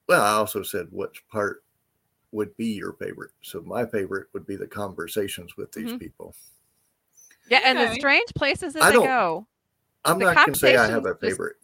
Well, 0.09 0.23
I 0.23 0.31
also 0.39 0.63
said 0.63 0.87
which 0.91 1.27
part 1.29 1.63
would 2.33 2.57
be 2.57 2.67
your 2.75 2.93
favorite. 2.95 3.33
So 3.43 3.61
my 3.63 3.85
favorite 3.85 4.29
would 4.33 4.47
be 4.47 4.57
the 4.57 4.67
conversations 4.67 5.57
with 5.59 5.73
these 5.73 5.93
Mhm. 5.93 5.99
people. 5.99 6.35
Yeah, 7.51 7.61
and 7.65 7.79
the 7.79 7.95
strange 7.95 8.29
places 8.35 8.73
that 8.75 8.83
I 8.83 8.87
they 8.91 8.93
don't- 8.95 9.05
go. 9.07 9.47
I'm 10.05 10.19
The 10.19 10.27
not 10.27 10.37
going 10.37 10.53
to 10.53 10.59
say 10.59 10.77
I 10.77 10.89
have 10.89 11.07
a 11.07 11.15
favorite. 11.15 11.57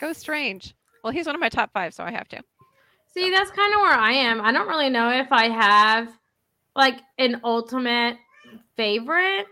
Go 0.00 0.12
strange. 0.12 0.74
Well, 1.02 1.12
he's 1.12 1.26
one 1.26 1.34
of 1.34 1.40
my 1.40 1.48
top 1.48 1.72
five, 1.72 1.94
so 1.94 2.04
I 2.04 2.10
have 2.10 2.28
to. 2.28 2.42
See, 3.14 3.30
that's 3.30 3.50
kind 3.50 3.72
of 3.74 3.80
where 3.80 3.92
I 3.92 4.12
am. 4.12 4.40
I 4.40 4.52
don't 4.52 4.68
really 4.68 4.90
know 4.90 5.10
if 5.10 5.32
I 5.32 5.48
have 5.48 6.12
like 6.76 7.00
an 7.18 7.40
ultimate 7.44 8.16
favorite. 8.76 9.46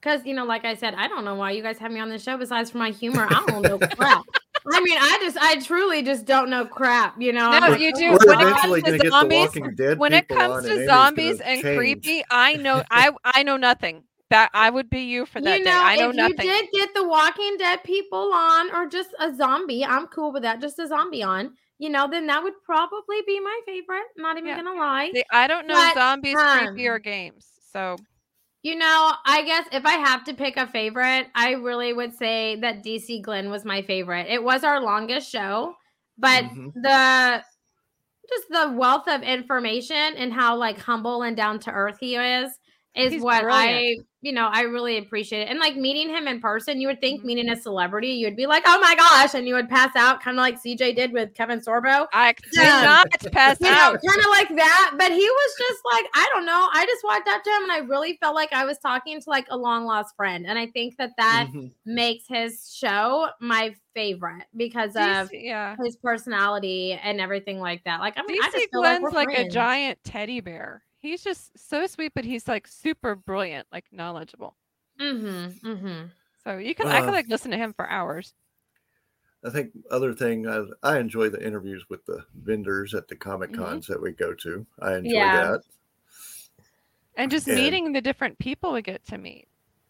Because, 0.00 0.24
you 0.26 0.34
know, 0.34 0.44
like 0.44 0.64
I 0.64 0.74
said, 0.74 0.94
I 0.94 1.08
don't 1.08 1.24
know 1.24 1.34
why 1.34 1.52
you 1.52 1.62
guys 1.62 1.78
have 1.78 1.90
me 1.90 1.98
on 1.98 2.10
the 2.10 2.18
show 2.18 2.36
besides 2.36 2.70
for 2.70 2.78
my 2.78 2.90
humor. 2.90 3.26
I 3.28 3.44
don't 3.46 3.62
know 3.62 3.78
crap. 3.96 4.24
I 4.70 4.80
mean, 4.80 4.96
I 4.98 5.18
just, 5.20 5.36
I 5.38 5.56
truly 5.60 6.02
just 6.02 6.26
don't 6.26 6.50
know 6.50 6.64
crap, 6.64 7.20
you 7.20 7.32
know? 7.32 7.58
No, 7.58 7.74
you 7.74 7.92
do. 7.94 8.12
We're 8.12 8.36
When 8.36 8.40
it 8.40 8.56
comes 8.56 8.74
to 8.74 8.82
to 8.82 8.98
get 8.98 9.02
the 9.02 9.10
zombies, 9.10 9.98
when 9.98 10.12
it 10.12 10.28
comes 10.28 10.64
and 10.64 10.66
to 10.66 10.74
gonna 10.74 10.86
zombies 10.86 11.40
and 11.40 11.62
change. 11.62 11.78
creepy, 11.78 12.24
I 12.30 12.54
know 12.54 12.82
I 12.90 13.10
I 13.24 13.42
know 13.42 13.56
nothing. 13.56 14.04
That 14.34 14.50
I 14.52 14.68
would 14.68 14.90
be 14.90 15.02
you 15.02 15.26
for 15.26 15.40
that 15.42 15.58
you 15.58 15.62
day. 15.62 15.70
know, 15.70 15.84
I 15.84 15.94
know 15.94 16.10
if 16.10 16.16
nothing. 16.16 16.44
you 16.44 16.50
did 16.50 16.68
get 16.72 16.92
the 16.92 17.06
Walking 17.06 17.56
Dead 17.56 17.84
people 17.84 18.32
on, 18.34 18.74
or 18.74 18.88
just 18.88 19.10
a 19.20 19.32
zombie, 19.32 19.84
I'm 19.84 20.08
cool 20.08 20.32
with 20.32 20.42
that. 20.42 20.60
Just 20.60 20.80
a 20.80 20.88
zombie 20.88 21.22
on, 21.22 21.54
you 21.78 21.88
know, 21.88 22.08
then 22.10 22.26
that 22.26 22.42
would 22.42 22.54
probably 22.64 23.22
be 23.28 23.38
my 23.38 23.60
favorite. 23.64 24.06
Not 24.16 24.38
even 24.38 24.48
Yeah. 24.48 24.56
gonna 24.56 24.74
lie. 24.74 25.12
See, 25.14 25.24
I 25.30 25.46
don't 25.46 25.68
know 25.68 25.84
But, 25.84 25.92
zombies, 25.94 26.42
creepy, 26.42 26.88
or 26.88 26.96
um, 26.96 27.02
games. 27.02 27.46
So 27.70 27.96
You 28.62 28.76
know, 28.76 29.12
I 29.26 29.42
guess 29.44 29.68
if 29.72 29.84
I 29.84 29.92
have 29.98 30.24
to 30.24 30.34
pick 30.34 30.56
a 30.56 30.66
favorite, 30.66 31.28
I 31.34 31.52
really 31.52 31.92
would 31.92 32.14
say 32.14 32.56
that 32.60 32.82
DC 32.82 33.20
Glenn 33.20 33.50
was 33.50 33.64
my 33.64 33.82
favorite. 33.82 34.26
It 34.28 34.42
was 34.42 34.64
our 34.64 34.80
longest 34.80 35.30
show, 35.30 35.74
but 36.18 36.44
Mhm. 36.44 36.72
the 36.74 37.44
just 38.28 38.48
the 38.50 38.70
wealth 38.76 39.06
of 39.08 39.22
information 39.22 39.96
and 39.96 40.32
how 40.32 40.56
like 40.56 40.78
humble 40.78 41.22
and 41.22 41.36
down 41.36 41.58
to 41.60 41.70
earth 41.70 41.98
he 42.00 42.16
is 42.16 42.58
is 42.96 43.12
He's 43.12 43.22
what 43.22 43.44
I, 43.50 43.82
brilliant. 43.82 44.06
You 44.24 44.32
know, 44.32 44.48
I 44.52 44.62
really 44.62 44.98
appreciate 44.98 45.42
it. 45.42 45.48
And 45.50 45.58
like 45.58 45.76
meeting 45.76 46.08
him 46.08 46.26
in 46.26 46.40
person, 46.40 46.80
you 46.80 46.88
would 46.88 47.00
think 47.00 47.20
Mhm. 47.20 47.24
meeting 47.24 47.48
a 47.50 47.56
celebrity, 47.56 48.08
you 48.08 48.26
would 48.26 48.36
be 48.36 48.46
like, 48.46 48.64
"Oh 48.66 48.80
my 48.80 48.94
gosh," 48.96 49.34
and 49.34 49.46
you 49.46 49.54
would 49.54 49.68
pass 49.68 49.94
out 49.96 50.20
kind 50.22 50.36
of 50.38 50.40
like 50.42 50.58
CJ 50.60 50.92
did 50.94 51.12
with 51.12 51.34
Kevin 51.34 51.60
Sorbo 51.60 52.06
I 52.12 52.34
did 52.52 52.62
not 52.82 53.06
pass 53.32 53.60
you 53.60 53.68
out. 53.68 54.00
kind 54.06 54.20
of 54.20 54.26
like 54.30 54.48
that. 54.56 54.94
But 54.98 55.12
he 55.12 55.28
was 55.28 55.54
just 55.58 55.80
like, 55.92 56.06
I 56.14 56.28
don't 56.32 56.46
know. 56.46 56.68
I 56.72 56.86
just 56.86 57.04
walked 57.04 57.28
up 57.28 57.42
to 57.44 57.50
him 57.50 57.62
and 57.64 57.72
I 57.72 57.78
really 57.78 58.16
felt 58.22 58.34
like 58.34 58.52
I 58.52 58.64
was 58.64 58.78
talking 58.78 59.20
to 59.20 59.30
like 59.30 59.46
a 59.50 59.56
long 59.56 59.84
lost 59.84 60.16
friend. 60.16 60.46
And 60.46 60.58
I 60.58 60.66
think 60.68 60.96
that 60.96 61.12
that 61.18 61.48
Mhm. 61.52 61.72
makes 61.84 62.24
his 62.28 62.74
show 62.74 63.28
my 63.40 63.74
favorite 63.94 64.46
because 64.56 64.96
of 64.96 65.28
DC, 65.30 65.44
yeah. 65.44 65.76
his 65.84 65.96
personality 65.96 66.92
and 66.94 67.20
everything 67.20 67.60
like 67.60 67.84
that. 67.84 68.00
Like, 68.00 68.14
I 68.16 68.22
mean, 68.22 68.38
I 68.42 68.48
DC 68.48 68.52
just 68.52 68.70
feel 68.70 68.82
like, 68.82 69.00
Glenn's 69.00 69.02
we're 69.02 69.10
like, 69.10 69.28
a 69.34 69.44
giant 69.48 69.98
teddy 70.04 70.40
bear. 70.40 70.82
He's 71.04 71.22
just 71.22 71.50
so 71.68 71.86
sweet, 71.86 72.12
but 72.14 72.24
he's 72.24 72.48
like 72.48 72.66
super 72.66 73.14
brilliant, 73.14 73.66
like 73.70 73.84
knowledgeable. 73.92 74.56
Mm-hmm. 74.98 75.68
Mm-hmm. 75.68 76.06
So 76.42 76.56
you 76.56 76.74
can 76.74 76.88
I 76.88 77.00
Uh, 77.00 77.04
could 77.04 77.12
like 77.12 77.28
listen 77.28 77.50
to 77.50 77.58
him 77.58 77.74
for 77.74 77.86
hours. 77.90 78.32
I 79.44 79.50
think 79.50 79.72
other 79.90 80.14
thing 80.14 80.48
I, 80.48 80.64
I 80.82 80.98
enjoy 80.98 81.28
the 81.28 81.44
interviews 81.46 81.84
with 81.90 82.06
the 82.06 82.24
vendors 82.34 82.94
at 82.94 83.08
the 83.08 83.16
comic 83.16 83.50
Mm-hmm. 83.50 83.62
cons 83.62 83.86
that 83.88 84.00
we 84.00 84.12
go 84.12 84.32
to. 84.34 84.64
I 84.80 84.94
enjoy 84.96 85.10
Yeah. 85.12 85.42
that. 85.52 85.60
and 87.16 87.30
just 87.30 87.46
And- 87.48 87.56
meeting 87.56 87.92
the 87.92 88.00
different 88.00 88.38
people 88.38 88.72
we 88.72 88.80
get 88.80 89.04
to 89.08 89.18
meet 89.18 89.46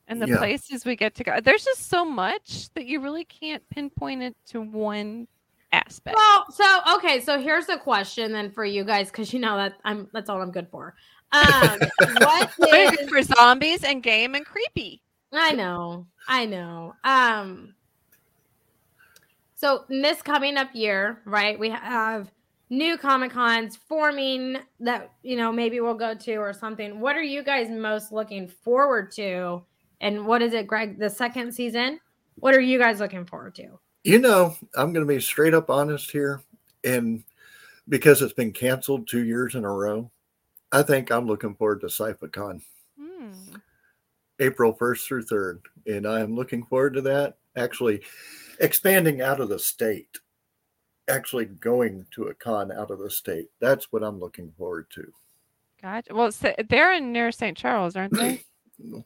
and 0.08 0.20
the 0.20 0.26
Yeah. 0.28 0.38
places 0.38 0.84
we 0.84 0.96
get 0.96 1.14
to 1.14 1.24
go. 1.24 1.40
There's 1.40 1.64
just 1.64 1.88
so 1.88 2.04
much 2.04 2.68
that 2.74 2.86
you 2.86 3.00
really 3.00 3.24
can't 3.24 3.62
pinpoint 3.70 4.22
it 4.24 4.36
to 4.46 4.60
one 4.60 5.28
aspect. 5.74 6.16
Well, 6.16 6.46
so 6.50 6.80
okay, 6.96 7.20
so 7.20 7.38
here's 7.38 7.68
a 7.68 7.76
question 7.76 8.32
then 8.32 8.50
for 8.50 8.64
you 8.64 8.84
guys 8.84 9.10
because 9.10 9.32
you 9.32 9.40
know 9.40 9.56
that 9.56 9.74
I'm 9.84 10.08
that's 10.12 10.30
all 10.30 10.40
I'm 10.40 10.50
good 10.50 10.68
for. 10.70 10.94
Um, 11.32 11.80
what 12.18 12.50
for 13.08 13.22
zombies 13.22 13.84
and 13.84 14.02
game 14.02 14.34
and 14.34 14.46
creepy. 14.46 15.02
I 15.32 15.52
know, 15.52 16.06
I 16.28 16.46
know. 16.46 16.94
Um, 17.02 17.74
so 19.56 19.84
in 19.90 20.00
this 20.00 20.22
coming 20.22 20.56
up 20.56 20.68
year, 20.74 21.20
right? 21.24 21.58
We 21.58 21.70
have 21.70 22.30
new 22.70 22.96
Comic 22.96 23.32
Cons 23.32 23.76
forming 23.76 24.58
that 24.80 25.10
you 25.22 25.36
know 25.36 25.50
maybe 25.50 25.80
we'll 25.80 25.94
go 25.94 26.14
to 26.14 26.34
or 26.36 26.52
something. 26.52 27.00
What 27.00 27.16
are 27.16 27.22
you 27.22 27.42
guys 27.42 27.68
most 27.68 28.12
looking 28.12 28.46
forward 28.46 29.10
to? 29.12 29.62
And 30.00 30.26
what 30.26 30.42
is 30.42 30.52
it, 30.52 30.66
Greg? 30.66 30.98
The 30.98 31.10
second 31.10 31.52
season. 31.52 32.00
What 32.36 32.54
are 32.54 32.60
you 32.60 32.78
guys 32.78 33.00
looking 33.00 33.24
forward 33.24 33.54
to? 33.56 33.78
You 34.04 34.18
know, 34.18 34.54
I'm 34.76 34.92
going 34.92 35.06
to 35.06 35.12
be 35.12 35.20
straight 35.20 35.54
up 35.54 35.70
honest 35.70 36.10
here. 36.10 36.42
And 36.84 37.24
because 37.88 38.20
it's 38.20 38.34
been 38.34 38.52
canceled 38.52 39.08
two 39.08 39.24
years 39.24 39.54
in 39.54 39.64
a 39.64 39.70
row, 39.72 40.10
I 40.72 40.82
think 40.82 41.10
I'm 41.10 41.26
looking 41.26 41.54
forward 41.54 41.80
to 41.80 41.86
CypherCon 41.86 42.60
Hmm. 42.98 43.30
April 44.40 44.74
1st 44.74 45.06
through 45.06 45.24
3rd. 45.24 45.60
And 45.86 46.06
I 46.06 46.20
am 46.20 46.34
looking 46.36 46.64
forward 46.64 46.94
to 46.94 47.00
that. 47.02 47.38
Actually, 47.56 48.02
expanding 48.60 49.22
out 49.22 49.40
of 49.40 49.48
the 49.48 49.58
state, 49.58 50.18
actually 51.08 51.46
going 51.46 52.04
to 52.12 52.24
a 52.24 52.34
con 52.34 52.72
out 52.72 52.90
of 52.90 52.98
the 52.98 53.10
state. 53.10 53.48
That's 53.60 53.90
what 53.92 54.02
I'm 54.02 54.18
looking 54.20 54.52
forward 54.58 54.86
to. 54.94 55.12
Gotcha. 55.80 56.14
Well, 56.14 56.30
they're 56.68 56.92
in 56.94 57.12
near 57.12 57.30
St. 57.30 57.56
Charles, 57.56 57.96
aren't 57.96 58.14
they? 58.14 58.42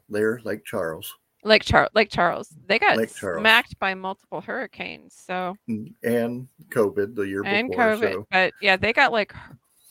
There, 0.09 0.41
Lake 0.43 0.65
Charles. 0.65 1.13
Lake 1.43 1.63
Charles. 1.63 1.89
Lake 1.95 2.09
Charles. 2.09 2.53
They 2.67 2.79
got 2.79 2.97
Lake 2.97 3.13
Charles. 3.15 3.41
smacked 3.41 3.79
by 3.79 3.93
multiple 3.93 4.41
hurricanes. 4.41 5.15
So 5.15 5.55
mm, 5.69 5.93
and 6.03 6.47
COVID 6.69 7.15
the 7.15 7.23
year 7.23 7.43
and 7.43 7.69
before. 7.69 7.85
COVID, 7.85 8.13
So 8.13 8.27
but 8.31 8.53
yeah, 8.61 8.75
they 8.75 8.91
got 8.93 9.11
like 9.11 9.33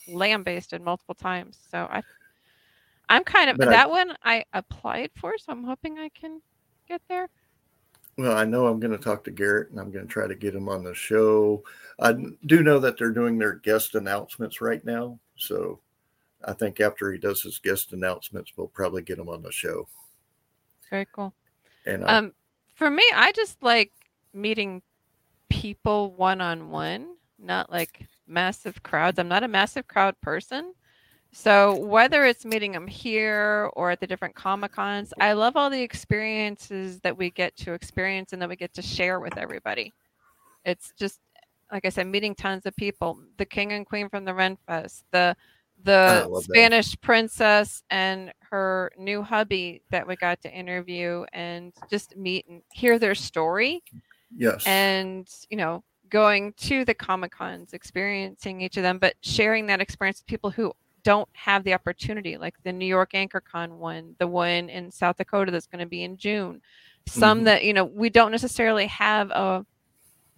lambasted 0.07 0.81
multiple 0.81 1.15
times. 1.15 1.57
So 1.71 1.87
I, 1.89 2.01
I'm 3.09 3.23
kind 3.23 3.49
of 3.49 3.57
But 3.57 3.69
I- 3.69 3.71
that 3.71 3.89
one 3.89 4.15
I 4.23 4.43
applied 4.53 5.11
for, 5.15 5.37
so 5.37 5.51
I'm 5.51 5.63
hoping 5.63 5.97
I 5.97 6.09
can 6.09 6.41
get 6.87 7.01
there. 7.09 7.29
Well, 8.17 8.37
I 8.37 8.43
know 8.43 8.67
I'm 8.67 8.81
going 8.81 8.91
to 8.91 8.97
talk 8.97 9.23
to 9.23 9.31
Garrett 9.31 9.69
and 9.71 9.79
I'm 9.79 9.91
going 9.91 10.05
to 10.05 10.11
try 10.11 10.27
to 10.27 10.35
get 10.35 10.53
him 10.53 10.67
on 10.67 10.83
the 10.83 10.93
show. 10.93 11.63
I 12.01 12.13
do 12.45 12.63
know 12.63 12.77
that 12.79 12.97
they're 12.97 13.11
doing 13.11 13.37
their 13.37 13.53
guest 13.55 13.95
announcements 13.95 14.59
right 14.59 14.83
now. 14.83 15.17
So 15.37 15.79
I 16.43 16.51
think 16.51 16.81
after 16.81 17.13
he 17.13 17.17
does 17.17 17.41
his 17.41 17.59
guest 17.59 17.93
announcements, 17.93 18.51
we'll 18.57 18.67
probably 18.67 19.03
get 19.03 19.19
him 19.19 19.29
on 19.29 19.41
the 19.41 19.51
show. 19.53 19.87
Very 20.89 21.07
cool. 21.13 21.33
Um, 22.07 22.33
for 22.75 22.89
me, 22.89 23.03
I 23.15 23.31
just 23.31 23.61
like 23.61 23.91
meeting 24.33 24.81
people 25.49 26.11
one 26.11 26.41
on 26.41 26.69
one, 26.69 27.15
not 27.37 27.71
like 27.71 28.05
massive 28.27 28.83
crowds. 28.83 29.19
I'm 29.19 29.27
not 29.27 29.43
a 29.43 29.47
massive 29.47 29.87
crowd 29.87 30.19
person. 30.21 30.73
So 31.31 31.75
whether 31.75 32.25
it's 32.25 32.43
meeting 32.43 32.71
them 32.71 32.87
here 32.87 33.69
or 33.73 33.91
at 33.91 33.99
the 33.99 34.07
different 34.07 34.33
Comic 34.35 34.71
Cons, 34.71 35.13
I 35.19 35.33
love 35.33 35.55
all 35.55 35.69
the 35.69 35.81
experiences 35.81 36.99
that 37.01 37.15
we 37.15 37.29
get 37.29 37.55
to 37.57 37.73
experience 37.73 38.33
and 38.33 38.41
that 38.41 38.49
we 38.49 38.55
get 38.55 38.73
to 38.73 38.81
share 38.81 39.19
with 39.19 39.37
everybody. 39.37 39.93
It's 40.65 40.91
just 40.97 41.19
like 41.71 41.85
I 41.85 41.89
said, 41.89 42.07
meeting 42.07 42.33
tons 42.33 42.65
of 42.65 42.75
people. 42.75 43.19
The 43.37 43.45
king 43.45 43.73
and 43.73 43.85
queen 43.85 44.09
from 44.09 44.25
the 44.25 44.33
Ren 44.33 44.57
Fest, 44.67 45.05
the 45.83 46.23
the 46.25 46.29
that. 46.29 46.43
Spanish 46.43 46.99
princess 47.01 47.83
and 47.89 48.33
her 48.41 48.91
new 48.97 49.21
hubby 49.21 49.81
that 49.91 50.07
we 50.07 50.15
got 50.15 50.41
to 50.41 50.51
interview 50.53 51.25
and 51.33 51.73
just 51.89 52.15
meet 52.17 52.47
and 52.47 52.61
hear 52.71 52.99
their 52.99 53.15
story 53.15 53.83
yes. 54.35 54.65
and 54.65 55.27
you 55.49 55.57
know 55.57 55.83
going 56.09 56.53
to 56.53 56.83
the 56.85 56.93
comic 56.93 57.31
cons 57.31 57.73
experiencing 57.73 58.61
each 58.61 58.77
of 58.77 58.83
them 58.83 58.97
but 58.97 59.13
sharing 59.21 59.67
that 59.67 59.79
experience 59.79 60.19
with 60.19 60.25
people 60.27 60.49
who 60.49 60.73
don't 61.03 61.29
have 61.33 61.63
the 61.63 61.73
opportunity 61.73 62.35
like 62.37 62.55
the 62.63 62.73
new 62.73 62.85
york 62.85 63.11
anchor 63.13 63.39
con 63.39 63.77
one 63.77 64.15
the 64.19 64.27
one 64.27 64.69
in 64.69 64.91
south 64.91 65.17
dakota 65.17 65.51
that's 65.51 65.67
going 65.67 65.79
to 65.79 65.85
be 65.85 66.03
in 66.03 66.17
june 66.17 66.61
some 67.07 67.41
Mhm. 67.41 67.45
that 67.45 67.63
you 67.63 67.73
know 67.73 67.85
we 67.85 68.09
don't 68.09 68.31
necessarily 68.31 68.87
have 68.87 69.29
a 69.31 69.65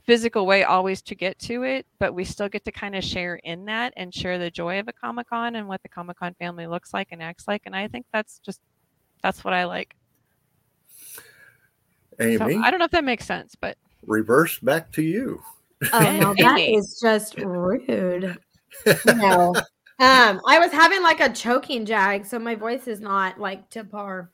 physical 0.05 0.45
way 0.45 0.63
always 0.63 1.01
to 1.01 1.15
get 1.15 1.37
to 1.37 1.63
it 1.63 1.85
but 1.99 2.13
we 2.13 2.23
still 2.23 2.49
get 2.49 2.65
to 2.65 2.71
kind 2.71 2.95
of 2.95 3.03
share 3.03 3.35
in 3.43 3.65
that 3.65 3.93
and 3.97 4.13
share 4.13 4.39
the 4.39 4.49
joy 4.49 4.79
of 4.79 4.87
a 4.87 4.93
comic 4.93 5.29
con 5.29 5.55
and 5.55 5.67
what 5.67 5.81
the 5.83 5.89
comic 5.89 6.17
con 6.17 6.33
family 6.39 6.65
looks 6.65 6.93
like 6.93 7.09
and 7.11 7.21
acts 7.21 7.47
like 7.47 7.61
and 7.65 7.75
i 7.75 7.87
think 7.87 8.05
that's 8.11 8.39
just 8.39 8.59
that's 9.21 9.43
what 9.43 9.53
i 9.53 9.63
like 9.63 9.95
so 12.19 12.19
Amy, 12.19 12.57
i 12.57 12.71
don't 12.71 12.79
know 12.79 12.85
if 12.85 12.91
that 12.91 13.03
makes 13.03 13.25
sense 13.25 13.55
but 13.59 13.77
reverse 14.05 14.59
back 14.59 14.91
to 14.93 15.01
you. 15.01 15.41
Oh 15.93 15.99
no, 16.19 16.33
that 16.37 16.59
Amy. 16.59 16.75
is 16.75 16.99
just 17.01 17.37
rude. 17.37 18.37
No. 19.05 19.53
Um, 19.99 20.41
I 20.47 20.57
was 20.57 20.71
having 20.71 21.03
like 21.03 21.19
a 21.19 21.31
choking 21.31 21.85
jag, 21.85 22.25
so 22.25 22.39
my 22.39 22.55
voice 22.55 22.87
is 22.87 22.99
not 22.99 23.39
like 23.39 23.69
to 23.71 23.83
par. 23.83 24.31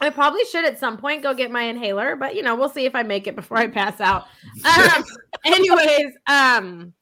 I 0.00 0.10
probably 0.10 0.44
should 0.46 0.64
at 0.64 0.78
some 0.78 0.96
point 0.96 1.22
go 1.22 1.34
get 1.34 1.50
my 1.50 1.62
inhaler, 1.62 2.16
but 2.16 2.34
you 2.34 2.42
know, 2.42 2.54
we'll 2.54 2.70
see 2.70 2.86
if 2.86 2.94
I 2.94 3.02
make 3.02 3.26
it 3.26 3.36
before 3.36 3.58
I 3.58 3.68
pass 3.68 4.00
out. 4.00 4.26
Um, 4.64 5.04
anyways, 5.44 6.12
um, 6.26 6.92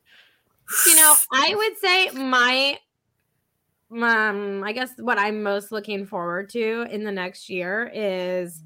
you 0.87 0.95
know, 0.95 1.17
I 1.33 1.55
would 1.57 1.77
say 1.79 2.11
my 2.11 2.79
um, 3.91 4.63
I 4.63 4.73
guess 4.73 4.93
what 4.99 5.19
I'm 5.19 5.43
most 5.43 5.73
looking 5.73 6.07
forward 6.07 6.51
to 6.51 6.87
in 6.91 7.05
the 7.05 7.11
next 7.11 7.49
year 7.49 7.91
is 7.93 8.63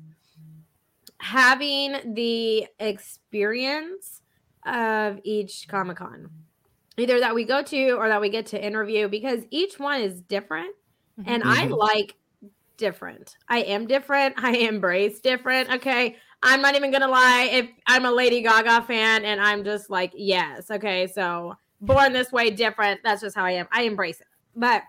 having 1.19 2.15
the 2.15 2.67
experience 2.81 4.21
of 4.67 5.21
each 5.25 5.69
Comic 5.69 5.99
Con, 5.99 6.29
either 6.99 7.21
that 7.21 7.35
we 7.35 7.45
go 7.45 7.63
to 7.63 7.91
or 7.93 8.09
that 8.09 8.21
we 8.21 8.29
get 8.29 8.47
to 8.47 8.63
interview, 8.63 9.09
because 9.09 9.45
each 9.51 9.79
one 9.79 10.01
is 10.01 10.21
different. 10.21 10.75
And 11.25 11.43
I 11.45 11.67
Mhm. 11.67 11.79
like 11.79 12.17
different. 12.83 13.37
I 13.49 13.61
am 13.61 13.87
different. 13.87 14.35
I 14.45 14.57
embrace 14.57 15.21
different. 15.21 15.71
Okay. 15.71 16.17
I'm 16.43 16.61
not 16.61 16.75
even 16.75 16.91
going 16.91 17.03
to 17.03 17.09
lie. 17.09 17.49
If 17.53 17.71
I'm 17.87 18.05
a 18.05 18.11
Lady 18.11 18.43
Gaga 18.43 18.83
fan 18.83 19.25
and 19.25 19.41
I'm 19.41 19.63
just 19.63 19.89
like, 19.89 20.11
yes. 20.15 20.71
Okay. 20.71 21.07
So 21.07 21.55
born 21.81 22.13
this 22.13 22.33
way, 22.33 22.51
different. 22.51 23.01
That's 23.05 23.23
just 23.23 23.37
how 23.37 23.45
I 23.45 23.53
am. 23.53 23.69
I 23.71 23.83
embrace 23.83 24.21
it. 24.21 24.27
But 24.57 24.83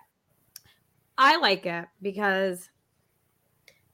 I 1.20 1.38
like 1.38 1.68
it 1.68 1.86
because 2.02 2.70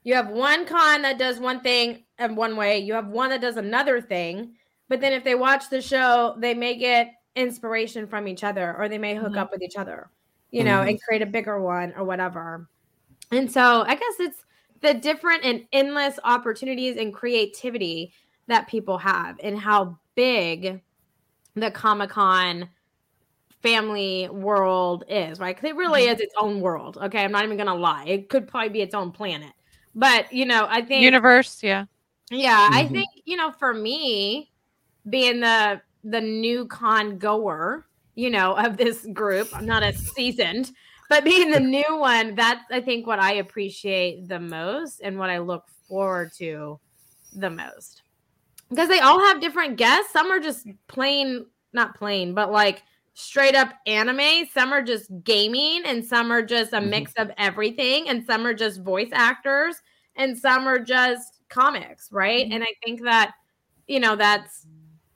you 0.03 0.15
have 0.15 0.29
one 0.29 0.65
con 0.65 1.01
that 1.01 1.19
does 1.19 1.37
one 1.37 1.59
thing 1.59 2.05
and 2.17 2.37
one 2.37 2.55
way, 2.55 2.79
you 2.79 2.93
have 2.93 3.07
one 3.09 3.29
that 3.31 3.41
does 3.41 3.57
another 3.57 3.99
thing. 3.99 4.53
But 4.87 5.01
then 5.01 5.11
if 5.11 5.25
they 5.25 5.35
watch 5.35 5.69
the 5.69 5.81
show, 5.81 6.35
they 6.39 6.53
may 6.53 6.75
get 6.77 7.11
inspiration 7.35 8.07
from 8.07 8.25
each 8.29 8.45
other 8.45 8.75
or 8.77 8.87
they 8.87 8.97
may 8.97 9.15
hook 9.15 9.33
Mhm. 9.33 9.37
up 9.37 9.51
with 9.51 9.61
each 9.61 9.75
other, 9.75 10.09
you 10.51 10.63
know, 10.63 10.79
Mhm. 10.79 10.89
and 10.91 11.03
create 11.03 11.21
a 11.21 11.25
bigger 11.25 11.61
one 11.61 11.93
or 11.97 12.05
whatever. 12.05 12.69
And 13.31 13.51
so 13.51 13.83
I 13.85 13.95
guess 13.95 14.19
it's 14.19 14.43
the 14.81 14.93
different 14.93 15.43
and 15.45 15.65
endless 15.71 16.19
opportunities 16.23 16.97
and 16.97 17.13
creativity 17.13 18.13
that 18.47 18.67
people 18.67 18.97
have 18.97 19.39
and 19.43 19.57
how 19.59 19.99
big 20.15 20.81
the 21.55 21.71
Comic 21.71 22.11
Con 22.11 22.69
family 23.63 24.29
world 24.29 25.05
is, 25.09 25.39
right? 25.39 25.55
Because 25.55 25.69
it 25.71 25.75
really 25.77 26.03
Mhm. 26.03 26.13
is 26.15 26.21
its 26.21 26.33
own 26.37 26.61
world. 26.61 26.97
Okay. 26.97 27.23
I'm 27.23 27.31
not 27.31 27.45
even 27.45 27.57
going 27.57 27.67
to 27.67 27.73
lie. 27.75 28.05
It 28.05 28.29
could 28.29 28.47
probably 28.47 28.69
be 28.69 28.81
its 28.81 28.95
own 28.95 29.11
planet. 29.11 29.53
But, 29.95 30.31
you 30.33 30.45
know, 30.45 30.67
I 30.69 30.81
think. 30.83 31.01
universe 31.03 31.63
yeah 31.63 31.85
Yeah, 32.31 32.69
I 32.71 32.85
Mhm. 32.85 32.91
think 32.93 33.09
you 33.25 33.37
know, 33.37 33.51
for 33.51 33.73
me, 33.73 34.51
being 35.09 35.39
the 35.41 35.81
the 36.03 36.21
new 36.21 36.67
con 36.67 37.17
goer, 37.19 37.85
you 38.15 38.29
know, 38.29 38.55
of 38.57 38.77
this 38.77 39.05
group, 39.13 39.49
I'm 39.53 39.65
not 39.65 39.83
a 39.83 39.93
seasoned, 39.93 40.71
but 41.09 41.23
being 41.23 41.51
the 41.51 41.59
new 41.77 41.97
one, 41.97 42.35
that's 42.35 42.63
I 42.71 42.81
think 42.81 43.05
what 43.07 43.19
I 43.19 43.33
appreciate 43.33 44.27
the 44.27 44.39
most 44.39 45.01
and 45.01 45.17
what 45.19 45.29
I 45.29 45.39
look 45.39 45.65
forward 45.87 46.31
to 46.37 46.79
the 47.33 47.49
most. 47.49 48.03
Because 48.69 48.87
they 48.87 48.99
all 48.99 49.19
have 49.19 49.41
different 49.41 49.77
guests. 49.77 50.13
Some 50.13 50.31
are 50.31 50.39
just 50.39 50.67
plain, 50.87 51.47
not 51.73 51.95
plain, 51.95 52.33
but 52.35 52.51
like 52.51 52.83
straight 53.15 53.55
up 53.55 53.73
anime. 53.87 54.47
Some 54.53 54.71
are 54.71 54.83
just 54.83 55.09
gaming, 55.23 55.83
and 55.85 56.05
some 56.05 56.31
are 56.31 56.43
just 56.43 56.73
a 56.73 56.81
mix 56.81 57.11
of 57.17 57.31
everything, 57.37 58.07
and 58.09 58.23
some 58.25 58.45
are 58.45 58.53
just 58.53 58.81
voice 58.81 59.09
actors, 59.11 59.75
and 60.15 60.37
some 60.37 60.67
are 60.67 60.79
just 60.79 61.41
comics, 61.49 62.11
right? 62.11 62.47
Mhm. 62.47 62.53
And 62.53 62.63
I 62.63 62.73
think 62.85 63.01
that, 63.03 63.33
you 63.87 63.99
know, 63.99 64.15
that's 64.15 64.67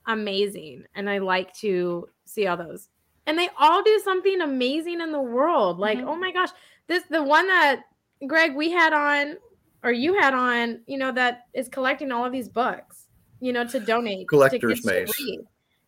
amazing. 0.07 0.85
And 0.95 1.09
I 1.09 1.19
like 1.19 1.53
to 1.57 2.09
see 2.25 2.47
all 2.47 2.57
those. 2.57 2.89
And 3.25 3.37
they 3.37 3.49
all 3.57 3.81
do 3.83 4.01
something 4.03 4.41
amazing 4.41 5.01
in 5.01 5.11
the 5.11 5.21
world. 5.21 5.79
Like, 5.79 5.99
Mhm. 5.99 6.07
oh 6.07 6.15
my 6.15 6.31
gosh, 6.31 6.49
this 6.87 7.03
the 7.09 7.23
one 7.23 7.47
that 7.47 7.83
Greg 8.27 8.55
we 8.55 8.69
had 8.71 8.93
on 8.93 9.37
or 9.83 9.91
you 9.91 10.13
had 10.13 10.33
on, 10.33 10.81
you 10.87 10.97
know, 10.97 11.11
that 11.11 11.47
is 11.53 11.67
collecting 11.67 12.11
all 12.11 12.25
of 12.25 12.31
these 12.31 12.47
books, 12.49 13.07
you 13.39 13.51
know, 13.53 13.65
to 13.67 13.79
donate 13.79 14.27
Collector's 14.29 14.75
kids 14.75 14.81
to 14.81 14.87
Maze. 14.87 15.15
read. 15.19 15.39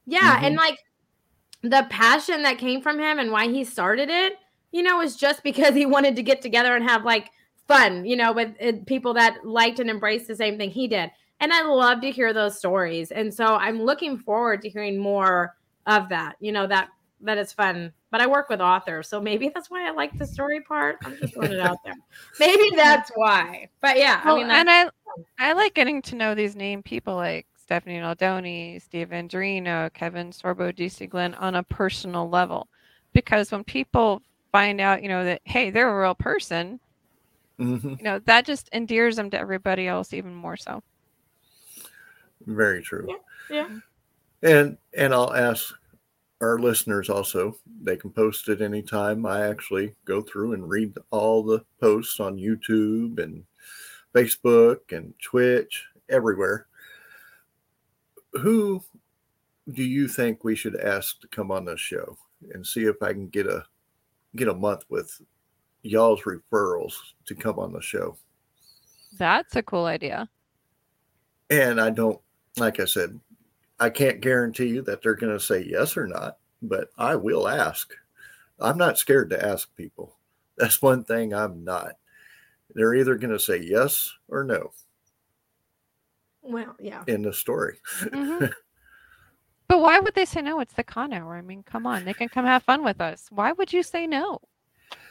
Yeah, 0.05 0.37
Mhm. 0.39 0.43
and 0.47 0.55
like 0.55 0.77
the 1.61 1.87
passion 1.89 2.43
that 2.43 2.57
came 2.57 2.81
from 2.81 2.99
him 2.99 3.19
and 3.19 3.31
why 3.31 3.47
he 3.47 3.63
started 3.63 4.09
it, 4.09 4.37
you 4.71 4.83
know, 4.83 4.97
was 4.97 5.15
just 5.15 5.43
because 5.43 5.73
he 5.73 5.85
wanted 5.85 6.15
to 6.17 6.23
get 6.23 6.41
together 6.41 6.75
and 6.75 6.83
have 6.87 7.05
like 7.05 7.29
fun, 7.67 8.05
you 8.05 8.15
know, 8.15 8.31
with 8.31 8.55
uh, 8.61 8.73
people 8.85 9.13
that 9.15 9.45
liked 9.45 9.79
and 9.79 9.89
embraced 9.89 10.27
the 10.27 10.35
same 10.35 10.57
thing 10.57 10.69
he 10.69 10.87
did. 10.87 11.09
And 11.39 11.51
I 11.51 11.63
love 11.63 12.01
to 12.01 12.11
hear 12.11 12.33
those 12.33 12.57
stories. 12.57 13.11
And 13.11 13.33
so 13.33 13.55
I'm 13.55 13.81
looking 13.81 14.17
forward 14.17 14.61
to 14.61 14.69
hearing 14.69 14.97
more 14.97 15.55
of 15.87 16.09
that, 16.09 16.35
you 16.39 16.51
know, 16.51 16.67
that 16.67 16.89
that 17.25 17.37
is 17.37 17.51
fun. 17.53 17.91
But 18.11 18.21
I 18.21 18.27
work 18.27 18.49
with 18.49 18.61
authors, 18.61 19.07
so 19.09 19.19
maybe 19.19 19.49
that's 19.53 19.69
why 19.69 19.87
I 19.87 19.91
like 19.91 20.17
the 20.17 20.25
story 20.25 20.61
part. 20.61 20.97
I'm 21.03 21.17
just 21.17 21.33
throwing 21.33 21.51
it 21.51 21.59
out 21.59 21.77
there. 21.83 21.93
Maybe 22.39 22.75
that's 22.75 23.11
why. 23.15 23.69
But 23.81 23.97
yeah, 23.97 24.21
Well, 24.25 24.35
I 24.37 24.39
mean, 24.39 24.51
and 24.51 24.69
I 24.69 24.89
I 25.39 25.53
like 25.53 25.73
getting 25.73 26.01
to 26.03 26.15
know 26.15 26.33
these 26.35 26.55
name 26.55 26.81
people 26.81 27.15
like 27.15 27.45
Stephanie 27.57 27.97
Nadolny, 27.99 28.81
Stephen 28.81 29.27
Dorino, 29.27 29.91
Kevin 29.93 30.31
Sorbo, 30.31 30.73
DC 30.73 31.09
Glenn 31.09 31.33
on 31.35 31.55
a 31.55 31.63
personal 31.63 32.29
level, 32.29 32.67
because 33.13 33.51
when 33.51 33.63
people 33.63 34.21
find 34.51 34.79
out, 34.79 35.01
you 35.03 35.09
know 35.09 35.25
that 35.25 35.41
hey, 35.43 35.69
they're 35.71 35.89
a 35.89 36.01
real 36.01 36.15
person, 36.15 36.79
Mhm. 37.59 37.97
you 37.97 38.03
know 38.03 38.19
that 38.19 38.45
just 38.45 38.69
endears 38.73 39.15
them 39.15 39.29
to 39.31 39.39
everybody 39.39 39.87
else 39.87 40.13
even 40.13 40.33
more 40.35 40.55
so. 40.57 40.81
Very 42.45 42.81
true. 42.81 43.07
yeah. 43.49 43.69
And 44.43 44.77
and 44.95 45.13
I'll 45.13 45.33
ask 45.33 45.73
our 46.41 46.59
listeners 46.59 47.09
also. 47.09 47.57
They 47.81 47.97
can 47.97 48.11
post 48.11 48.49
it 48.49 48.61
anytime. 48.61 49.25
I 49.25 49.47
actually 49.47 49.95
go 50.05 50.21
through 50.21 50.53
and 50.53 50.69
read 50.69 50.93
all 51.11 51.43
the 51.43 51.63
posts 51.79 52.19
on 52.19 52.37
YouTube 52.37 53.19
and 53.19 53.43
Facebook 54.13 54.91
and 54.91 55.13
Twitch 55.21 55.85
everywhere. 56.09 56.67
Who 58.33 58.83
do 59.71 59.83
you 59.83 60.07
think 60.07 60.43
we 60.43 60.55
should 60.55 60.79
ask 60.79 61.19
to 61.21 61.27
come 61.27 61.51
on 61.51 61.65
this 61.65 61.79
show 61.79 62.17
and 62.53 62.65
see 62.65 62.83
if 62.83 63.01
I 63.01 63.13
can 63.13 63.27
get 63.29 63.47
a 63.47 63.63
get 64.35 64.47
a 64.47 64.53
month 64.53 64.83
with 64.89 65.21
y'all's 65.81 66.21
referrals 66.23 66.93
to 67.25 67.35
come 67.35 67.59
on 67.59 67.71
the 67.71 67.81
show? 67.81 68.17
That's 69.17 69.55
a 69.55 69.63
cool 69.63 69.85
idea. 69.85 70.29
And 71.49 71.79
I 71.79 71.89
don't, 71.89 72.19
like 72.57 72.79
I 72.79 72.85
said, 72.85 73.19
I 73.79 73.89
can't 73.89 74.21
guarantee 74.21 74.67
you 74.67 74.81
that 74.83 75.01
they're 75.01 75.15
going 75.15 75.33
to 75.33 75.43
say 75.43 75.65
yes 75.67 75.97
or 75.97 76.07
not, 76.07 76.37
but 76.61 76.89
I 76.97 77.15
will 77.15 77.47
ask. 77.47 77.93
I'm 78.59 78.77
not 78.77 78.97
scared 78.97 79.29
to 79.31 79.45
ask 79.45 79.73
people. 79.75 80.15
That's 80.57 80.81
one 80.81 81.03
thing 81.03 81.33
I'm 81.33 81.63
not. 81.63 81.93
They're 82.73 82.95
either 82.95 83.15
going 83.15 83.33
to 83.33 83.39
say 83.39 83.57
yes 83.57 84.11
or 84.27 84.43
no. 84.43 84.71
Well, 86.41 86.75
yeah. 86.79 87.03
in 87.07 87.23
the 87.23 87.33
story. 87.33 87.77
Mhm. 88.01 88.53
but 89.67 89.79
why 89.79 89.99
would 89.99 90.13
they 90.13 90.25
say 90.25 90.41
no? 90.41 90.59
It's 90.59 90.73
the 90.73 90.83
con 90.83 91.11
hour. 91.11 91.35
I 91.35 91.41
mean, 91.41 91.63
come 91.63 91.87
on, 91.87 92.05
they 92.05 92.13
can 92.13 92.29
come 92.29 92.45
have 92.45 92.63
fun 92.63 92.83
with 92.83 93.01
us. 93.01 93.27
Why 93.31 93.51
would 93.51 93.73
you 93.73 93.81
say 93.81 94.05
no? 94.05 94.39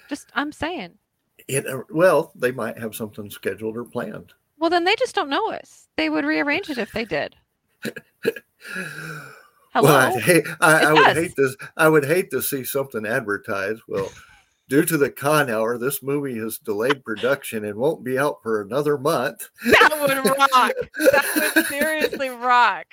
Just 0.09 0.29
I'm 0.35 0.53
saying. 0.53 0.95
It, 1.49 1.67
uh, 1.67 1.83
well, 1.91 2.33
they 2.37 2.53
might 2.53 2.79
have 2.79 2.95
something 2.95 3.29
scheduled 3.31 3.77
or 3.77 3.85
planned. 3.85 4.33
Well, 4.59 4.71
then 4.71 4.85
they 4.85 4.95
just 4.95 5.15
don't 5.15 5.29
know 5.29 5.51
us. 5.51 5.89
They 5.97 6.09
would 6.09 6.25
rearrange 6.25 6.71
it 6.71 6.79
if 6.79 6.93
they 6.93 7.05
did. 7.05 7.35
Hello. 9.73 9.89
Well, 9.91 10.15
I'd 10.17 10.23
hate, 10.23 10.45
I, 10.61 10.85
I 10.85 10.93
would 10.93 11.17
hate 11.17 11.37
to. 11.37 11.57
I 11.77 11.89
would 11.89 12.05
hate 12.05 12.31
to 12.31 12.41
see 12.41 12.63
something 12.65 13.05
advertised. 13.05 13.83
Well, 13.89 14.09
due 14.69 14.85
to 14.85 14.97
the 14.97 15.11
con 15.11 15.51
hour, 15.51 15.79
this 15.79 16.03
movie 16.03 16.39
has 16.39 16.59
delayed 16.59 17.05
production 17.05 17.65
and 17.65 17.77
won't 17.77 18.05
be 18.05 18.19
out 18.19 18.43
for 18.43 18.61
another 18.61 18.97
month. 18.97 19.49
that 19.65 19.91
would 20.01 20.39
rock. 20.39 20.73
That 20.97 21.53
would 21.57 21.67
seriously 21.67 22.29
rock. 22.29 22.87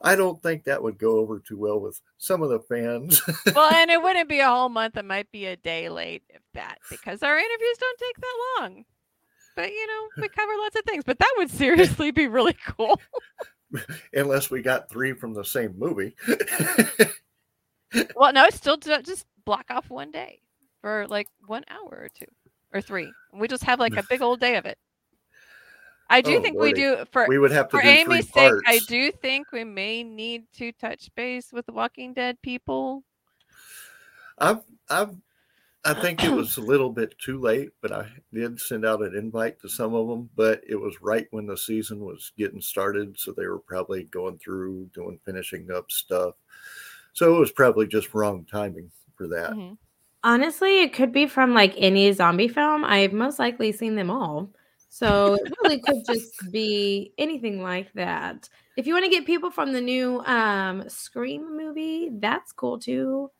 I 0.00 0.14
don't 0.14 0.40
think 0.42 0.64
that 0.64 0.82
would 0.82 0.98
go 0.98 1.18
over 1.18 1.40
too 1.40 1.58
well 1.58 1.80
with 1.80 2.00
some 2.18 2.42
of 2.42 2.50
the 2.50 2.60
fans. 2.60 3.20
Well, 3.54 3.72
and 3.72 3.90
it 3.90 4.00
wouldn't 4.00 4.28
be 4.28 4.40
a 4.40 4.48
whole 4.48 4.68
month. 4.68 4.96
It 4.96 5.04
might 5.04 5.30
be 5.32 5.46
a 5.46 5.56
day 5.56 5.88
late, 5.88 6.22
if 6.28 6.40
that, 6.54 6.78
because 6.88 7.22
our 7.22 7.36
interviews 7.36 7.78
don't 7.78 7.98
take 7.98 8.16
that 8.16 8.36
long. 8.60 8.84
But 9.56 9.70
you 9.70 9.86
know, 9.86 10.22
we 10.22 10.28
cover 10.28 10.52
lots 10.58 10.76
of 10.76 10.84
things. 10.84 11.04
But 11.04 11.18
that 11.18 11.34
would 11.36 11.50
seriously 11.50 12.10
be 12.10 12.28
really 12.28 12.56
cool. 12.66 13.00
unless 14.12 14.50
we 14.50 14.62
got 14.62 14.88
three 14.88 15.12
from 15.12 15.34
the 15.34 15.44
same 15.44 15.78
movie. 15.78 16.14
Well, 18.14 18.32
no, 18.32 18.48
still 18.50 18.76
just 18.76 19.26
block 19.44 19.66
off 19.70 19.90
one 19.90 20.12
day 20.12 20.40
for 20.80 21.06
like 21.08 21.26
one 21.46 21.64
hour 21.68 21.88
or 21.90 22.08
two 22.14 22.26
or 22.72 22.80
three. 22.80 23.12
We 23.32 23.48
just 23.48 23.64
have 23.64 23.80
like 23.80 23.96
a 23.96 24.04
big 24.08 24.22
old 24.22 24.38
day 24.38 24.56
of 24.56 24.64
it. 24.64 24.78
I 26.08 26.20
do 26.20 26.36
Oh, 26.36 26.40
think 26.42 26.56
Lordy. 26.56 26.72
we 26.72 26.80
do 26.80 27.04
for 27.10 27.26
we 27.28 27.38
would 27.38 27.50
have 27.50 27.68
to 27.68 27.78
for 27.78 27.82
Amy's 27.82 28.32
sake. 28.32 28.52
I 28.66 28.80
do 28.86 29.10
think 29.10 29.52
we 29.52 29.64
may 29.64 30.02
need 30.04 30.44
to 30.54 30.72
touch 30.72 31.08
base 31.16 31.52
with 31.52 31.66
the 31.66 31.72
Walking 31.72 32.12
Dead 32.14 32.36
people. 32.42 33.04
I've, 34.38 34.60
I've, 34.88 35.16
I 35.84 35.94
think 35.94 36.22
it 36.22 36.30
was 36.32 36.58
a 36.58 36.62
little 36.62 36.90
bit 36.90 37.18
too 37.18 37.40
late, 37.40 37.70
but 37.80 37.90
I 37.90 38.10
did 38.34 38.60
send 38.60 38.84
out 38.84 39.02
an 39.02 39.16
invite 39.16 39.60
to 39.60 39.68
some 39.68 39.94
of 39.94 40.08
them. 40.08 40.28
But 40.36 40.62
it 40.68 40.76
was 40.76 41.00
right 41.00 41.26
when 41.30 41.46
the 41.46 41.56
season 41.56 42.00
was 42.00 42.32
getting 42.36 42.60
started, 42.60 43.18
so 43.18 43.32
they 43.32 43.46
were 43.46 43.60
probably 43.60 44.04
going 44.04 44.38
through 44.38 44.90
doing 44.92 45.18
finishing 45.24 45.70
up 45.70 45.90
stuff. 45.90 46.34
So 47.14 47.34
it 47.34 47.38
was 47.40 47.52
probably 47.52 47.86
just 47.86 48.14
wrong 48.14 48.44
timing 48.44 48.90
for 49.16 49.26
that. 49.28 49.52
Mhm. 49.54 49.78
Honestly, 50.22 50.82
it 50.82 50.92
could 50.92 51.12
be 51.12 51.26
from 51.26 51.54
like 51.54 51.74
any 51.76 52.12
zombie 52.12 52.48
film. 52.48 52.84
I've 52.84 53.12
most 53.12 53.38
likely 53.38 53.72
seen 53.72 53.94
them 53.94 54.10
all. 54.10 54.52
So 54.90 55.34
it 55.34 55.52
really 55.62 55.80
could 55.80 56.04
just 56.06 56.32
be 56.52 57.14
anything 57.18 57.62
like 57.62 57.92
that. 57.94 58.48
If 58.76 58.86
you 58.86 58.92
want 58.94 59.04
to 59.06 59.10
get 59.10 59.26
people 59.26 59.50
from 59.50 59.72
the 59.72 59.80
new 59.80 60.20
um 60.20 60.88
Scream 60.88 61.56
movie, 61.56 62.10
that's 62.12 62.52
cool 62.52 62.78
too. 62.78 63.30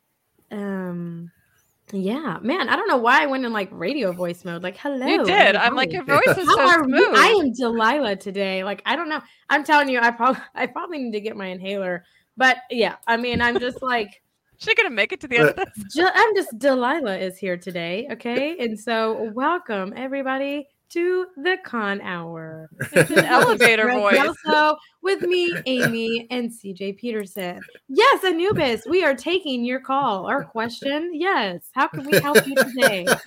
Yeah, 1.92 2.38
man, 2.42 2.68
I 2.68 2.76
don't 2.76 2.88
know 2.88 2.98
why 2.98 3.22
I 3.22 3.26
went 3.26 3.44
in 3.44 3.52
like 3.52 3.68
radio 3.72 4.12
voice 4.12 4.44
mode. 4.44 4.62
Like, 4.62 4.76
hello. 4.76 5.06
You 5.06 5.24
did. 5.24 5.56
I'm 5.56 5.74
like, 5.74 5.92
your 5.92 6.04
voice 6.04 6.22
is 6.28 6.46
How 6.46 6.56
so 6.56 6.60
are 6.60 6.84
smooth. 6.84 7.00
you? 7.00 7.12
I 7.16 7.26
am 7.26 7.52
Delilah 7.52 8.16
today. 8.16 8.62
Like, 8.62 8.82
I 8.86 8.94
don't 8.96 9.08
know. 9.08 9.20
I'm 9.48 9.64
telling 9.64 9.88
you, 9.88 9.98
I 10.00 10.10
probably 10.10 10.40
I 10.54 10.66
probably 10.66 10.98
need 10.98 11.12
to 11.12 11.20
get 11.20 11.36
my 11.36 11.46
inhaler. 11.46 12.04
But 12.36 12.58
yeah, 12.70 12.96
I 13.06 13.16
mean, 13.16 13.42
I'm 13.42 13.58
just 13.58 13.82
like 13.82 14.22
She 14.60 14.74
gonna 14.74 14.90
make 14.90 15.12
it 15.12 15.20
to 15.20 15.28
the 15.28 15.38
end 15.38 15.48
of 15.48 15.56
this? 15.56 15.98
I'm 15.98 16.34
just 16.34 16.58
Delilah 16.58 17.16
is 17.16 17.38
here 17.38 17.56
today, 17.56 18.06
okay? 18.12 18.58
And 18.58 18.78
so 18.78 19.30
welcome 19.34 19.94
everybody 19.96 20.68
to 20.90 21.26
the 21.36 21.58
con 21.64 22.00
hour. 22.00 22.68
It's 22.92 23.10
an 23.10 23.24
elevator 23.24 23.90
voice. 23.92 24.18
Also 24.18 24.76
with 25.02 25.22
me, 25.22 25.54
Amy 25.66 26.26
and 26.30 26.50
CJ 26.50 26.98
Peterson. 26.98 27.60
Yes, 27.88 28.24
Anubis, 28.24 28.86
we 28.86 29.04
are 29.04 29.14
taking 29.14 29.64
your 29.64 29.80
call 29.80 30.28
or 30.28 30.44
question. 30.44 31.10
Yes, 31.14 31.62
how 31.72 31.88
can 31.88 32.04
we 32.04 32.18
help 32.20 32.46
you 32.46 32.54
today? 32.54 33.06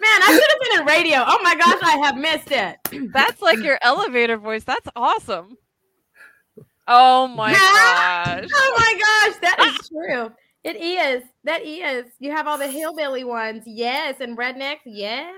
Man, 0.00 0.22
I 0.22 0.32
should 0.32 0.50
have 0.50 0.60
been 0.60 0.80
in 0.80 0.86
radio. 0.86 1.22
Oh 1.26 1.40
my 1.42 1.54
gosh, 1.54 1.78
I 1.82 1.98
have 1.98 2.16
missed 2.16 2.50
it. 2.50 3.12
That's 3.12 3.42
like 3.42 3.58
your 3.58 3.78
elevator 3.82 4.38
voice. 4.38 4.64
That's 4.64 4.88
awesome. 4.96 5.56
Oh 6.88 7.28
my 7.28 7.52
gosh. 7.52 8.48
Oh 8.52 8.76
my 8.78 8.94
gosh, 8.98 9.40
that 9.42 9.74
is 9.80 9.88
true. 9.88 10.32
It 10.64 10.76
is. 10.76 11.22
That 11.44 11.62
is. 11.64 12.06
You 12.18 12.32
have 12.32 12.46
all 12.46 12.58
the 12.58 12.68
hillbilly 12.70 13.24
ones. 13.24 13.62
Yes. 13.66 14.16
And 14.20 14.36
rednecks. 14.36 14.80
Yes. 14.84 15.34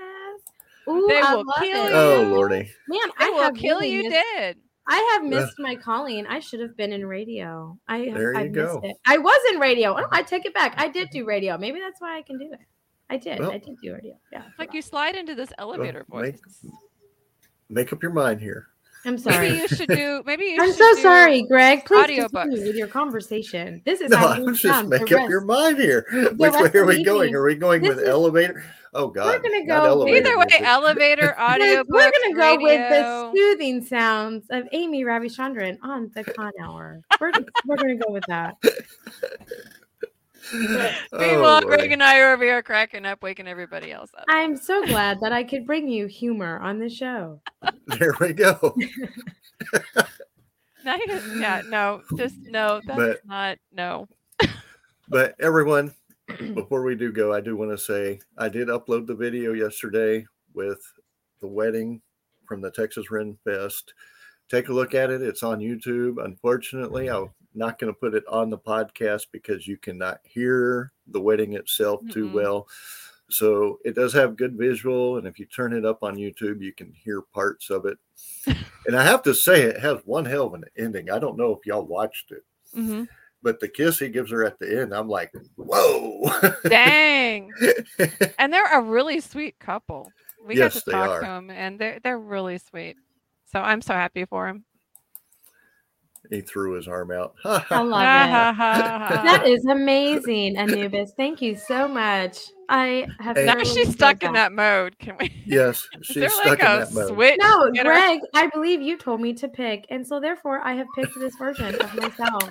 Ooh, 0.89 1.05
They 1.07 1.21
I 1.21 1.35
will 1.35 1.45
kill 1.59 1.85
it. 1.85 1.89
you. 1.91 1.95
Oh 1.95 2.23
lordy! 2.33 2.69
Man, 2.89 2.99
I 3.17 3.27
I 3.27 3.29
will 3.29 3.43
have 3.43 3.55
kill 3.55 3.77
really 3.79 3.91
you 3.93 4.03
missed, 4.03 4.15
dead. 4.35 4.57
I 4.85 5.11
have 5.13 5.23
missed 5.23 5.53
my 5.57 5.77
calling. 5.77 6.27
I 6.27 6.39
should 6.39 6.59
have 6.59 6.75
been 6.75 6.91
in 6.91 7.05
radio. 7.05 7.77
I 7.87 8.09
There 8.13 8.35
I 8.35 8.43
you 8.43 8.49
missed 8.51 8.73
go. 8.73 8.81
it. 8.83 8.97
I 9.05 9.17
was 9.17 9.39
in 9.53 9.59
radio. 9.61 9.95
Oh, 9.97 10.05
I 10.11 10.23
take 10.23 10.45
it 10.45 10.53
back. 10.53 10.73
I 10.75 10.89
did 10.89 11.09
do 11.09 11.23
radio. 11.23 11.57
Maybe 11.57 11.79
that's 11.79 12.01
why 12.01 12.17
I 12.17 12.21
can 12.21 12.37
do 12.37 12.51
it. 12.51 12.59
I 13.09 13.15
did. 13.15 13.39
Well- 13.39 13.51
I 13.51 13.59
did 13.59 13.77
do 13.81 13.93
radio. 13.93 14.19
Yeah. 14.33 14.43
Like 14.59 14.73
you 14.73 14.81
slide 14.81 15.15
into 15.15 15.35
this 15.35 15.53
elevator 15.57 16.05
make- 16.09 16.33
voice. 16.41 16.65
Make 17.69 17.93
up 17.93 18.03
your 18.03 18.11
mind 18.11 18.41
here. 18.41 18.67
I'm 19.05 19.17
sorry. 19.17 19.49
Maybe 19.49 19.57
you 19.61 19.67
should 19.67 19.89
do. 19.89 20.23
Maybe 20.25 20.45
you. 20.45 20.61
I'm 20.61 20.69
should 20.69 20.77
so 20.77 20.95
do- 20.95 21.01
sorry, 21.01 21.41
Greg. 21.43 21.85
Please 21.85 22.07
audiobooks. 22.19 22.31
continue 22.43 22.67
with 22.67 22.75
your 22.75 22.87
conversation. 22.87 23.81
This 23.85 23.99
is 24.01 24.09
No, 24.11 24.17
how 24.17 24.27
I'm 24.29 24.47
just 24.47 24.61
sound 24.61 24.89
make 24.89 25.11
up 25.11 25.29
your 25.29 25.41
mind 25.41 25.77
here. 25.77 26.05
Which 26.37 26.53
way 26.53 26.71
are 26.73 26.85
we 26.85 26.97
the 26.97 27.03
going? 27.03 27.35
Are 27.35 27.43
we 27.43 27.55
going 27.55 27.81
This 27.81 27.89
with 27.95 27.99
is- 27.99 28.07
elevator? 28.09 28.63
Oh 28.95 29.07
God! 29.07 29.25
We're 29.25 29.39
gonna 29.49 29.65
go 29.65 30.07
Either 30.07 30.37
way, 30.37 30.45
music. 30.45 30.61
elevator, 30.61 31.35
audio. 31.39 31.83
We're 31.89 32.11
gonna 32.11 32.35
go 32.35 32.57
with 32.63 32.89
the 32.91 33.31
soothing 33.35 33.83
sounds 33.83 34.45
of 34.51 34.67
Amy 34.71 35.03
Ravichandran 35.03 35.79
on 35.81 36.11
the 36.13 36.23
Con 36.23 36.51
Hour. 36.61 37.01
We're, 37.19 37.31
we're 37.65 37.75
gonna 37.77 37.95
go 37.95 38.11
with 38.13 38.23
that. 38.27 38.55
Oh, 41.13 41.19
Meanwhile, 41.19 41.61
Lordy. 41.61 41.67
Greg 41.77 41.91
and 41.91 42.03
I 42.03 42.19
are 42.19 42.33
over 42.33 42.43
here 42.43 42.61
cracking 42.63 43.05
up, 43.05 43.21
waking 43.23 43.47
everybody 43.47 43.91
else 43.91 44.11
up. 44.17 44.25
I'm 44.27 44.57
so 44.57 44.85
glad 44.85 45.19
that 45.21 45.31
I 45.31 45.43
could 45.43 45.65
bring 45.65 45.87
you 45.87 46.07
humor 46.07 46.59
on 46.59 46.79
the 46.79 46.89
show. 46.89 47.39
There 47.99 48.13
we 48.19 48.33
go. 48.33 48.75
Now 50.85 50.95
you, 50.95 51.21
yeah, 51.39 51.61
no, 51.69 52.01
just 52.17 52.35
no. 52.41 52.81
That's 52.85 52.97
But- 52.99 53.25
not 53.25 53.57
no. 53.71 54.07
But 55.09 55.35
everyone, 55.39 55.93
before 56.53 56.83
we 56.83 56.95
do 56.95 57.11
go, 57.11 57.33
I 57.33 57.39
do 57.41 57.55
want 57.55 57.71
to 57.71 57.77
say 57.77 58.19
I 58.37 58.49
did 58.49 58.67
upload 58.67 59.05
the 59.07 59.15
video 59.15 59.53
yesterday 59.53 60.25
with 60.53 60.81
the 61.39 61.47
wedding 61.47 62.01
from 62.47 62.59
the 62.61 62.71
Texas 62.71 63.11
Ren 63.11 63.37
Fest. 63.45 63.93
Take 64.49 64.67
a 64.69 64.73
look 64.73 64.93
at 64.93 65.09
it. 65.09 65.21
It's 65.21 65.43
on 65.43 65.59
YouTube. 65.59 66.23
Unfortunately, 66.23 67.09
I'm 67.09 67.29
not 67.55 67.79
going 67.79 67.93
to 67.93 67.99
put 67.99 68.13
it 68.15 68.25
on 68.27 68.49
the 68.49 68.57
podcast 68.57 69.27
because 69.31 69.67
you 69.67 69.77
cannot 69.77 70.19
hear 70.23 70.91
the 71.07 71.21
wedding 71.21 71.53
itself 71.53 72.01
too 72.09 72.27
Mm-mm. 72.27 72.33
well. 72.33 72.67
So 73.29 73.79
it 73.85 73.95
does 73.95 74.13
have 74.13 74.35
good 74.37 74.57
visual, 74.57 75.17
and 75.17 75.27
if 75.27 75.39
you 75.39 75.45
turn 75.45 75.73
it 75.73 75.85
up 75.85 76.03
on 76.03 76.15
YouTube, 76.17 76.61
you 76.61 76.73
can 76.73 76.91
hear 76.93 77.21
parts 77.21 77.69
of 77.69 77.85
it. 77.85 77.97
and 78.85 78.95
I 78.95 79.03
have 79.03 79.23
to 79.23 79.33
say, 79.33 79.63
it 79.63 79.79
has 79.79 79.99
one 80.05 80.25
hell 80.25 80.47
of 80.47 80.53
an 80.53 80.65
ending. 80.77 81.09
I 81.09 81.19
don't 81.19 81.37
know 81.37 81.51
if 81.51 81.65
y'all 81.65 81.85
watched 81.85 82.31
it, 82.31 82.43
hmm 82.73 83.03
but 83.41 83.59
the 83.59 83.67
kiss 83.67 83.99
he 83.99 84.09
gives 84.09 84.31
her 84.31 84.45
at 84.45 84.59
the 84.59 84.81
end, 84.81 84.93
I'm 84.93 85.07
like, 85.09 85.31
whoa. 85.55 86.29
Dang, 86.69 87.55
and 88.37 88.53
they're 88.53 88.79
a 88.79 88.81
really 88.81 89.19
sweet 89.21 89.59
couple. 89.59 90.13
We 90.43 90.55
Yes, 90.55 90.57
got 90.57 90.73
they 90.73 90.81
to 90.81 90.81
talk 90.81 91.13
are. 91.13 91.19
to 91.19 91.25
them, 91.25 91.49
and 91.51 91.79
they're 91.79 91.99
they're 92.03 92.19
really 92.19 92.57
sweet. 92.59 92.97
So 93.45 93.59
I'm 93.61 93.81
so 93.81 93.93
happy 93.93 94.25
for 94.25 94.47
him. 94.47 94.65
He 96.29 96.41
threw 96.41 96.73
his 96.73 96.87
arm 96.87 97.11
out. 97.11 97.35
I 97.45 97.81
love 97.81 97.91
Ha, 98.01 98.25
it. 98.25 98.31
ha, 98.31 98.53
ha, 98.55 99.05
ha. 99.17 99.21
That 99.23 99.47
is 99.47 99.65
amazing, 99.65 100.57
Anubis. 100.57 101.11
Thank 101.17 101.41
you 101.41 101.55
so 101.55 101.87
much. 101.87 102.37
I 102.69 103.07
have 103.19 103.35
And- 103.37 103.45
now 103.45 103.53
thoroughly 103.55 103.65
she's 103.73 103.91
stuck 103.93 104.23
enjoyed 104.23 104.27
in 104.29 104.33
that 104.35 104.51
mode. 104.53 104.97
Can 104.99 105.17
we? 105.19 105.31
yes, 105.45 105.87
Is 105.99 106.05
she's 106.07 106.15
there 106.15 106.29
stuck 106.29 106.45
like 106.45 106.59
in 106.61 106.65
a 106.65 106.79
that 106.85 106.93
mode. 106.93 107.07
switch? 107.09 107.37
No, 107.41 107.71
Get 107.71 107.85
her- 107.85 107.91
Greg, 107.91 108.19
I 108.33 108.47
believe 108.47 108.81
you 108.81 108.97
told 108.97 109.21
me 109.21 109.33
to 109.33 109.47
pick, 109.47 109.85
and 109.89 110.05
so 110.07 110.19
therefore 110.19 110.61
I 110.63 110.73
have 110.73 110.87
picked 110.95 111.19
this 111.19 111.35
version 111.35 111.75
of 111.75 111.93
myself. 111.95 112.49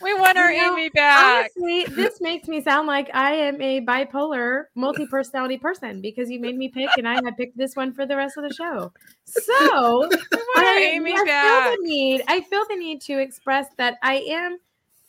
We 0.00 0.14
want 0.14 0.38
our 0.38 0.52
You 0.52 0.58
know, 0.58 0.76
Amy 0.76 0.88
back. 0.90 1.50
Honestly, 1.56 1.86
this 1.94 2.20
makes 2.20 2.46
me 2.48 2.62
sound 2.62 2.86
like 2.86 3.10
I 3.14 3.32
am 3.32 3.60
a 3.60 3.80
bipolar, 3.80 4.64
multi-personality 4.74 5.58
person 5.58 6.00
because 6.00 6.30
you 6.30 6.38
made 6.38 6.56
me 6.56 6.68
pick, 6.68 6.90
and 6.96 7.08
I 7.08 7.14
have 7.24 7.36
picked 7.36 7.56
this 7.56 7.74
one 7.74 7.92
for 7.92 8.06
the 8.06 8.16
rest 8.16 8.36
of 8.36 8.44
the 8.44 8.54
show. 8.54 8.92
So 9.24 10.08
We 10.08 10.16
want 10.16 10.66
our 10.66 10.74
I, 10.74 10.90
Amy 10.92 11.12
I 11.14 11.24
feel 11.24 11.72
the 11.72 11.78
need. 11.82 12.22
I 12.28 12.40
feel 12.42 12.64
the 12.68 12.76
need 12.76 13.00
to 13.02 13.18
express 13.18 13.66
that 13.76 13.98
I 14.02 14.16
am. 14.28 14.58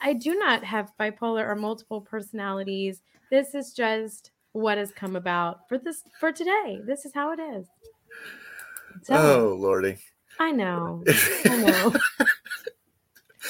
I 0.01 0.13
do 0.13 0.35
not 0.35 0.63
have 0.63 0.91
bipolar 0.99 1.45
or 1.45 1.55
multiple 1.55 2.01
personalities. 2.01 3.01
This 3.29 3.53
is 3.53 3.73
just 3.73 4.31
what 4.53 4.77
has 4.77 4.91
come 4.91 5.15
about 5.15 5.67
for 5.69 5.77
this 5.77 6.03
for 6.19 6.31
today. 6.31 6.79
This 6.85 7.05
is 7.05 7.13
how 7.13 7.31
it 7.31 7.39
is. 7.39 7.67
So, 9.03 9.15
Oh 9.15 9.55
lordy! 9.55 9.97
I 10.39 10.51
know. 10.51 11.03
I 11.45 11.57
know. 11.57 11.93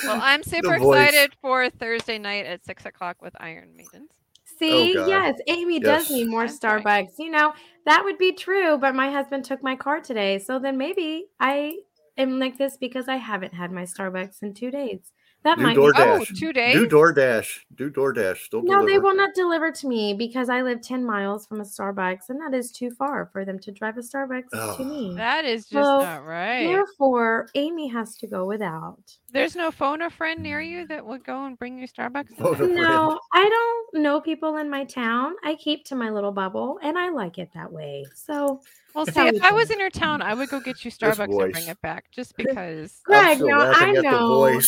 Well, 0.04 0.20
I'm 0.22 0.44
super 0.44 0.76
excited 0.76 1.36
for 1.42 1.70
Thursday 1.70 2.18
night 2.18 2.46
at 2.46 2.66
six 2.66 2.86
o'clock 2.86 3.22
with 3.22 3.34
Iron 3.40 3.76
Maidens. 3.76 4.12
See, 4.58 4.98
oh, 4.98 5.06
God. 5.06 5.08
yes, 5.08 5.40
Amy 5.48 5.80
does 5.80 6.10
need 6.10 6.28
more 6.28 6.44
I'm 6.44 6.50
fine. 6.50 6.84
Starbucks. 6.84 7.14
You 7.18 7.32
know, 7.32 7.54
that 7.86 8.04
would 8.04 8.18
be 8.18 8.34
true, 8.34 8.78
but 8.78 8.94
my 8.94 9.12
husband 9.12 9.46
took 9.46 9.64
my 9.64 9.76
car 9.76 10.02
today. 10.02 10.38
So 10.40 10.60
then 10.60 10.78
maybe 10.78 11.28
I 11.40 11.78
am 12.18 12.40
like 12.40 12.58
this 12.58 12.76
because 12.76 13.08
I 13.08 13.16
haven't 13.16 13.54
had 13.54 13.72
my 13.72 13.84
Starbucks 13.84 14.42
in 14.42 14.54
two 14.54 14.70
days. 14.70 15.12
That 15.44 15.58
Do 15.58 15.64
might 15.64 15.78
DoorDash. 15.78 15.96
be. 15.96 16.02
Oh, 16.02 16.20
Dash. 16.20 16.40
two 16.40 16.52
days. 16.54 16.74
Do 16.74 16.88
DoorDash. 16.88 17.48
Do 17.76 17.90
DoorDash. 17.90 18.38
Still 18.40 18.62
No, 18.62 18.86
they 18.86 19.00
will 19.00 19.16
not 19.16 19.30
deliver 19.34 19.72
to 19.72 19.88
me 19.88 20.14
because 20.14 20.50
I 20.50 20.62
live 20.64 20.82
10 20.82 21.06
miles 21.06 21.46
from 21.48 21.62
a 21.62 21.64
Starbucks 21.64 22.30
and 22.30 22.42
that 22.42 22.54
is 22.54 22.72
too 22.74 22.92
far 22.92 23.30
for 23.32 23.46
them 23.46 23.58
to 23.60 23.72
drive 23.72 23.98
a 23.98 24.02
Starbucks 24.02 24.50
Oh. 24.52 24.76
to 24.76 24.84
me. 24.84 25.14
That 25.16 25.46
is 25.46 25.64
just 25.64 25.74
Well, 25.76 26.02
not 26.02 26.26
right. 26.26 26.68
Therefore, 26.68 27.48
Amy 27.56 27.88
has 27.88 28.18
to 28.18 28.28
go 28.28 28.46
without. 28.46 29.00
There's 29.32 29.56
no 29.56 29.72
phone 29.72 30.02
a 30.02 30.10
friend 30.10 30.42
near 30.44 30.60
you 30.60 30.86
that 30.88 31.06
would 31.06 31.24
go 31.24 31.46
and 31.46 31.58
bring 31.58 31.80
you 31.80 31.88
Starbucks. 31.88 32.36
Phone 32.38 32.54
a 32.54 32.58
friend. 32.58 32.76
No, 32.76 33.20
I 33.32 33.48
don't 33.94 34.04
know 34.04 34.20
people 34.20 34.58
in 34.58 34.70
my 34.70 34.84
town. 34.84 35.36
I 35.46 35.56
keep 35.56 35.86
to 35.86 35.96
my 35.96 36.10
little 36.10 36.34
bubble 36.34 36.80
and 36.84 36.98
I 36.98 37.10
like 37.10 37.38
it 37.38 37.50
that 37.54 37.72
way. 37.72 38.06
So, 38.14 38.60
Well, 38.96 39.06
see, 39.06 39.20
if 39.20 39.44
I 39.44 39.52
was 39.52 39.70
in 39.70 39.80
your 39.80 39.90
town, 39.90 40.22
I 40.22 40.34
would 40.34 40.50
go 40.50 40.60
get 40.60 40.84
you 40.84 40.92
Starbucks 40.92 41.42
and 41.42 41.54
bring 41.54 41.68
it 41.68 41.82
back 41.82 42.06
just 42.12 42.36
because. 42.36 43.00
Greg, 43.04 43.38
still 43.38 43.48
now 43.48 43.62
I 43.62 43.66
laughing 43.72 43.96
at 43.98 44.04
the 44.04 44.12
know 44.12 44.62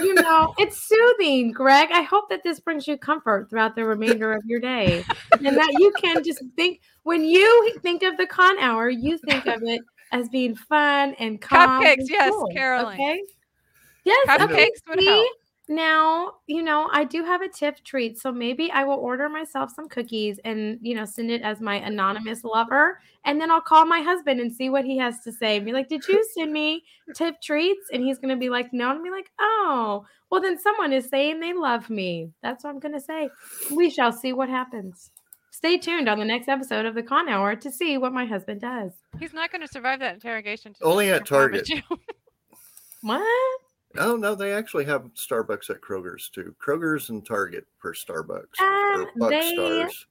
you 0.02 0.14
know, 0.14 0.54
it's 0.58 0.88
soothing, 0.88 1.52
Greg. 1.52 1.88
I 1.92 2.02
hope 2.02 2.28
that 2.30 2.42
this 2.42 2.60
brings 2.60 2.86
you 2.86 2.96
comfort 2.96 3.48
throughout 3.48 3.76
the 3.76 3.84
remainder 3.84 4.32
of 4.32 4.42
your 4.44 4.60
day 4.60 5.04
and 5.44 5.56
that 5.56 5.72
you 5.78 5.92
can 6.02 6.22
just 6.24 6.42
think 6.56 6.80
when 7.04 7.24
you 7.24 7.74
think 7.82 8.02
of 8.02 8.16
the 8.16 8.26
con 8.26 8.58
hour, 8.58 8.88
you 8.90 9.18
think 9.18 9.46
of 9.46 9.62
it 9.62 9.80
as 10.12 10.28
being 10.28 10.54
fun 10.54 11.14
and 11.18 11.40
calm. 11.40 11.82
Cupcakes, 11.82 11.98
and 11.98 12.10
yes, 12.10 12.30
cool, 12.30 12.48
Caroline. 12.52 13.00
Okay. 13.00 13.22
Yes, 14.04 14.28
okay, 14.28 14.46
Cupcakes 14.46 14.88
would 14.88 15.00
see? 15.00 15.06
help. 15.06 15.28
Now, 15.70 16.32
you 16.48 16.62
know, 16.62 16.88
I 16.92 17.04
do 17.04 17.24
have 17.24 17.42
a 17.42 17.48
Tiff's 17.48 17.80
Treat. 17.82 18.18
So 18.18 18.32
maybe 18.32 18.72
I 18.72 18.82
will 18.82 18.96
order 18.96 19.28
myself 19.28 19.70
some 19.70 19.88
cookies 19.88 20.40
and, 20.44 20.80
you 20.82 20.96
know, 20.96 21.04
send 21.04 21.30
it 21.30 21.42
as 21.42 21.60
my 21.60 21.76
anonymous 21.76 22.42
lover. 22.42 23.00
And 23.24 23.40
then 23.40 23.52
I'll 23.52 23.60
call 23.60 23.86
my 23.86 24.00
husband 24.00 24.40
and 24.40 24.52
see 24.52 24.68
what 24.68 24.84
he 24.84 24.98
has 24.98 25.20
to 25.20 25.30
say. 25.30 25.60
Be 25.60 25.72
like, 25.72 25.88
did 25.88 26.06
you 26.08 26.26
send 26.36 26.52
me 26.52 26.82
Tiff's 27.14 27.38
Treats? 27.40 27.86
And 27.92 28.02
he's 28.02 28.18
going 28.18 28.34
to 28.34 28.36
be 28.36 28.50
like, 28.50 28.72
no. 28.72 28.90
And 28.90 29.04
be 29.04 29.10
like, 29.10 29.30
oh, 29.38 30.04
well, 30.28 30.40
then 30.40 30.58
someone 30.58 30.92
is 30.92 31.08
saying 31.08 31.38
they 31.38 31.52
love 31.52 31.88
me. 31.88 32.32
That's 32.42 32.64
what 32.64 32.70
I'm 32.70 32.80
going 32.80 32.94
to 32.94 33.00
say. 33.00 33.30
We 33.70 33.90
shall 33.90 34.10
see 34.10 34.32
what 34.32 34.48
happens. 34.48 35.12
Stay 35.52 35.78
tuned 35.78 36.08
on 36.08 36.18
the 36.18 36.24
next 36.24 36.48
episode 36.48 36.84
of 36.84 36.96
the 36.96 37.02
Con 37.04 37.28
Hour 37.28 37.54
to 37.54 37.70
see 37.70 37.96
what 37.96 38.12
my 38.12 38.24
husband 38.24 38.60
does. 38.60 38.90
He's 39.20 39.32
not 39.32 39.52
going 39.52 39.60
to 39.60 39.68
survive 39.68 40.00
that 40.00 40.14
interrogation. 40.14 40.74
Only 40.82 41.10
at 41.10 41.26
Target. 41.26 41.70
What? 43.02 43.60
Oh 43.98 44.16
no, 44.16 44.34
they 44.34 44.52
actually 44.52 44.84
have 44.84 45.02
Starbucks 45.14 45.68
at 45.70 45.80
Kroger's 45.80 46.28
too. 46.28 46.54
Kroger's 46.64 47.10
and 47.10 47.26
Target 47.26 47.66
for 47.78 47.92
Starbucks 47.92 48.60
Um, 48.60 49.00
or 49.02 49.10
Buck 49.16 49.30
they- 49.30 49.52
Stars. 49.54 50.06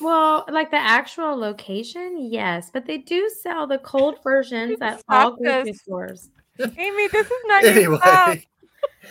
Well, 0.00 0.44
like 0.48 0.70
the 0.70 0.76
actual 0.76 1.36
location, 1.36 2.28
yes, 2.30 2.70
but 2.72 2.86
they 2.86 2.98
do 2.98 3.28
sell 3.42 3.66
the 3.66 3.78
cold 3.78 4.18
versions 4.24 4.78
at 4.80 5.02
all 5.08 5.32
Stop 5.34 5.38
grocery 5.38 5.72
stores. 5.72 6.30
Amy, 6.60 7.08
this 7.08 7.26
is 7.26 7.32
not 7.46 7.62
your 7.64 7.98
fault. 7.98 8.38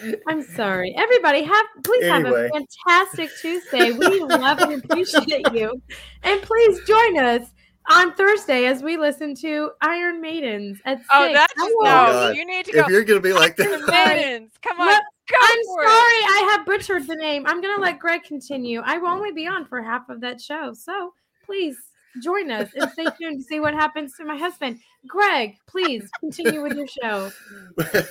Anyway, 0.01 0.17
I'm 0.27 0.43
sorry. 0.43 0.93
Everybody 0.97 1.43
have 1.43 1.65
please 1.83 2.03
Anyway. 2.05 2.43
have 2.43 2.51
a 2.63 2.65
fantastic 2.85 3.29
Tuesday. 3.41 3.91
We 3.91 4.19
love 4.21 4.59
and 4.59 4.81
appreciate 4.83 5.51
you. 5.53 5.81
And 6.23 6.41
please 6.41 6.79
join 6.85 7.19
us 7.19 7.49
on 7.89 8.13
Thursday 8.13 8.65
as 8.65 8.83
we 8.83 8.97
listen 8.97 9.35
to 9.35 9.71
Iron 9.81 10.21
Maidens 10.21 10.79
at 10.85 10.97
6. 10.99 11.07
Oh, 11.11 11.33
that's 11.33 11.53
I 11.57 11.67
no. 11.67 11.83
God. 11.83 12.35
You 12.35 12.45
need 12.45 12.65
to 12.65 12.71
go. 12.73 12.79
if 12.81 12.88
you're 12.88 13.03
gonna 13.03 13.19
be 13.19 13.33
like 13.33 13.55
The 13.55 13.63
that, 13.88 14.15
maidens. 14.15 14.51
Come 14.61 14.79
on. 14.79 14.88
Look, 14.88 15.03
go 15.29 15.38
I'm 15.41 15.63
for 15.65 15.83
sorry 15.83 15.89
it. 15.89 16.29
I 16.29 16.49
have 16.51 16.65
butchered 16.65 17.07
the 17.07 17.15
name. 17.15 17.45
I'm 17.47 17.61
going 17.61 17.75
to 17.75 17.81
let 17.81 17.99
Greg 17.99 18.23
continue. 18.23 18.81
I 18.83 18.97
will 18.97 19.09
only 19.09 19.31
be 19.31 19.47
on 19.47 19.65
for 19.65 19.81
half 19.81 20.09
of 20.09 20.21
that 20.21 20.41
show. 20.41 20.73
So 20.73 21.13
please 21.45 21.77
join 22.21 22.49
us 22.51 22.69
and 22.75 22.89
stay 22.91 23.05
tuned 23.19 23.41
to 23.41 23.43
see 23.43 23.59
what 23.59 23.73
happens 23.73 24.13
to 24.17 24.25
my 24.25 24.38
husband. 24.38 24.79
Greg, 25.07 25.55
please 25.67 26.09
continue 26.19 26.61
with 26.63 26.73
your 26.77 26.88
show. 26.88 27.31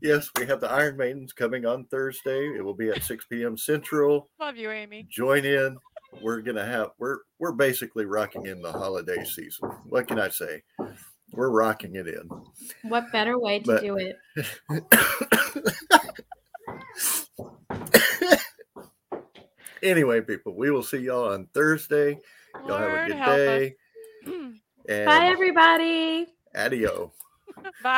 yes, 0.00 0.30
we 0.38 0.46
have 0.46 0.60
the 0.60 0.70
Iron 0.70 0.96
Maidens 0.96 1.32
coming 1.32 1.66
on 1.66 1.84
Thursday. 1.86 2.48
It 2.56 2.64
will 2.64 2.74
be 2.74 2.88
at 2.90 3.02
6 3.02 3.26
p.m. 3.26 3.56
Central. 3.56 4.28
Love 4.40 4.56
you, 4.56 4.70
Amy. 4.70 5.06
Join 5.10 5.44
in. 5.44 5.76
We're 6.20 6.40
gonna 6.40 6.64
have 6.64 6.90
we're 6.98 7.18
we're 7.38 7.52
basically 7.52 8.04
rocking 8.04 8.46
in 8.46 8.60
the 8.62 8.72
holiday 8.72 9.24
season. 9.24 9.68
What 9.88 10.08
can 10.08 10.18
I 10.18 10.28
say? 10.28 10.62
We're 11.32 11.50
rocking 11.50 11.94
it 11.96 12.08
in. 12.08 12.28
What 12.82 13.12
better 13.12 13.38
way 13.38 13.60
to 13.60 13.66
But- 13.66 13.82
do 13.82 13.96
it? 13.96 14.16
anyway, 19.82 20.20
people, 20.20 20.54
we 20.54 20.70
will 20.70 20.82
see 20.82 20.98
y'all 20.98 21.32
on 21.32 21.46
Thursday. 21.54 22.18
Y'all 22.66 22.78
have 22.78 22.92
a 22.92 23.06
good 23.06 23.16
help 23.16 23.28
us. 23.30 23.36
day. 23.36 23.76
And 24.90 25.04
Bye, 25.04 25.26
everybody. 25.26 26.26
adio. 26.54 27.12
Bye. 27.82 27.96